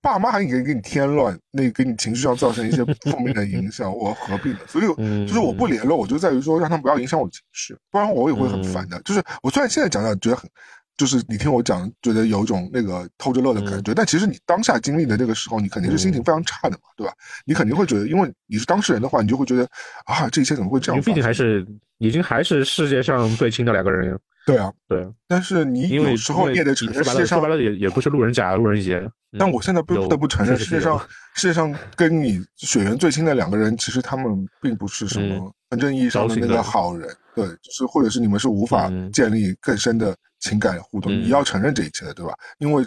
[0.00, 4.58] 爸妈还给给你添乱，那给你情绪上造成一些负面的影响，我何必呢？
[4.68, 4.86] 所以
[5.26, 9.00] 就是我不联络，我就在于说让他们不要影响我的情绪，不然我也会很烦的。
[9.02, 10.48] 就是我虽然现在讲讲觉得很。
[10.96, 17.12] 就是你听我讲，觉得有一种那个偷着乐的感觉，但其实你当下经历的那个时候，你肯定是心情非常差的嘛，对吧？
[17.44, 19.66] 你肯定会觉得，因为你是当事人的话，你就会觉得
[20.06, 21.02] 啊，这一切怎么会这样？
[21.02, 21.66] 毕竟还是
[21.98, 24.18] 已经还是世界上最亲的两个人呀。
[24.46, 25.04] 对啊，对。
[25.26, 28.94] 但是你有时候也得承认，世界上说白了也也不是路人甲、路人乙。
[29.36, 30.96] 但我现在不得不承认，世界上
[31.34, 37.08] 世界上跟你血缘最亲的两个人，其实他们并不是什么真正意义上的那个好人。
[37.34, 40.14] 对，就是或者是你们是无法建立更深的。
[40.40, 42.34] 情感互动，你要承认这一切的，对吧？
[42.58, 42.86] 因为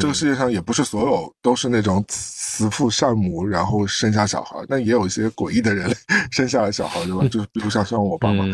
[0.00, 5.88] 这个世界上也不是所有都是那种慈父善母，然后生下小孩，那也有一些诡异的人
[6.32, 7.28] 生下了小孩，对吧？
[7.28, 8.44] 就是比如像像我爸妈，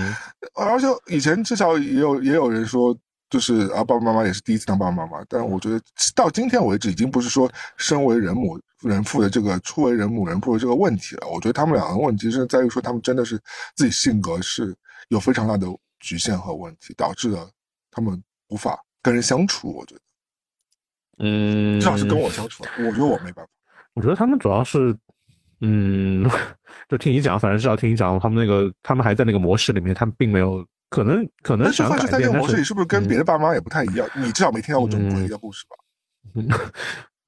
[0.57, 2.95] 而且以前至少也有也有人说，
[3.31, 5.81] 就是啊，爸爸妈妈也是第一次当爸爸妈妈，但我觉得
[6.15, 11.28] 到今天为止，已经不是说身为人母人父的这个初为人母人父的这个问题了。
[11.28, 13.40] 我觉得他们两个问题是在于说，他们真的是
[13.74, 14.77] 自己性格是
[15.09, 15.66] 有非常大的
[16.01, 17.51] 局限和问题，导致了
[17.90, 19.72] 他们无法跟人相处。
[19.72, 20.01] 我觉得，
[21.18, 23.51] 嗯，至少是跟我相处，我觉得我没办法。
[23.94, 24.97] 我觉得他们主要是，
[25.60, 26.28] 嗯，
[26.89, 30.66] 就听你讲，反正至少听你讲，他们那个他们还在那个模式里面，他们并没有。
[30.90, 34.09] 可能可能想改变，在这个模式里是不是跟别的爸妈也不太一样？
[34.16, 35.76] 你至少没听到过这种诡异的故事吧？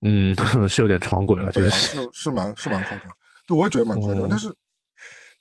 [0.01, 0.35] 嗯嗯，
[0.66, 3.07] 是有点闯鬼了，这个是是蛮是蛮夸张，
[3.47, 4.27] 对，我也觉得蛮夸张。
[4.31, 4.51] 但是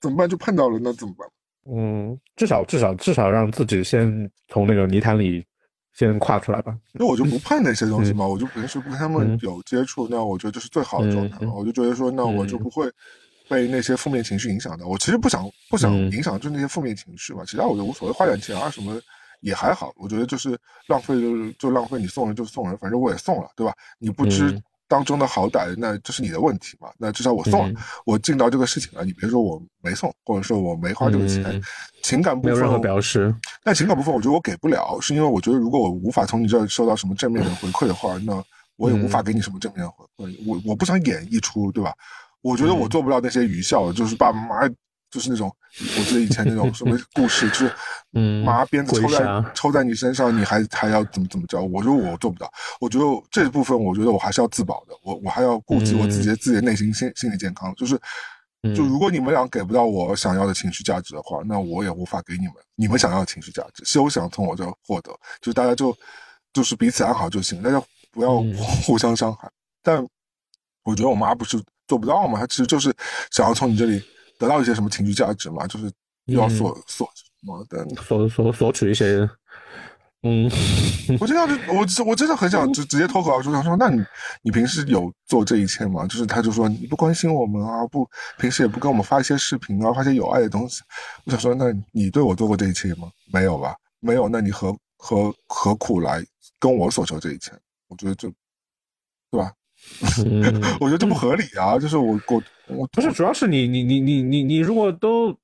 [0.01, 0.27] 怎么办？
[0.27, 1.25] 就碰到了，那怎么办？
[1.75, 5.45] 嗯，至少至少至少让自己先从那个泥潭里
[5.93, 6.75] 先跨出来吧。
[6.93, 11.53] 那我就不 怕那些东西嘛，我就平时不跟他们有接触，那我觉得这是最好的状态嘛。
[11.53, 12.89] 我就觉得说，那我就不会。
[13.49, 17.43] 被那些负面情绪影响的，我其实不想不想影响，就那些负面情绪嘛。
[17.47, 19.01] 其他我就无所谓，花点钱啊什么
[19.41, 19.91] 也还好。
[19.95, 20.55] 我觉得就是
[20.87, 23.73] 浪费就就浪费，你送人就送人，反正我也送了，对吧？
[23.97, 24.55] 你不知
[24.89, 26.89] 当中的好歹，那这是你的问题嘛。
[26.97, 29.05] 那至少我送了，我尽到这个事情了。
[29.05, 31.61] 你别说我没送，或者说我没花这个钱，
[32.01, 33.33] 情感部分没有任何表示。
[33.63, 38.43] 但情感部分，我觉得我给不了，是因为我觉得如果我无法从你这儿收到什么正面的回馈的话，那
[38.75, 40.35] 我也无法给你什么正面的回馈。
[40.47, 41.93] 我我不想演绎出，对吧？
[42.41, 44.73] 我觉得我做不到那些愚孝，就是爸爸妈妈
[45.11, 45.53] 就是那种，
[45.97, 47.73] 我记得以前那种什么 故事，就是
[48.13, 51.61] 嗯，麻鞭子抽在抽在你身上，你还还要怎么怎么着？
[51.61, 52.51] 我觉得我做不到。
[52.79, 54.93] 我觉得这部分，我觉得我还是要自保的。
[55.03, 57.73] 我我还要顾及我自己自己的内心心心理健康。
[57.75, 57.99] 就是，
[58.75, 63.83] 就如果你们俩给不到我想要的情绪价值的话，那我也无法给你们你们想要的情绪价值。
[63.85, 65.11] 休想从我这获得。
[65.41, 65.95] 就大家就
[66.53, 67.81] 就是彼此安好就行，大家
[68.11, 68.43] 不要
[68.83, 69.49] 互相伤害。
[69.81, 70.05] 但
[70.83, 71.59] 我觉得我妈不是。
[71.89, 72.39] 做不到嘛？
[72.39, 72.95] 她其实就是
[73.31, 73.99] 想要从你这里
[74.39, 75.91] 得到一些什么情绪价值嘛，就是
[76.25, 79.29] 要索索什么的，索索索取一些。
[80.21, 80.51] 嗯，
[81.21, 84.03] 我这样就我我真的很想直直接脱口而出，想说，那你
[84.41, 86.05] 你平时有做这一切吗？
[86.07, 88.05] 就是他就说你不关心我们啊，不
[88.37, 90.81] 平时也不跟我们发一些视频啊，发些有爱的东西。
[91.23, 93.09] 我想说，那你对我做过这一切吗？
[93.31, 93.73] 没有吧？
[94.01, 96.21] 没有，那你何何何苦来
[96.59, 97.53] 跟我索求这一切？
[97.87, 98.29] 我觉得这，
[99.31, 99.53] 对吧？
[100.81, 101.79] 我觉得这不合理啊！
[101.79, 102.43] 就是我我我
[102.91, 105.35] 不是，主要是你你你你你你如果都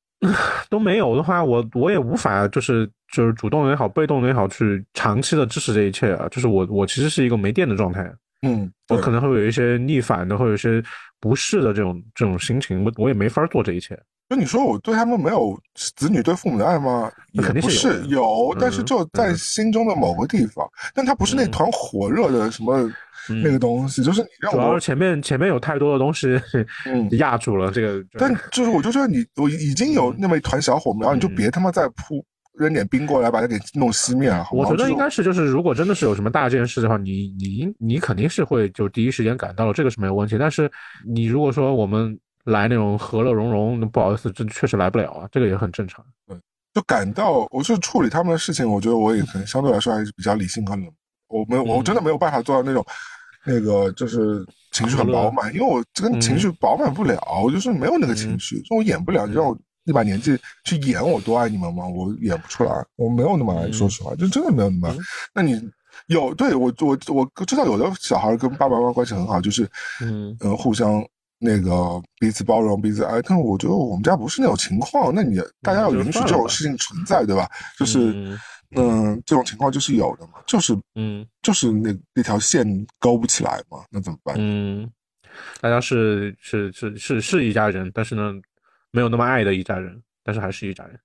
[0.70, 6.28] 都没有的话，我我也无法就是就是主动也好，被动也好，去长期的支持这一切啊！
[6.30, 8.12] 就是我我其实是一个没电的状态，
[8.42, 10.84] 嗯，我可能会有一些逆反的，会有一些
[11.20, 14.00] 不适的这种这种心情，我我也没法做这一切。
[14.30, 17.12] 就你说我对他们没有子女对父母的爱吗？
[17.34, 22.90] 也不是有，但是就在心中的某个地方，但他不是那团火热的什么。
[23.42, 26.40] 那个东西就是你让我，主要是前面前面有太多的东西，
[26.86, 28.06] 嗯， 压住了这个。
[28.20, 32.24] 但就是我就觉得你我已经有那么一团小火苗，你就别他妈再扑
[32.54, 34.46] 扔点冰过来把它给弄熄灭了。
[34.52, 40.38] 我觉得应该是就是如果真的是有什么大件事的话，你你你肯定是会就第一时间赶到了，这个是没有问题。
[40.38, 40.72] 但是
[41.04, 42.16] 你如果说我们
[42.46, 46.04] 来那种和乐融融，那不好意思，这确实来不了啊，这个也很正常。
[46.26, 46.36] 对，
[46.74, 50.90] 就感到我去处理他们的事情，我觉得我也可能相对来说还是比较理性和冷。
[51.28, 52.86] 我没我真的没有办法做到那种。
[53.48, 59.28] 那个就是情绪很饱满，因为我这个情绪饱满不了，我就是没有那个情绪，就我演不了。
[59.28, 61.86] 你让我一把年纪去演我多爱你们吗？
[61.88, 64.96] 我演不出来，我没有那么爱，说实话，就真的没有那么爱。
[65.32, 65.62] 那你
[66.08, 69.70] 有对我我我知道有的小孩跟爸爸妈妈关系很好，就是
[70.02, 71.06] 嗯嗯互相
[71.46, 75.14] 那个彼此包容彼此爱，但是我觉得我们家不是那种情况。
[75.14, 77.48] 那你大家要允许这种事情存在，对吧？
[77.78, 78.38] 就是。
[78.78, 82.66] 嗯，这种情况就是有的嘛，就是嗯，就是那那条线
[83.00, 84.36] 勾不起来嘛，那怎么办？
[84.38, 84.90] 嗯，
[85.62, 88.34] 大家是是是是是一家人，但是呢，
[88.92, 91.00] 没有那么爱的一家人，但是还是一家人。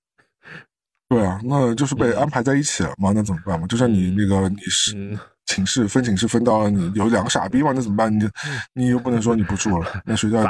[1.07, 3.65] 对啊，那就是被安排在一起了嘛，那怎么办嘛？
[3.67, 8.13] 就像你那个你是寝室分寝室分到了，你有两个傻逼嘛，那怎么办？
[8.13, 8.27] 你
[8.73, 10.43] 你又不能说你不住了，那谁叫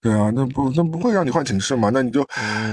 [0.00, 1.90] 对啊，那不那不会让你换寝室嘛？
[1.92, 2.26] 那你就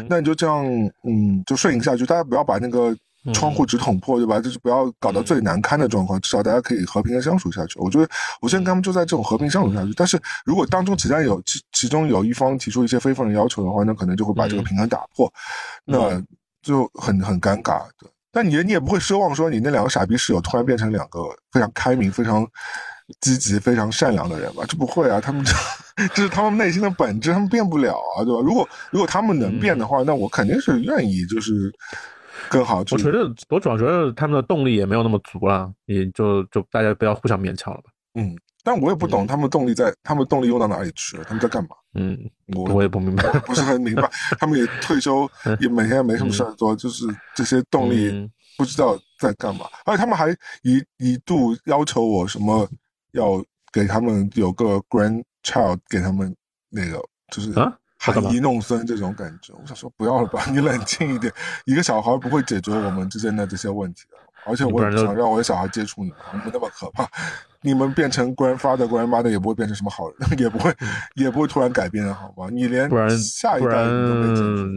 [0.08, 0.66] 那你就这样
[1.04, 2.96] 嗯，就顺应下去，大家不要把那个。
[3.34, 4.40] 窗户纸捅破，对吧？
[4.40, 7.78] 就是不要搞到最难堪的状况，至少大家可以和平的相处下去。
[7.78, 8.10] 我觉得
[8.41, 9.91] 我现在跟他们就在这种和平相处下去。
[9.94, 15.32] 但是如果当中其他有其其中有一方提出一些非分的要求的话，那可能就会把这个平衡打破，
[15.84, 16.20] 那
[16.62, 17.82] 就很很尴尬。
[18.00, 22.48] 对，但你你也不会奢望说你那两个傻逼室友突然变成两个非常开明、非常
[23.22, 24.64] 积极、非常善良的人吧？
[24.68, 25.54] 这不会啊，他们这
[26.14, 28.42] 这是他们内心的本质，他们变不了啊，对吧？
[28.44, 31.74] 如果如果他们能变的话，那我肯定是愿意就是。
[32.48, 37.92] 更好，我觉得我主要觉得他们的动力也没有那么足了，也就就大家不要互相勉强了吧。
[38.16, 38.34] 嗯，
[38.72, 41.24] 但我也不懂他们动力在，他们动力用到哪里去了？
[41.24, 41.70] 他们在干嘛？
[41.96, 42.16] 嗯，
[42.56, 44.08] 我我也不明白，不是很明白。
[44.40, 45.28] 他们也退休，
[45.60, 48.30] 也每天没什么事儿做，就是这些动力嗯
[48.60, 49.66] 不知道在干嘛。
[49.86, 50.30] 而且他们还
[50.62, 52.70] 一一度要求我什么
[53.14, 53.44] 要
[53.74, 56.32] 给他们有个 grandchild，给他们
[56.70, 59.52] 那个就是啊含饴弄孙这种感觉。
[59.60, 61.34] 我想说不要了吧，你冷静一点。
[61.66, 64.18] 一个小孩不会解决我们之间的这些问题的。
[64.45, 67.07] 而且我也不想让我的小孩接触你们，你们那么可怕。
[67.61, 70.74] 你们变成 grandfather、grandmother 也不会变成什么好人， 也不会，
[71.16, 72.48] 也不会突然改变，好吗？
[72.52, 74.68] 你连嗯不然不下一代都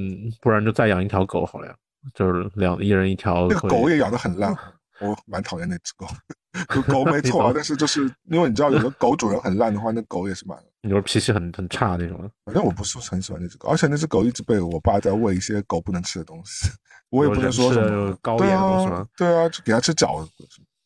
[0.41, 1.75] 不然就再养一条狗好了呀，
[2.13, 3.47] 就是两一人一条。
[3.49, 4.53] 那个狗也养得很烂，
[5.01, 6.07] 我蛮讨厌那只狗。
[6.75, 10.59] 就狗没错啊，但是就是因为你知道，有的狗主人很烂的话，那狗也是蛮……
[10.83, 12.31] 你说脾气很很差那种。
[12.45, 16.69] 反正我不是很喜欢那只狗，而且那只狗一直被我爸在喂一些狗不能吃的东西，
[17.11, 19.07] 我也不能说什么高盐的东西吗？
[19.17, 20.31] 对啊，就给它吃饺子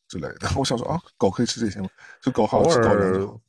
[0.08, 0.48] 之类的。
[0.56, 1.88] 我想说啊，狗可以吃这些吗？
[2.22, 2.80] 就狗好吃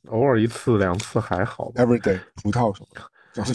[0.08, 1.82] 偶尔一次两次还好吧。
[1.82, 3.02] Every day 葡萄什么的。
[3.30, 3.54] 就是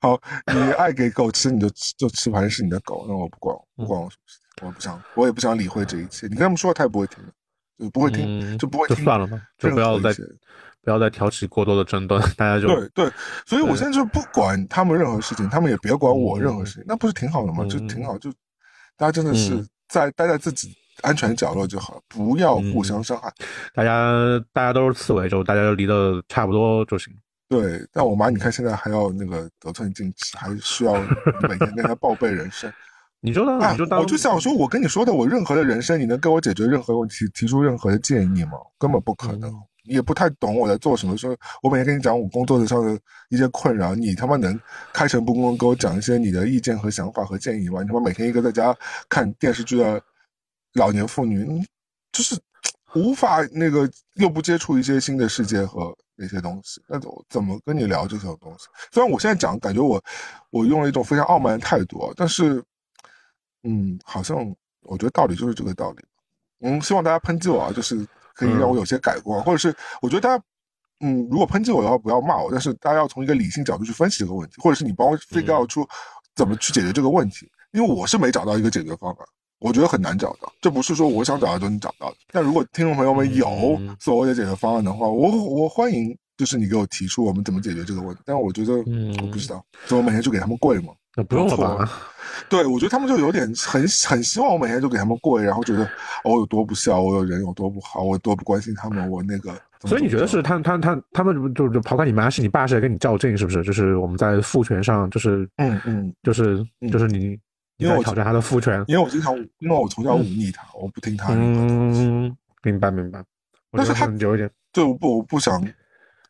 [0.00, 0.20] 好，
[0.52, 6.26] 你爱给狗吃你就吃就吃，反正是你的狗，那我不管，不管我什么事情，我不想，我也不想理会这一切。
[6.26, 7.32] 你跟他们说，他也不会听的，
[7.78, 10.12] 就不会听，嗯、就不会就算了吧，就不要再
[10.82, 13.12] 不要再挑起过多的争端，大家就对对。
[13.46, 17.64] 所以我现在就不管他们任何事情，他们也别管我任何事情，那不是挺好的吗？
[17.66, 18.32] 就挺好，就
[18.96, 23.32] 大家真的是在待在自己安全角落就好，不要互相伤害。
[23.74, 24.12] 大家
[24.52, 27.14] 大家都是刺猬，就大家就离得差不多就行。
[27.48, 30.94] 对，但我妈你看现在还要那个得寸进尺，还需要
[31.48, 32.72] 每天跟她报备人生。
[33.24, 38.52] 你就当、啊、你就当，我就想说，我跟你说的，我任何的人生，你能给我解决任何问题，提出任何的建议吗？
[38.80, 39.52] 根本不可能。
[39.84, 42.98] 也不太懂我在做什么，说我每天跟你讲我工作上的
[43.28, 44.58] 一些困扰，你他妈能
[44.92, 47.82] 开诚布公跟我讲一些你的意见和想法和建议吗？
[47.82, 48.76] 你他妈每天一个在家
[49.08, 50.02] 看电视剧的
[50.74, 51.44] 老年妇女，
[52.12, 52.38] 就是
[52.94, 55.96] 无法那个又不接触一些新的世界和。
[56.14, 58.66] 那些东西，那我怎么跟你聊这些东西？
[58.92, 60.00] 虽然我现在讲，感觉我
[60.50, 62.62] 我用了一种非常傲慢的态度，但是，
[63.62, 64.36] 嗯，好像
[64.82, 66.04] 我觉得道理就是这个道理。
[66.60, 68.06] 嗯，希望大家抨击我啊，就是
[68.46, 70.44] 可以让我有些改观，嗯、或者是我觉得大家，
[71.00, 75.86] 嗯，如果抨击我的话，不要骂我，但是大家要从一个理性角度去分析这个问题，或者是你帮我 figure out 出
[76.34, 79.24] 怎么去解决这个问题，因为我是没找到一个解决方法。
[79.58, 82.16] 我觉得很难找到，这不是说我想找到就能找到的。
[82.32, 88.20] 但如果听众朋友们有所谓的解决方案的话，我我欢迎，就是你给我提出我们怎么解决这个问题。
[88.24, 90.92] 但我觉得，嗯，我不知道，所以我每天就给他们跪嘛。
[91.14, 91.88] 那不用了吧？
[92.48, 95.88] 对，我觉得他们就有点很很希望我每天就给他们跪，然后觉得
[96.24, 99.54] 我有多不孝，我有人有多不好，我多不关心他们，我那个。
[99.84, 103.62] 所以你觉得是他他他他们就就刨开你妈是你爸是在跟你较劲是不是？
[103.62, 107.38] 就是我们在父权上就是嗯嗯，就是就是你。
[107.78, 111.32] 因为我挑战他的父权，因为我经常，因为我从小忤逆他，我不听他。
[111.32, 112.32] 嗯，
[112.62, 113.20] 明白明白。
[113.72, 115.60] 但是他有一点，对，我不，我不想，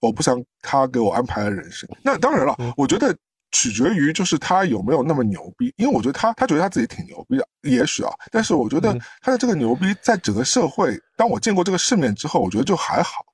[0.02, 1.88] 我不想他给我安排的人生。
[2.02, 3.16] 那当然了，嗯我觉得
[3.52, 8.10] 取决于就是他有没有那么牛逼，因为我觉得他，他觉得他自己挺牛逼的，也许啊。
[8.30, 13.24] 但是我觉嗯得他的这个牛逼，在整个社会，当我见过这个世面之后，我觉得就还好。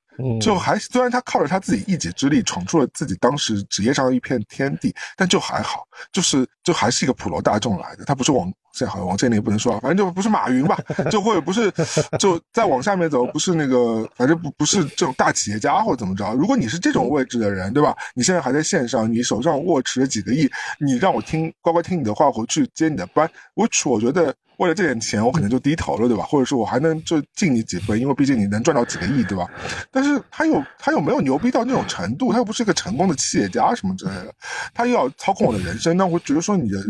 [0.41, 10.79] 就还虽然他靠着他自己一己之力闯出了自己当时职业上的一片天地，但就还好，就是就还是一个普罗大众来的，他不是往现在好像王健林也不能说，反正就不是马云吧，
[11.11, 11.73] 就或者不是
[12.19, 16.33] 就再往下面走，不是那个反正不不是这种大企业家或者怎么着。
[16.35, 17.97] 如果你是这种位置的人，对吧？
[18.15, 20.49] 你现在还在线上，你手上握持了几个亿，
[20.79, 24.33] 你让我听乖乖听你的话，回去接你的班，which 我觉得。
[24.59, 26.25] 为了这点钱，我可能就低头了，对吧？
[26.25, 29.47] 或者是我还能就敬你几分，因为毕竟你能赚到几个亿，对吧？
[29.89, 34.35] 但是他又他又没有牛逼到那种程度，他又不是一个成功的企业家什么之类的，
[34.75, 36.85] 他又要操控我的人生，那我觉得说你的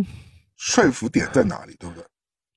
[0.58, 2.04] 说服点在哪里，对不对？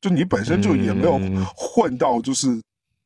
[0.01, 1.17] 就你本身就也没有
[1.55, 2.49] 混到就是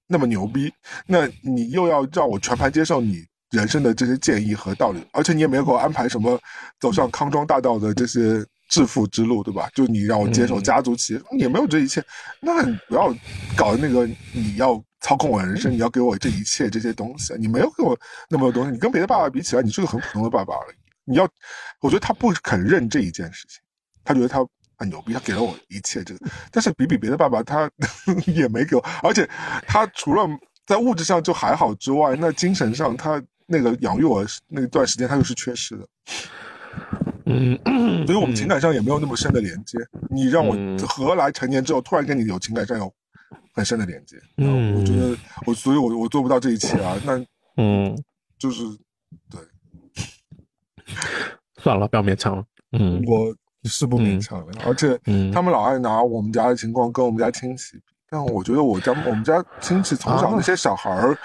[0.08, 0.74] 那么牛逼，
[1.06, 6.40] 那你又要让我全盘接受你人生的这些建议和道理，而且你也没有给我安排什么
[6.80, 8.44] 走上康庄大道的这些。
[8.68, 9.70] 致富之路，对吧？
[9.76, 12.04] 就你让我接手家族企业，嗯、也没有这一切。
[12.42, 13.16] 那你不要
[13.56, 17.96] 搞那个，你要操控我人生，你要给我这一切这些东西，你没有给我
[18.28, 18.72] 那么多东西。
[18.72, 20.76] 你跟别的爸爸比起来，你是个很普通的爸爸而已。
[21.06, 21.30] 你要，
[21.80, 23.62] 我觉得他不肯认这一件事情，
[24.04, 24.40] 他觉得他
[24.77, 26.26] 很牛逼，他给了我一切这个。
[26.52, 27.69] 但是比比别的爸爸，他
[28.27, 29.30] 也没给我，而且
[29.68, 30.27] 他除了
[30.65, 35.88] 在物质上就还好之外，那精神上他那个养育我那段时间，他又是缺失的。
[37.26, 37.57] 嗯，
[38.06, 39.77] 所以我们情感上也没有那么深的连接。
[40.10, 40.56] 你让我
[40.88, 42.93] 何来成年之后突然跟你有情感上有
[43.53, 44.18] 很深的连接？
[44.38, 46.95] 嗯，我觉得我，所以我我做不到这一切啊。
[47.06, 47.18] 那
[47.57, 47.97] 嗯，
[48.38, 48.64] 就是
[49.31, 49.39] 对，
[51.57, 52.43] 算了，不要勉强了。
[52.73, 53.34] 嗯，我
[53.68, 55.00] 是不勉强的，而且
[55.32, 61.18] 他们老爱拿我们家的情况跟我们家亲戚比，但我觉得我家我们家亲戚从小那些小孩儿，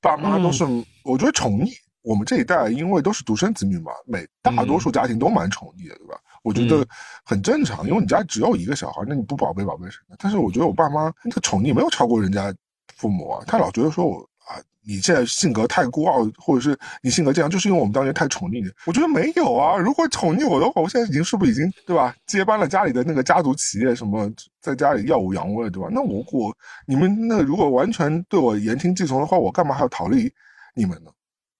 [0.00, 0.64] 爸妈都是，
[1.04, 1.72] 我觉得宠溺。
[2.02, 6.18] 我们这一代因为都是独生子女嘛，每大多数家庭都蛮宠溺的，对吧？
[6.42, 6.82] 我觉得
[7.26, 10.16] 很正常，因为你家只有一个小孩，那你不宝贝宝贝谁呢？
[10.18, 12.54] 但是我觉得我爸妈的宠溺没有超过人家
[12.96, 18.70] 父母啊，他老觉得说我啊，你现在性格太孤傲，或者是你性格这样，就是因为我们当年太宠溺你。
[18.86, 22.14] 我觉得没有啊，如果宠溺我的话，我现在已经是不是已经对吧？
[22.26, 25.88] 接班了家里的那个家族企业，什么在家里耀武扬威了，对吧？
[25.92, 26.56] 那我我
[26.86, 30.32] 你们那如果完全对我言听计从的话，我干嘛还要逃离
[30.74, 31.10] 你们呢？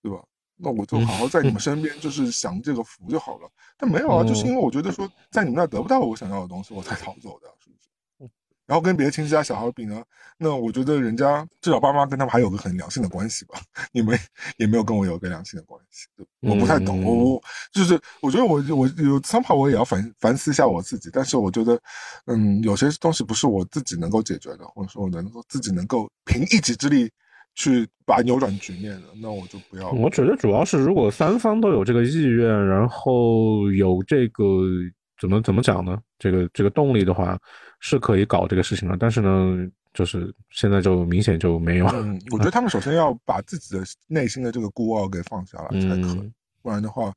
[0.02, 0.18] 对吧？
[0.62, 3.48] 那我就好好在你们身边，就是享这个福就好了。
[3.78, 7.69] 但没有啊，就是因为我觉得说，在你们那得不到我想要的东西，我才逃走的，是？
[8.70, 10.00] 然后跟别的亲戚家小孩比呢，
[10.38, 13.60] 那我觉得人家至少爸妈跟他们还有个很良性的关系吧。
[13.90, 14.16] 你们
[14.58, 16.06] 也没有跟我有个良性的关系，
[16.38, 17.02] 我不太懂。
[17.02, 17.42] 我我
[17.72, 21.10] 就是我觉得我我有三怕我也要反反思一下我自己。
[21.12, 21.76] 但是我觉得，
[22.26, 27.10] 嗯，有些东西不是我自己能够解决的，或者说我能够自己能够凭一己之力。
[27.56, 29.90] 去把扭转局面的，那我就不要。
[29.90, 34.44] 我觉得主要是，如果三方都有这个意愿，然后有这个
[35.20, 35.98] 怎么怎么讲呢？
[36.18, 37.38] 这个这个动力的话，
[37.78, 38.96] 是可以搞这个事情的。
[38.98, 41.86] 但是呢，就是现在就明显就没有。
[41.88, 46.32] 嗯，我觉得 他们首先要把自己的内心的这个孤傲给放下来才可以，
[46.62, 47.12] 不然的话。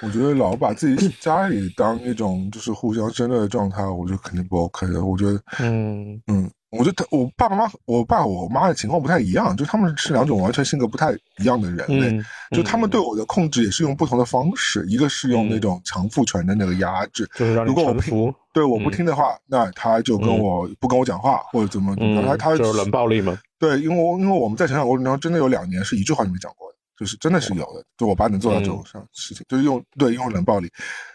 [0.00, 5.04] 我觉得老把自己家里当一种就是互相争的状态，我觉得肯定不 OK 的。
[5.04, 12.24] 我觉得，嗯嗯，我觉得我爸爸妈妈，我爸我妈的情况不太一样，就他们是两种完全性格不太一样的人类。
[12.50, 21.94] 就他们对我的控制也是用不同的方式，一个是用那种强父权的那个压制，就是让如果我不对我不听的话，那他就跟我不跟我讲话或者怎么，
[22.26, 23.38] 他他就是冷暴力嘛。
[23.58, 26.72] 对，因为因为我们在成长过程中真的有两年是一句话都没讲过的。
[26.94, 30.70] 就是真的是有的，就我爸能做到这种上事情，就是用对用冷暴力。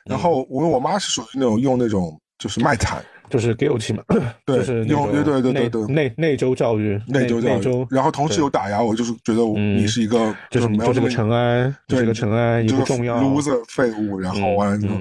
[0.06, 4.04] 然后我我妈是属于那种用那种就是卖惨，就是给我气嘛，
[4.46, 7.88] 对，就是用对对对对对内内疚教育，内疚教育。
[7.90, 14.20] 然后同时又打压我，就是觉得你是一个就是没有这个尘埃，这个尘埃一个重要，loser 废物。
[14.20, 14.96] 然后完了之后，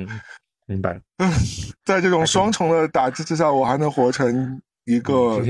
[0.66, 1.00] 明白。
[1.84, 4.60] 在这种双重的打击之下，我还能活成。
[4.88, 5.40] 一个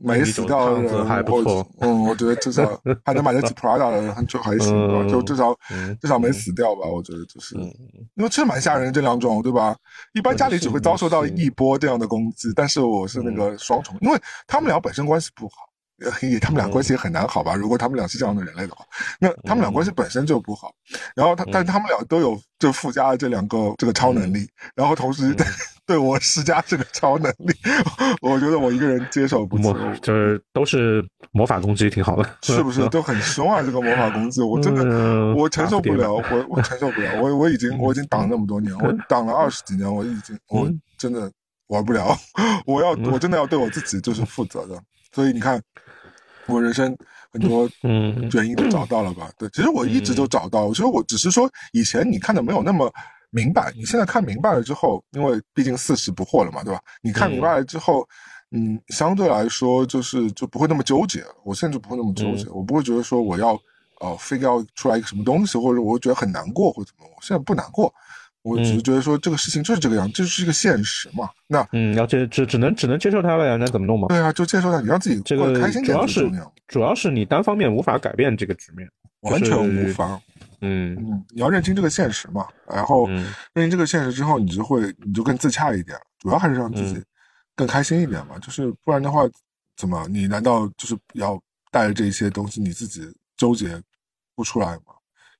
[0.00, 1.66] 没死掉的人，还不错。
[1.80, 5.08] 嗯，我觉得至少还能买得起 Prada 的人，就还行吧。
[5.10, 5.54] 就至少
[6.00, 6.86] 至少没死掉吧。
[6.86, 7.54] 我觉得就是，
[8.14, 9.76] 因为确实蛮吓人的这两种，对吧？
[10.14, 15.54] 一般家里只会遭受到一波这样的攻击，但是我是那个双重，因为他们俩本身关系不好。
[16.20, 17.54] 也，他们俩关系也很难好吧？
[17.54, 18.84] 如果他们俩是这样的人类的话，
[19.20, 20.74] 那他们俩关系本身就不好。
[21.14, 25.32] 然后他，但他们俩都有就附加的这两个这个超能力，然后同时
[25.92, 27.54] 对我施加这个超能力，
[28.22, 29.64] 我觉得我一个人接受不起。
[30.00, 32.88] 就是都是魔法攻击，挺好的，是不是？
[32.88, 33.62] 都很凶啊！
[33.62, 37.20] 这个魔法攻击，我真的我承受不了，我我承受不了。
[37.20, 40.66] 我我已经我已经挡那么多年，我挡了二十几年，我已经我
[40.96, 41.30] 真的
[41.66, 42.16] 玩不了。
[42.64, 44.82] 我要我真的要对我自己就是负责的。
[45.12, 45.60] 所以你看。
[46.46, 46.94] 我人生
[47.30, 49.30] 很多原因都找到了吧？
[49.38, 50.68] 对，其实我一直都找到。
[50.70, 52.92] 其实我只是说，以前你看的没有那么
[53.32, 56.80] 明白，你现在看明白了之后，因为毕竟四十不惑了嘛，对吧？
[57.00, 58.06] 你看明白了之后，
[58.50, 61.24] 嗯，相对来说就是就不会那么纠结。
[61.42, 63.58] 我现在就不会那么纠结，我不会觉得说我要
[64.00, 67.92] 呃非要出来一个什么东西，或者我觉得很难过或者怎么，我现在不难过。
[68.42, 71.30] 我只是觉得说这个事情就是这个样，这就是一个现实嘛。
[71.46, 74.08] 那嗯，要接只只能只能接受它了呀，那怎么弄嘛？
[74.08, 76.28] 对啊，就接受它，你让自己这个开心主要是
[76.66, 78.86] 主要是你单方面无法改变这个局面，
[79.20, 80.20] 完全无法。
[80.62, 83.06] 嗯嗯，你要认清这个现实嘛，然后
[83.52, 85.98] 认清这个现实之后，你就会你就更自洽一点。
[86.18, 87.02] 主要还是让自己
[87.54, 89.22] 更开心一点嘛，就是不然的话，
[89.76, 91.38] 怎么你难道就是要
[91.70, 93.02] 带着这些东西你自己
[93.36, 93.80] 纠结
[94.34, 94.94] 不出来吗？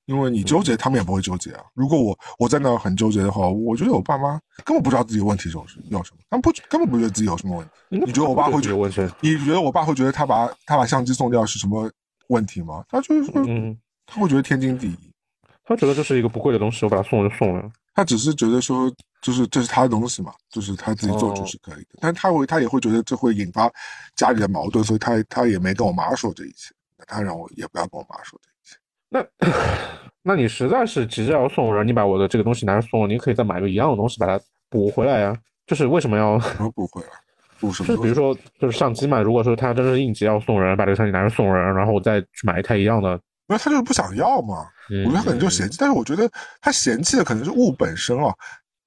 [0.05, 1.63] 因为你纠结，他们也不会纠结啊。
[1.73, 7.71] 如果我我在那很纠结的话，我觉得我爸妈根本不知道自己问题就是要什么，他们不根本不觉得自己有什么问题。
[8.05, 8.75] 你觉得我爸会觉得？
[9.21, 11.89] 你觉得我爸会觉得他把他把相机送掉是什么
[12.27, 12.83] 问题吗？
[12.89, 13.41] 他就是说，
[14.05, 15.12] 他会觉得天经地义。
[15.65, 17.71] 他觉得这是一个不贵的东西，我把它送就送了。
[17.95, 18.91] 他只是觉得说，
[19.21, 21.99] 就是这是他的东西嘛，就是他自己做主是可以的。
[22.01, 23.71] 但他会，他也会觉得这会引发
[24.15, 26.73] 家里的矛盾，所以他他也没跟我妈说这一切。
[27.05, 28.77] 他让我也不要跟我妈说这一切。
[29.09, 29.47] 那，
[30.23, 35.37] 那你实在是急着要送人，你把我的这个东西拿着送了，你可以再买个一样的东西把它补回来呀。
[35.67, 37.07] 就是为什么要么补回来？
[37.59, 37.95] 补什么？
[37.95, 39.21] 就比如说，就是相机嘛。
[39.21, 44.67] 如果说他真是应急要送人，把这个相机拿着送人，然后我再去买一台一样的，那他就是不想要嘛。
[44.89, 46.29] 我觉得他可能就嫌弃，但是我觉得
[46.61, 48.33] 他嫌弃的可能是物本身啊。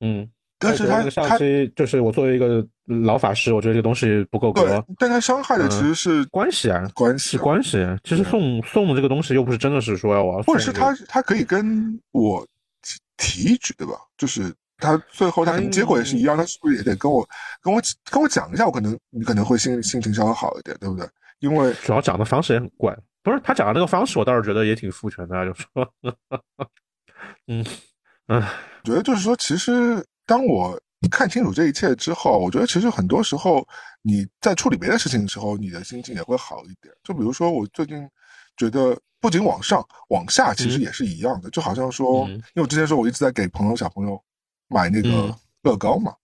[0.01, 0.29] 嗯。
[0.59, 2.67] 但是他相机就是我作为一个
[3.05, 4.83] 老法师，我觉得这个东西不够格。
[4.97, 7.87] 但他伤害的其实是关系啊，关系是关系。
[8.05, 12.47] 其实送送的这个东西又不是真的是说要我要，或者是他他可以跟我
[13.19, 13.93] 提一句，对吧？
[14.17, 17.29] 就是他最后他可能结果也是一样，他是不是也得跟我
[17.61, 17.79] 跟我
[18.11, 18.65] 跟我讲一下？
[18.65, 21.07] 我可能你可能会心心情稍微好一点，对不对？
[21.41, 22.97] 因为主要讲的方式也很怪，
[23.31, 25.95] 不是他讲的那个方式，我倒是觉得也挺父权的，就说，
[27.49, 27.65] 嗯
[28.29, 28.43] 嗯，
[28.85, 30.81] 觉得就是说，其实当我
[31.11, 33.67] 看清楚这一切之后，我觉得其实很多时候
[34.03, 36.95] 你在处理别的事情的时候，你的心情也会好一点。
[37.03, 38.09] 就比如说我最近
[38.57, 44.21] 觉得，不仅往上往下，其实也是一样的，就好像说，因为我之前说我一直在给朋友小朋友
[44.69, 46.15] 买那个乐高嘛，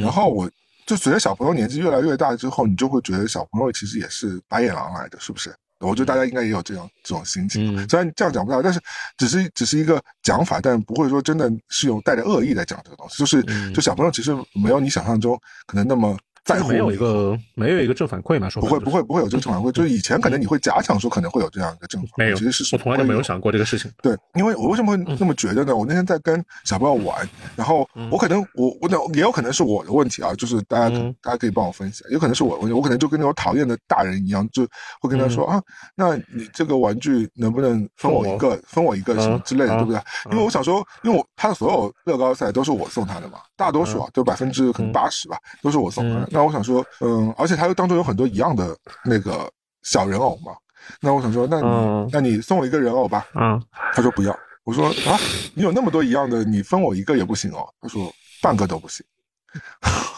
[0.00, 0.50] 然后我
[0.86, 5.54] 就随着小朋友年纪越来越大之后，你就会觉得小朋友其实也是白眼狼来的，是不是？
[5.80, 8.80] 我觉得大家应该也有这种这种心情，虽然这样讲不到，但是
[9.16, 13.42] 只是只是一个讲法，但不会说真的是有带着恶意在讲这个东西，就是
[13.72, 16.16] 就小朋友其实没有你想象中可能那么。
[16.48, 18.48] 在没有一个没有一个正反馈嘛？
[18.48, 23.90] 说不会不会不会有这个正反馈，就是以前可能你会假想说可能会有这样一个正反馈，没有，其实是我从来就没有想过这个事情。
[24.02, 25.76] 对，因为我为什么会那么觉得呢？
[25.76, 30.88] 我那天在跟小朋友玩，然后我可能我我那也有可能是我的问题啊，就是大家
[31.20, 34.66] 大家可以帮我分析，有可能是我的问题，我可能就跟那种讨厌的大人一样，就
[35.02, 35.60] 会跟他说啊，
[35.94, 40.00] 那你这个玩具能不能分我一个，分我一个什么之类的，对不对？
[40.30, 46.37] 因为我想说，因为我他的所有乐高赛都是我送他的嘛，大多数啊，就百分之可能八十吧，都是我送他的。
[46.38, 47.26] 那我想说，嗯。
[47.26, 49.50] 嗯，而且他又当中有很多一样的那个
[49.82, 50.52] 小人偶嘛，
[51.00, 53.26] 那我想说，那你那你送我一个人偶吧。
[53.34, 53.60] 嗯，
[53.92, 54.38] 他说不要。
[54.62, 55.18] 我说啊，
[55.54, 57.66] 你有那么多一样的，你分我一个也不行哦。
[57.80, 59.04] 他说半个都不行。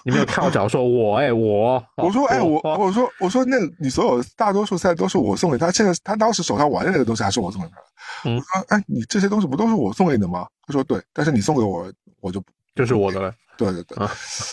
[0.04, 8.36] 你没有看我脚，说我哎我，我说哎我，我说我说那你所有大多数赛都是我送给他，现在他当时手上玩的那个东西还是我送给他的。
[8.36, 10.46] 我说哎，你这些东西不都是我送给你的吗？
[10.66, 11.90] 他说对，但是你送给我，
[12.20, 12.42] 我就
[12.74, 13.34] 就是我的了。
[13.58, 14.08] 对对对，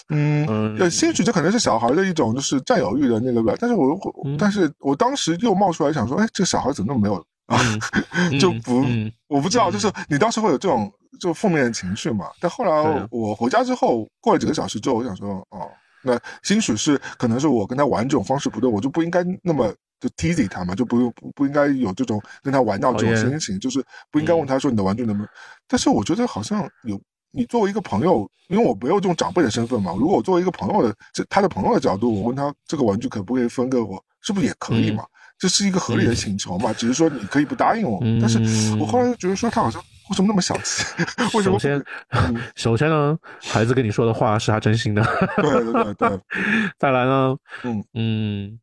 [0.10, 0.45] 嗯，
[0.91, 3.53] 兴许这可能是小孩的一种就是占有欲的那个吧。
[3.57, 3.98] 但是我，
[4.38, 7.57] 但是我当时又冒出来想说，哎，这个小孩怎么那么没有啊？
[8.38, 8.84] 就不，
[9.30, 10.91] 我不知道，就是你当时会有这种
[11.22, 12.26] 就负面的情绪嘛？
[12.41, 15.69] 但后来我回家之后，过了几个小时之后，我想说，哦，
[16.03, 23.81] 那兴许是可能是我跟他玩这种方式不对，我就不应该那么就 tease 他嘛，就不用不不应该有这种跟他玩闹这种心情，就是
[24.11, 25.30] 不应该问他说你的玩具能不能？
[25.65, 26.99] 但是我觉得好像有。
[27.38, 29.93] 你作为一个朋友，因为我没有这种长辈的身份嘛。
[29.95, 35.05] 如果我作为一个朋友的，这他的朋友的角度，我问他这个玩具可不可以分给我，是不是也可以嘛？
[35.38, 36.73] 这是一个合理的请求嘛？
[36.73, 38.39] 只是说你可以不答应我，但是
[38.80, 40.84] 我后来又觉得说他好像为什么那么小气？
[41.38, 41.59] 为什么？
[41.59, 41.85] 首先，
[42.55, 45.03] 首先呢，孩子跟你说的话是他真心的。
[45.38, 46.19] 对对对对。
[46.80, 48.59] 再来呢，嗯嗯，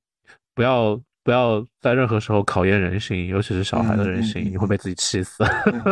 [0.53, 1.01] 不要。
[1.25, 5.43] 不要在任何时候考验人性，尤其是小孩的人性，你会被自己气死。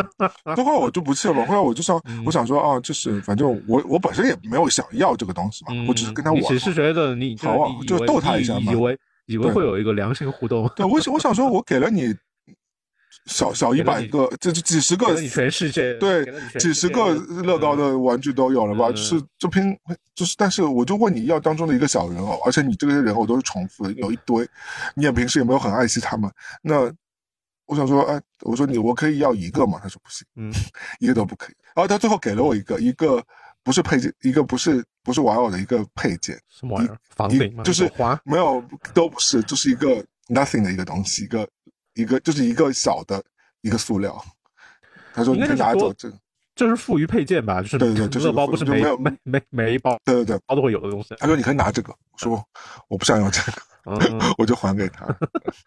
[0.44, 6.40] 后来我就不气了嘛，后来我就想，我想说啊，就是反正我我本身也没有想要这个东西嘛，我只是跟他玩。
[6.40, 10.70] 你只是觉得你好啊，就逗他一下嘛，以为以为会有一个良性互动。
[10.76, 12.14] 对，我我想说，我给了你。
[13.26, 16.26] 小小一百个，这几十个，全世界对
[16.58, 18.90] 几十个乐高的玩具都有了吧？
[18.90, 19.76] 就是就拼，
[20.14, 24.44] 就是，但是我就问你要当中的一个小人偶，而且你这些人偶都是重复的，有一堆，
[24.96, 26.28] 你也平时也没有很爱惜他们。
[26.62, 26.92] 那
[27.66, 29.78] 我想说，哎，我说你我可以要一个吗？
[29.80, 30.52] 他说不行，嗯，
[30.98, 31.54] 一个都不可以。
[31.76, 33.22] 然后他最后给了我一个，一个
[33.62, 36.98] 不是配件，一个不是不是玩偶的一个配件，什么玩意儿？
[37.14, 37.62] 房顶吗？
[37.62, 37.88] 就是
[38.24, 38.62] 没有，
[38.92, 41.48] 都不是，就是一个 nothing 的一个东西，一个。
[41.94, 43.22] 一个就是一个小的
[43.60, 44.22] 一个塑料，
[45.12, 46.16] 他说你可以拿走这个，
[46.54, 47.60] 这是富余配件吧？
[47.60, 51.14] 就是对对对，就是乐包不是没有每每每一包，对对对，包都会有的东西。
[51.18, 52.44] 他说你可以拿这个，我说
[52.88, 53.62] 我不想要这个，
[54.38, 55.06] 我就还给他。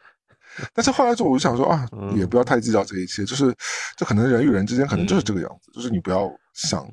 [0.73, 3.53] 但是后来就我就想说啊，也不要太计较这一切，就是
[3.95, 6.83] 这可能人与人之间可能就是这个样子，就是你不要想，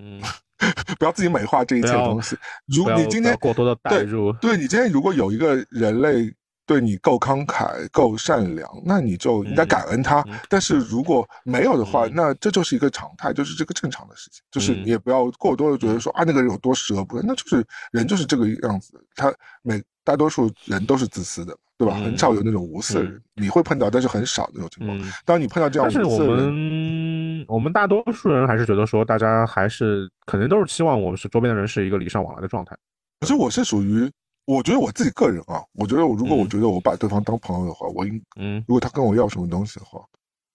[0.99, 2.37] 不要自己美化这一切东西。
[2.67, 6.33] 如你今天过多的代入，对你今天如果有一个人类。
[6.65, 10.25] 对你够慷慨、够善良，那你就应该感恩他。
[10.49, 14.43] 但是如果没有的话，那这就是一个常态，就是这个正常的事情。
[14.51, 18.93] 就是你也不要过多的觉得说啊，那个人有多舍不得，那就是人就是这个样子。
[19.17, 19.33] 他
[19.63, 21.95] 每大多数人都是自私的，对吧？
[21.97, 25.13] 很少有那种无私的人，你会碰到，但是很少那种情况。
[25.25, 32.77] 当你碰到这样，但是我们我们大多数人还是觉得说，大家还是肯定都是期望我们是周边的人是一个礼尚往来的状态。
[33.21, 34.09] 可是我是属于。
[34.45, 40.01] 我觉得我自己个人啊，我觉得我如果我觉得我把对方当朋友的话，我应嗯，如果他跟我要什么东西的话，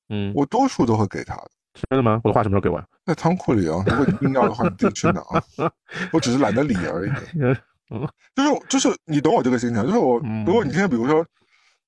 [0.09, 1.49] 嗯，我多数都会给他的。
[1.89, 2.19] 真的吗？
[2.23, 2.83] 我的话什么时候给我？
[3.05, 5.23] 在仓库里啊，如果你硬要的话，你自己去拿。
[6.11, 7.11] 我只是懒得理而已。
[7.89, 8.05] 嗯，
[8.35, 11.25] 就是就是你懂我这个心情，就是我如果你今天比如说，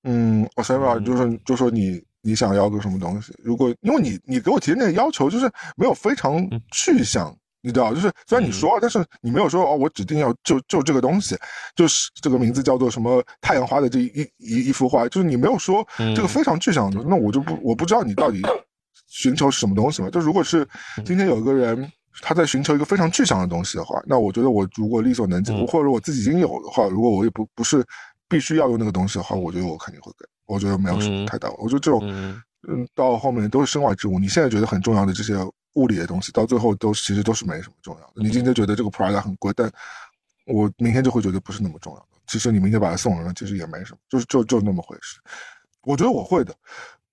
[0.04, 7.36] 嗯，我随便就是就说你你想要个什么东西，如果因为你你给我提的那个要求就是没有非常具象。
[7.62, 11.38] 你知道，就是虽然你说，但是你没有说哦，我指定要就就这个东西，
[11.76, 18.42] 就是这个名字叫做什么太阳花的这一一一幅画，就是你没有说这个非常具象的，那我就不我不知道你到底
[19.08, 20.10] 寻求是什么东西嘛。
[20.10, 20.68] 就如果是
[21.06, 21.92] 今天有一个人
[22.22, 27.86] 他在寻求一个非常具象的东西的话，那我觉得我如果力所能及，嗯或者我自己已经有的话，如果我也不不是
[28.28, 30.26] 必须要用那个东西的话，我觉得我肯定会给。
[30.46, 34.18] 我觉得没有什么嗯太大，我觉得这种嗯嗯，到后面都是身外之物。
[34.18, 35.36] 你现在觉得很重要的这些
[35.74, 38.14] 物理的东西，到最后都其实都是没什么重要的。
[38.16, 39.72] 你今天觉得这个 Prada 很贵，但
[40.46, 42.06] 我明天就会觉得不是那么重要的。
[42.28, 45.20] 其实你明天把它送人了，其实也没什么，就是就就那么回事。
[45.82, 46.54] 我觉得我会的，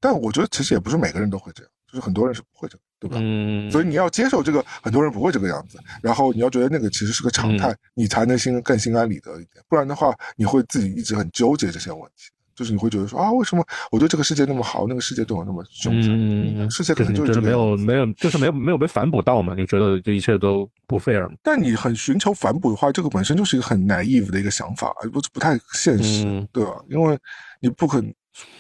[0.01, 3.17] 但我觉得其实也不是每个人都会这样，就是很多人是不会这样，对吧？
[3.21, 9.65] 嗯，所以你要接受这个，很多人不会这个样子，然后你要觉得那个其实是个常态，嗯你才能心更心安理得一点。
[9.69, 16.11] 不然的话，你会自己一直很纠结这些问题，就是你会觉得说啊，为什么我对这个世界那么好，那个世界对我那么凶残？
[16.11, 19.55] 嗯，世界可能就是没有没有，就是没有没有被反哺到嘛？
[19.55, 21.35] 你觉得这一切都不 fair 吗？
[21.43, 26.73] 但你很寻求反哺的话，这个本身就是一个很 naive 的一个想法，不不太现实，嗯对吧？
[26.89, 27.19] 因为
[27.61, 28.03] 你不可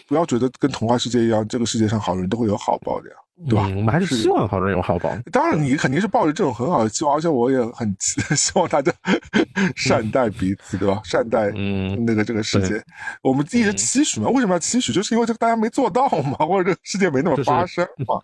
[0.06, 3.16] 不要觉得跟童话世界一样，这个世界上好人都会有好报的呀，
[3.48, 3.66] 对吧？
[3.68, 5.10] 嗯我们还是是希望好人有好报。
[5.30, 8.92] 当然，你肯定是抱着这种很好的希望，而且我也很希望大家
[9.76, 11.00] 善待彼此，对吧？
[11.04, 12.82] 善待嗯那个这个世界，
[13.22, 14.28] 我们一直期许嘛。
[14.30, 14.92] 为什么要期许？
[14.92, 18.20] 就是因为这个大家没做到嘛，或者这个世界没那么发生嘛。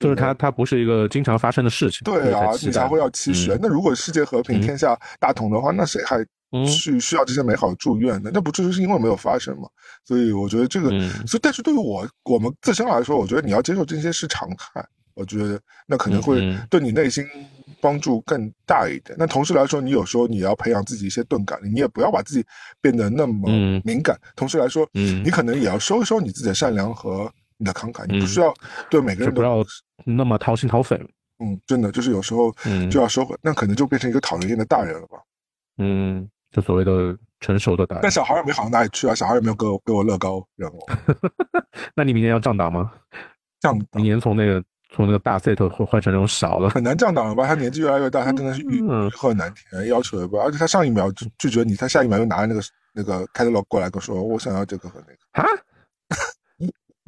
[0.00, 3.52] 就是它它不是一个经常发生的事情，对啊，你才会要期许。
[3.52, 6.26] 嗯那如果世界和平、嗯天下大同的话，那谁还嗯
[6.66, 8.30] 去需要这些美好的祝愿呢？
[8.32, 9.68] 那不就是因为没有发生嘛？
[10.04, 14.84] 所以我觉得这个，嗯所以但是对于我我们自身来说，我觉得你要接受这些是常态。
[15.14, 17.24] 我觉得那可能会对你内心
[17.80, 19.14] 帮助更大一点。
[19.16, 22.44] 那同时来说，你有时候你要培养自己一些钝感力，你也不要把自己
[22.80, 24.18] 变得那么嗯敏感。
[24.34, 28.52] 同时来说，嗯你可能也要收一收你自己的善良和你的慷慨，你不嗯需要
[28.90, 29.64] 对每个人都不要
[30.04, 30.96] 那么掏心掏肺。
[31.38, 35.18] 嗯，真的就是有时候嗯就要收回，那可能就变成一个讨人厌的大人了吧。
[35.78, 38.00] 嗯，就所谓的成熟的答案。
[38.02, 40.78] 但小孩也没好到哪里去啊，小孩也没有给我给我乐高人偶，
[41.96, 42.92] 那你明年要降档吗？
[43.60, 46.70] 这样明年从那个从那个大 set 换换成那种小的。
[46.70, 47.46] 很难降档了吧？
[47.46, 52.60] 他年纪越来越大，他真的是欲嗯欲壑难填，要求也不，而且他上一秒就拒绝你，他下一秒又拿着那个
[52.92, 55.44] 那个 catalog 过来跟我说，我想要这个和那个，啊，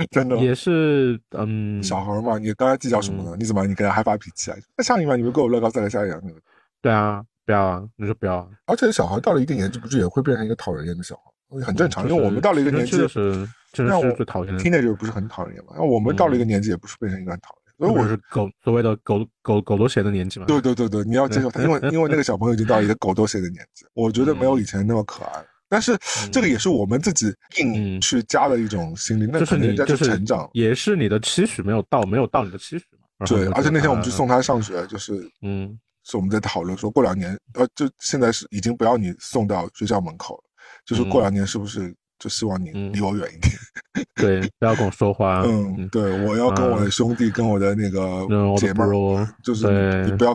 [0.11, 0.37] 真的。
[0.39, 3.37] 也是，嗯，小孩嘛，你刚才计较什么呢？
[3.39, 4.57] 你怎么你跟他还发脾气啊？
[4.77, 6.41] 那上一秒你们给我乐高，再来下一秒那个，
[6.83, 14.63] 对啊，不要啊，你就不要啊，而且小孩到了一定年纪，不是也会变成一个讨人厌的小孩，很正常，因为我们到了一个年纪，就是就让我是最讨厌的。
[14.63, 15.73] teenager 不是很讨人厌嘛？
[15.77, 20.47] 那我们到了一个年纪，也不是变成一个很讨人厌，所以我是狗所谓的狗狗狗都嫌的年纪嘛。
[20.47, 25.45] 对对对对，你要接受他，因为 因为那个小朋友已经到了一个狗都嫌的年纪，我觉得没有以前那么可爱。
[25.69, 25.99] 但是
[26.31, 27.27] 这个也是我们自己
[27.59, 30.49] 硬嗯去加的一种心理，那就是可能人家你就是成长。
[30.53, 32.85] 也是你的期许没有到，没有到你的期许
[33.19, 33.27] 嘛。
[33.27, 35.77] 对，而且那天我们去啊送他上学，就是嗯
[36.09, 40.45] 是我们在讨论说，过两年，呃，就现在是已经不要你送到学校门口了，
[40.85, 44.07] 就是过两年是不是就希望你嗯离我远一点？
[44.15, 45.43] 对，不要跟我说话。
[45.45, 48.27] 嗯，对，我要跟我的兄弟、跟我的那个
[48.57, 49.67] 姐妹儿，就是
[50.03, 50.33] 你你不要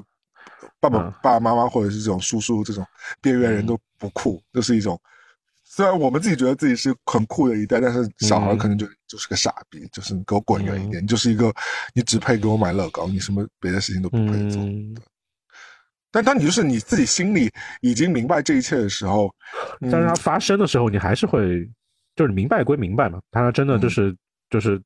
[0.79, 2.85] 爸爸、嗯爸爸妈妈或者是这种叔叔这种
[3.21, 4.99] 边缘人都不酷，就是一种。
[5.63, 11.49] 虽然我们自己觉得自己是很酷的一代，但是小孩嗯可能就、就是个傻逼，就是你给我滚远一点，你就是一个
[11.95, 14.61] 你只配给我买乐高，你什么别的事情都不配做。
[14.61, 14.93] 嗯，
[16.11, 17.49] 但当你就是你自己心里
[17.81, 19.33] 已经明白这一切的时候，
[19.79, 21.65] 嗯但是它发生的时候，你还是会，
[22.15, 23.19] 就是明白归明白嘛。
[23.31, 24.15] 它真的嗯就是、
[24.49, 24.79] 就是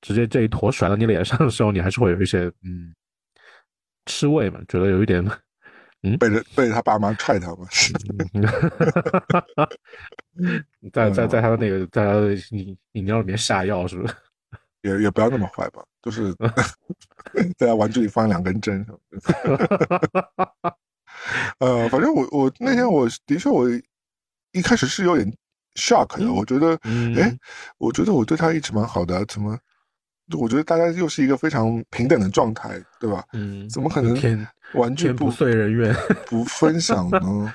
[0.00, 2.92] 直接这一坨甩到你脸上的时候，你还是会有一些嗯
[4.06, 5.24] 吃味嘛，觉得有一点
[6.18, 7.66] 背着背着他爸妈踹他嘛，
[10.92, 14.14] 在在在他的那个在他的饮饮料里面下药，是不是？
[14.86, 16.32] 也也不要那么坏吧，就是
[17.58, 20.76] 在他玩具里放两根针什么的。
[21.58, 23.68] 呃，反正我我那天我的确我
[24.52, 25.30] 一开始是有点
[25.74, 27.36] shock 的，嗯我觉得，嗯哎，
[27.78, 29.58] 我觉得我对他一直蛮好的，怎么？
[30.36, 33.24] 我觉得大家又是一个非常平等的状态，对吧？
[33.32, 35.94] 嗯，怎么可能天玩具不天不遂人愿？
[36.26, 37.54] 不分享呢？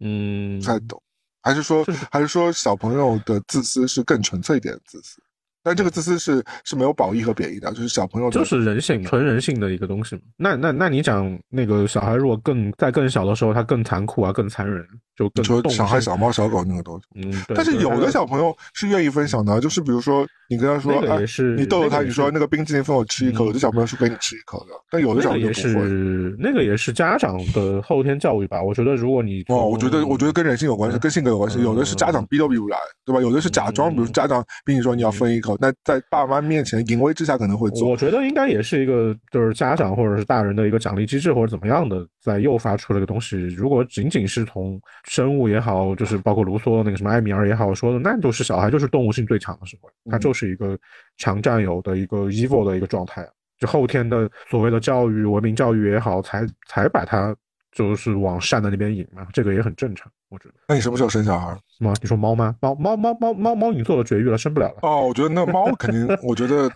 [0.00, 1.02] 嗯不，太懂，
[1.42, 5.22] 还是说还是说小朋友的自私是更纯粹一点的自私？
[5.62, 10.22] 但这个自私是是没有褒义和贬义的，就是小朋友就是人性，纯人性的一个东西嘛。
[10.36, 14.86] 那那那你讲那个小孩，如果更在更小的时候，他更残酷啊，更残忍，
[15.34, 17.04] 就说小孩、小猫、小狗那个东西。
[17.14, 25.84] 嗯，但是有的小朋友是愿意分享的，就是比如说你跟他说，那个哎也是你逗逗他，那个你说那个冰淇淋分我吃一口，嗯有的小朋友是给你吃一口的，但有的小朋友就不会。
[25.88, 28.62] 是那个也是家长的后天教育吧。
[28.62, 31.62] 我觉得如果你哦，我觉得我觉得跟人性有关系，嗯跟性格有关系。
[31.62, 33.20] 有的是家长逼都逼不来，对吧？
[33.20, 37.96] 有的是假装，嗯比如家长逼你说你要分一口，那在爸妈面前淫威之下可能会做我。
[37.96, 43.36] 觉得应该也是一个，就是家长或者是大人的一个奖励机制，或者怎么样的，在诱发出这个东西。
[43.48, 50.78] 如果仅仅是从生物也好，就是包括卢梭那个什么埃米尔也好说的，那就是小孩就是动物性最强的时候，他嗯就是一个
[51.16, 53.28] 强占有的一个 evil 的一个状态啊。
[53.58, 57.34] 就后天的所谓的教育、文明教育也好，才才把它
[57.72, 60.54] 就是往善的那边引嘛，这个也很正常，我觉得。
[60.68, 61.52] 那你什么时候生小孩？
[61.76, 61.92] 什么？
[62.00, 62.54] 你说猫吗？
[62.60, 64.78] 猫猫猫猫猫猫已经做了绝育了，生不了了。
[64.82, 66.70] 哦，我觉得那猫肯定，我觉得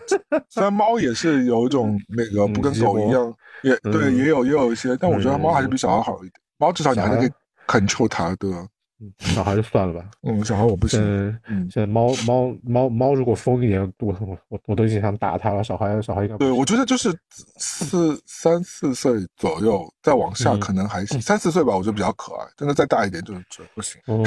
[0.49, 6.33] 虽然猫也是有一种那个不跟狗一样，也对，也有也有一些，但我觉得猫还是比小孩好一点。
[6.57, 7.33] 猫至少你还是可
[7.67, 8.72] control 它，的？
[9.19, 10.05] 小孩就算了吧。
[10.23, 11.01] 嗯，小孩我不行。
[11.47, 15.63] 嗯，现在猫猫猫猫如果疯一点，我我我我都已经想打它了。
[15.63, 17.13] 小孩小孩应该对，我觉得就是
[17.57, 22.45] 四三四岁左右再往下可能还行，三四岁吧，我觉得比较可爱。
[22.57, 24.01] 真的再大一点就就不行。
[24.07, 24.23] 哦，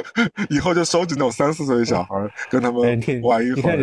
[0.50, 2.14] 以后就收集那种三四岁的小孩，
[2.50, 2.80] 跟他们
[3.22, 3.76] 玩一会儿。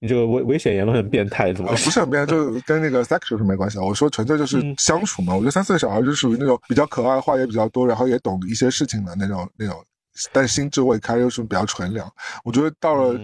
[0.00, 1.70] 你这个危危险言论很变态，怎么？
[1.72, 3.82] 不是很变态，就跟那个 sexual 是没关系啊。
[3.82, 5.34] 我说纯粹就是相处嘛。
[5.34, 9.48] 我觉得三四岁小孩就属于那种比较可爱，话也比较多，然后也懂一些事情的那种。
[9.56, 9.84] 那种，
[10.32, 12.10] 但心智未开，又是比较纯良。
[12.44, 13.18] 我觉得到了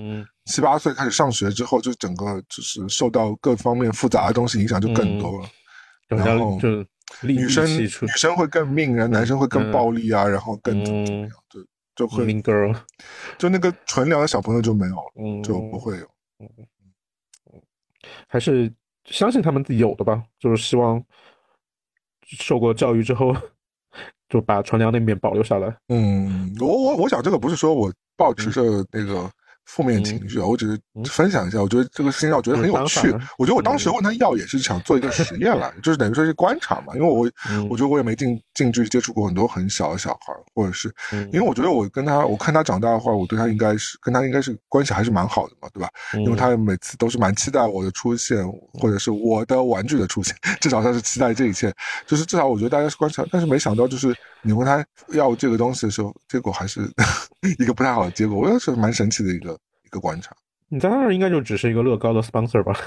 [0.47, 5.49] 七八岁开始上学之后，就整个就是受到各方面复杂的东西影响就更多了。
[6.09, 6.69] 然后就
[7.23, 12.75] 女生女生会更命，然后男生会更暴力啊，然后更怎么样，就就会 girl，
[13.37, 16.11] 就那个纯良的小朋友就没有了，就不会有。
[18.27, 18.73] 还是
[19.05, 21.05] 相信他们自己有的吧，就是希望
[22.23, 23.37] 受过教育之后。
[24.29, 25.77] 就把船粮那面保留下来。
[25.89, 29.31] 嗯，我我我想这个不是说我保持着那个。
[29.69, 30.81] 负面情绪啊，我只是
[31.11, 31.61] 分享一下。
[31.61, 33.15] 我觉得这个事情让我觉得很有趣。
[33.37, 36.95] 我觉得我当时问他要也是想做一个实验来，就是等于说是观察嘛。
[36.95, 37.31] 因为我
[37.69, 40.91] 我觉得我也没近近距离接触过很多很小的小孩，或者是
[41.33, 45.91] 因为我觉得我跟他，我看他长大的话，我对他应该是跟他应该是关系还是蛮好的嘛，对吧？
[46.15, 48.43] 因为他每次都是蛮期待我的出现，
[48.81, 51.71] 或者是我的玩具的出现， 至少他是期待这一切。
[52.07, 54.83] 就是至少我觉得大家是观察，但是没想到就是你问他
[55.13, 56.81] 要这个东西的时候，结果还是
[57.59, 58.39] 一个不太好的结果。
[58.39, 59.58] 我觉得是蛮神奇的一个。
[59.89, 60.37] 一个观察，
[60.69, 62.79] 你在那儿应该就只是一个乐高的 sponsor 吧？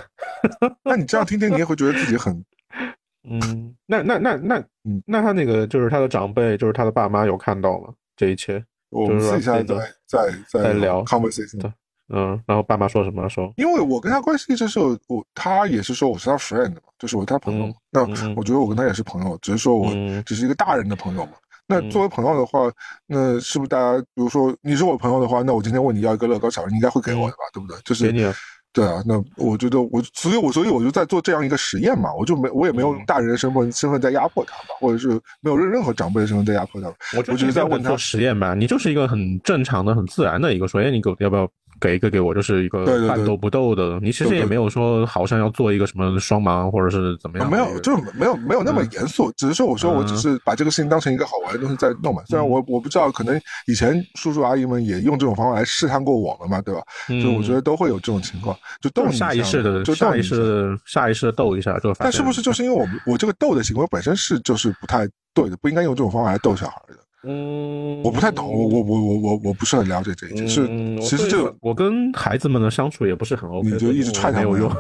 [0.84, 2.46] 那你这样听听，你也会觉得自己很
[3.28, 7.90] 嗯，那那那那，嗯，那他那个就是他的长辈，就是他的爸妈有看到吗？
[8.16, 9.76] 这一切，我们私下在
[10.06, 11.72] 在在聊 conversation，
[12.10, 13.28] 嗯，然后爸妈说什么？
[13.30, 18.02] 说，因为我跟他关系就是我，他也是说我是他 friend 嘛，就是我他朋友，那
[18.36, 19.92] 我觉得我跟他也是朋友，只是说我
[20.24, 21.34] 只是一个大人的朋友嘛。
[21.72, 22.72] 那作为朋友的话，
[23.08, 27.78] 那是不是大家，比如说你是我朋友的话，那我今天问你要一个乐高小人，你应该会给我的吧，对不对？
[27.86, 28.32] 就是给你。
[28.74, 35.10] 对啊，那我觉得我，所以我所以我就在做这样一个实验嘛，我就没我也没有用大人的身份身份在压迫他吧，或者是
[35.42, 36.88] 没有任任何长辈的身份在压迫他。
[37.18, 41.46] 我只是在问他做实验吧，你就是一个很正常的、很自然的一个说，哎，你给要不要？
[41.82, 52.22] 给一个给我就是一个半斗不斗的，你其实也没有说好像要做一个什么双盲或者是怎么样，没有，就是没有没有那么严肃，只是说我说我只是把这个事情当成一个好玩的东西在弄嘛。
[52.28, 53.36] 虽然我我不知道，可能
[53.68, 56.82] 以前叔叔阿姨们也用这种方法来试探过我们嘛，对吧？
[57.22, 60.16] 就我觉得都会有这种情况，就逗下意识的，就下。
[60.16, 66.96] 意识的下意识的逗一下，就但是不是就是因为我们我这个逗的行为本身是就是不太对的，不应该用这种方法来逗小孩的。
[67.24, 70.48] 嗯，我不太懂，我我我我我我不是很了解这一切。
[70.48, 70.66] 是，
[71.02, 74.72] 其实这个我跟孩子们的相处也不是很 OK，你就一直踹他没有用，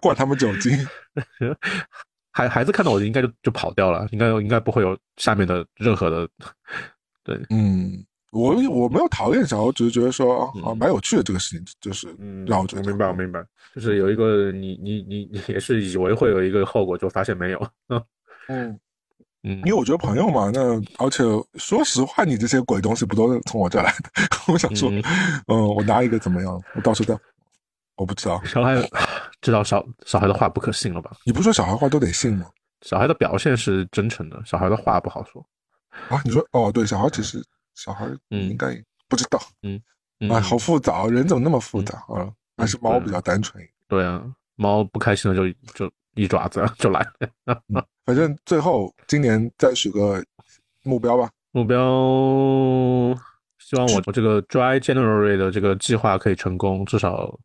[0.00, 0.72] 灌 他们酒精。
[2.32, 6.28] 孩孩子看到我应该就就跑掉了，应该应该不会有下面的任何的。
[7.24, 12.14] 对，嗯，我我没有讨厌小孩，我只是觉得说啊蛮有趣的这个事情，就是
[12.46, 13.44] 让我觉得明白我明白，
[13.74, 17.68] 就是有一个你你你你也是以为会有一个后果，就发现没有。
[18.46, 18.78] 嗯。
[19.42, 20.60] 嗯，因为我觉得朋友嘛，那
[20.98, 24.10] 而且说实话，你这些鬼东西不都是从我这来的？
[24.52, 24.90] 我想说，
[25.46, 26.62] 嗯，我拿一个怎么样？
[26.74, 27.20] 我到时候再，
[27.96, 28.42] 我不知道。
[28.44, 28.76] 小孩
[29.40, 31.12] 知道小小孩的话不可信了吧？
[31.24, 32.46] 你不说小孩话都得信吗？
[32.82, 35.44] 小孩的表现是真诚的，小孩的话不好说。
[36.08, 37.42] 啊，你说哦，对，小孩其实
[37.74, 39.80] 小孩嗯应该不知道，嗯，
[40.30, 42.30] 哎，好复杂，人怎么那么复杂啊？
[42.58, 43.66] 还是猫比较单纯。
[43.88, 44.22] 对啊，
[44.56, 45.90] 猫不开心了就就。
[46.14, 47.00] 一爪子就来
[47.46, 47.62] 了，
[48.04, 50.22] 反正最后今年再许个
[50.82, 51.30] 目标吧。
[51.52, 51.76] 目标，
[53.58, 57.38] 希望我我这个 Dry January 的这个计划可以成功，至少。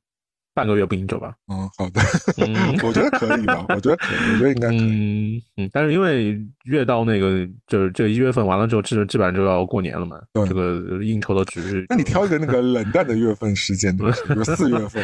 [0.56, 1.36] 半个月不饮酒吧？
[1.50, 2.02] 嗯，好的，
[2.82, 3.66] 我觉得可以吧？
[3.76, 5.44] 我觉得可以，我觉得应该可以。
[5.58, 10.18] 嗯，但是因为越到那个就是这一月份完了之后，基基本上就要过年了嘛。
[10.48, 15.04] 这个应酬的局势，那你挑一个那个冷淡的月份时间， 比如四月份。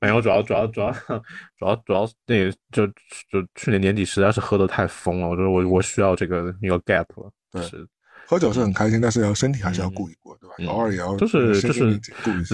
[0.00, 2.86] 没有，主要主要主要主要主要那就
[3.30, 7.30] 就去年年底实在是喝的太疯了，我觉得我我需要这个一个 gap 了。
[7.50, 7.62] 对。
[8.28, 10.70] 喝酒是很开心，但是要身体还是要顾一顾，对吧？
[10.70, 11.98] 偶尔也要就是就是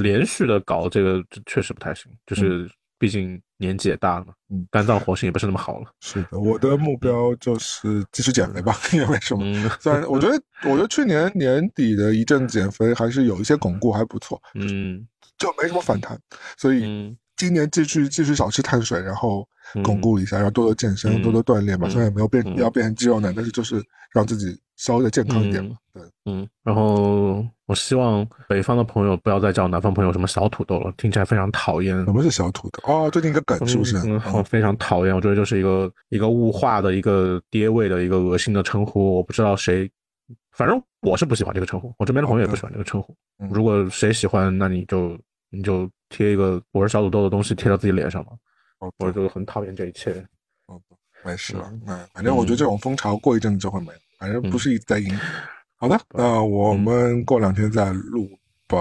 [0.01, 2.13] 连续的搞这个，确实不太行。
[2.27, 5.87] 就是毕竟年纪也大了嘛，嗯，肝脏活性也不是那么好了。
[6.01, 9.69] 是的，我的目标就是继续减肥吧， 因为什么？
[9.81, 15.05] 虽然我觉得，我觉得去年年底的一阵减肥还是有一些巩固，还不错，嗯，
[15.37, 16.17] 就没什么反弹。
[16.57, 21.89] 所以今年继续继续少吃碳水，然后嗯巩固一下，然后多多健身，多多锻炼吧。
[21.89, 23.83] 嗯虽然也没有变嗯要变成肌肉男，但是就是
[24.13, 25.77] 让自己稍微的健康一点嘛。
[25.93, 31.97] 对，嗯，然后我希望北方的朋友不要再叫南方朋友什么小土豆了，听起来非常讨厌。
[32.05, 32.83] 什么是小土豆？
[32.85, 33.97] 哦，最近一个梗是不是？
[33.99, 39.15] 嗯，我嗯非常讨厌，我觉得就是一个一个物化的一个爹味的一个恶心的称呼。
[39.15, 39.89] 我不知道谁，
[40.51, 43.15] 反正我是不喜欢这个称呼，我这边的朋友也不喜欢这个称呼。
[43.39, 45.17] 嗯如果谁喜欢，那你就
[45.51, 48.33] 你就贴一个我是小土豆的东西贴到自己脸上嘛。
[48.81, 50.13] 哦我就很讨厌这一切。
[50.67, 50.81] 哦
[51.25, 51.83] 没事了嗯。
[51.87, 55.19] 那反正我觉得这种风潮过一阵子就会没了，反正不是一直在赢。
[55.77, 58.29] 好的，那我们过两天再录
[58.67, 58.79] 吧。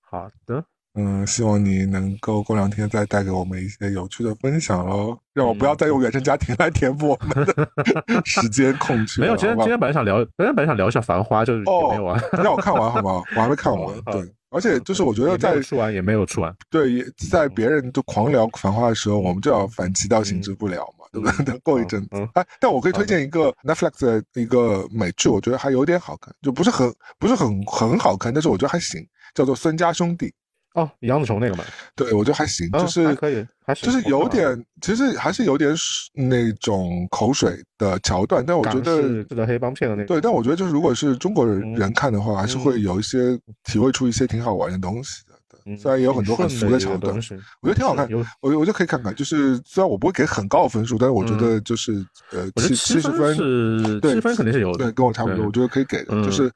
[0.00, 0.64] 好的，
[0.94, 7.68] 嗯，希望你能够过两天再带给我们一些有趣的分享喽，让我不要再用原生家庭来填补我们的
[8.24, 9.20] 时间空缺。
[9.20, 13.22] 没有，今天今天本来想聊，今天本来想聊一下《繁花》，就是也没有啊，让我看完好不好？
[13.36, 13.94] 我还没看完。
[14.04, 16.54] 对，而且就是我觉得也没在有出完，也没有出完。
[16.70, 21.03] 对也在别人就狂聊《繁花》的时候，我们就要反其道行之不了嘛？
[21.44, 29.00] 等 过一阵哎，但我可以推荐一个 Netflix 的一个美剧，我觉得还有点好看，就不是很不是很很好看，但是我觉得还行，
[29.34, 30.26] 叫做《孙家兄弟》。
[30.74, 31.62] 哦，杨紫琼那个嘛，
[31.94, 35.72] 对我觉得还行，嗯就是还可以还是就是有点，其实还是有点
[36.12, 40.08] 那种口水的桥段，但我觉得是的黑帮片的那个。
[40.08, 45.33] 对，但我觉得就是如果是中国人看的话，还是会有一些体会出一些挺好玩的东西的。
[45.78, 49.14] 虽然也有很多很俗的桥段我觉得挺好看有我我就可以看看。
[49.14, 56.08] 就是虽然我不会给很高的分数，但是我觉得就是呃七七十分七分肯定是有的，对，跟我差不多，我觉得可以给的。
[56.10, 56.50] 嗯就是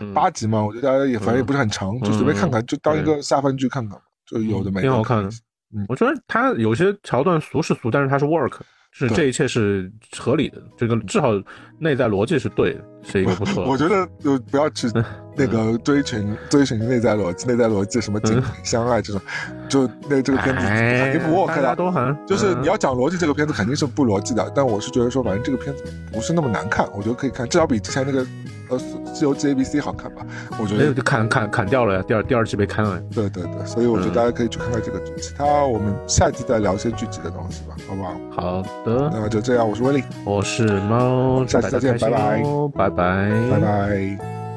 [0.00, 5.30] 嗯八集嘛，我觉得大家也反正也不是很长，就随便看看，就当一个下饭剧看看，就有的没的，挺好看的。
[5.88, 11.30] 我觉得它有些桥段俗是俗，但是它是 work，就是对这一切是合理的，这个至少
[11.78, 13.70] 内在逻辑是对的，是一个不错的。
[13.70, 14.88] 我觉得就不要去
[15.36, 19.22] 那个追寻追寻内在逻辑，内在逻辑什么亲情相爱这种，
[19.68, 21.76] 就那这个片子肯定不 work 大家的。
[21.76, 24.50] 都很就是你嗯要讲逻辑，这个片子肯定是不逻辑的。
[24.54, 28.26] 但我是觉得说，反正这个片子不是那么难看，我觉得可以看，至少比之前那个
[28.68, 28.78] 呃
[29.14, 30.24] 《西游记 A B C》好看吧。
[30.58, 33.02] 我觉得没有就砍砍砍掉了呀，第二第二季被砍了呀。
[33.14, 35.12] 对对对，所以我觉得嗯大家可以去看看这个剧。
[35.20, 38.14] 其他我们下期再聊一些剧集的东西吧，好不好？
[38.30, 44.47] 好的，那就这样，我是威利，我是猫，下期再见祝大家开心哦拜拜，拜拜。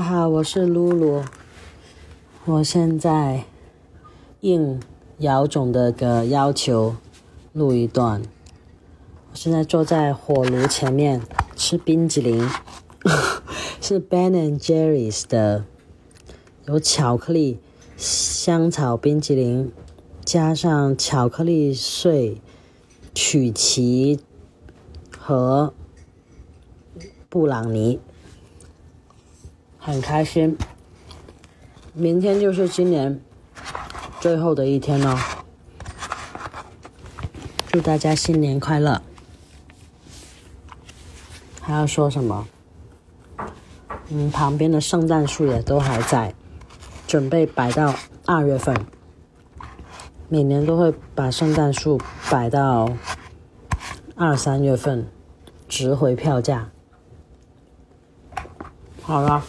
[0.00, 1.22] 家好，我是露露。
[2.46, 3.44] 我现在
[4.40, 4.80] 应
[5.18, 6.96] 姚总的个要求
[7.52, 8.22] 录一段。
[9.30, 11.20] 我现在坐在火炉前面
[11.54, 12.48] 吃冰激凌，
[13.82, 15.66] 是 Ben and Jerry's 的，
[16.64, 17.58] 有巧克力
[17.98, 19.70] 香草冰激凌，
[20.24, 22.40] 加上巧克力碎、
[23.14, 24.18] 曲奇
[25.18, 25.74] 和
[27.28, 28.00] 布朗尼。
[29.90, 30.56] 很开心。
[31.92, 33.20] 明天就是今年
[34.20, 35.18] 最后的一天了，
[37.66, 39.02] 祝大家新年快乐！
[41.60, 42.46] 还要说什么？
[44.10, 46.32] 嗯，旁边的圣诞树也都还在，
[47.08, 47.92] 准备摆到
[48.24, 48.86] 二月份。
[50.28, 52.00] 每年都会把圣诞树
[52.30, 52.88] 摆到
[54.14, 55.08] 二三月份，
[55.68, 56.70] 值回票价。
[59.02, 59.42] 好了。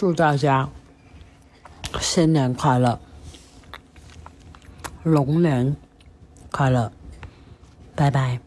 [0.00, 0.68] 祝大家
[2.00, 3.00] 新年快乐，
[5.02, 5.74] 龙年
[6.52, 6.92] 快乐，
[7.96, 8.38] 拜拜。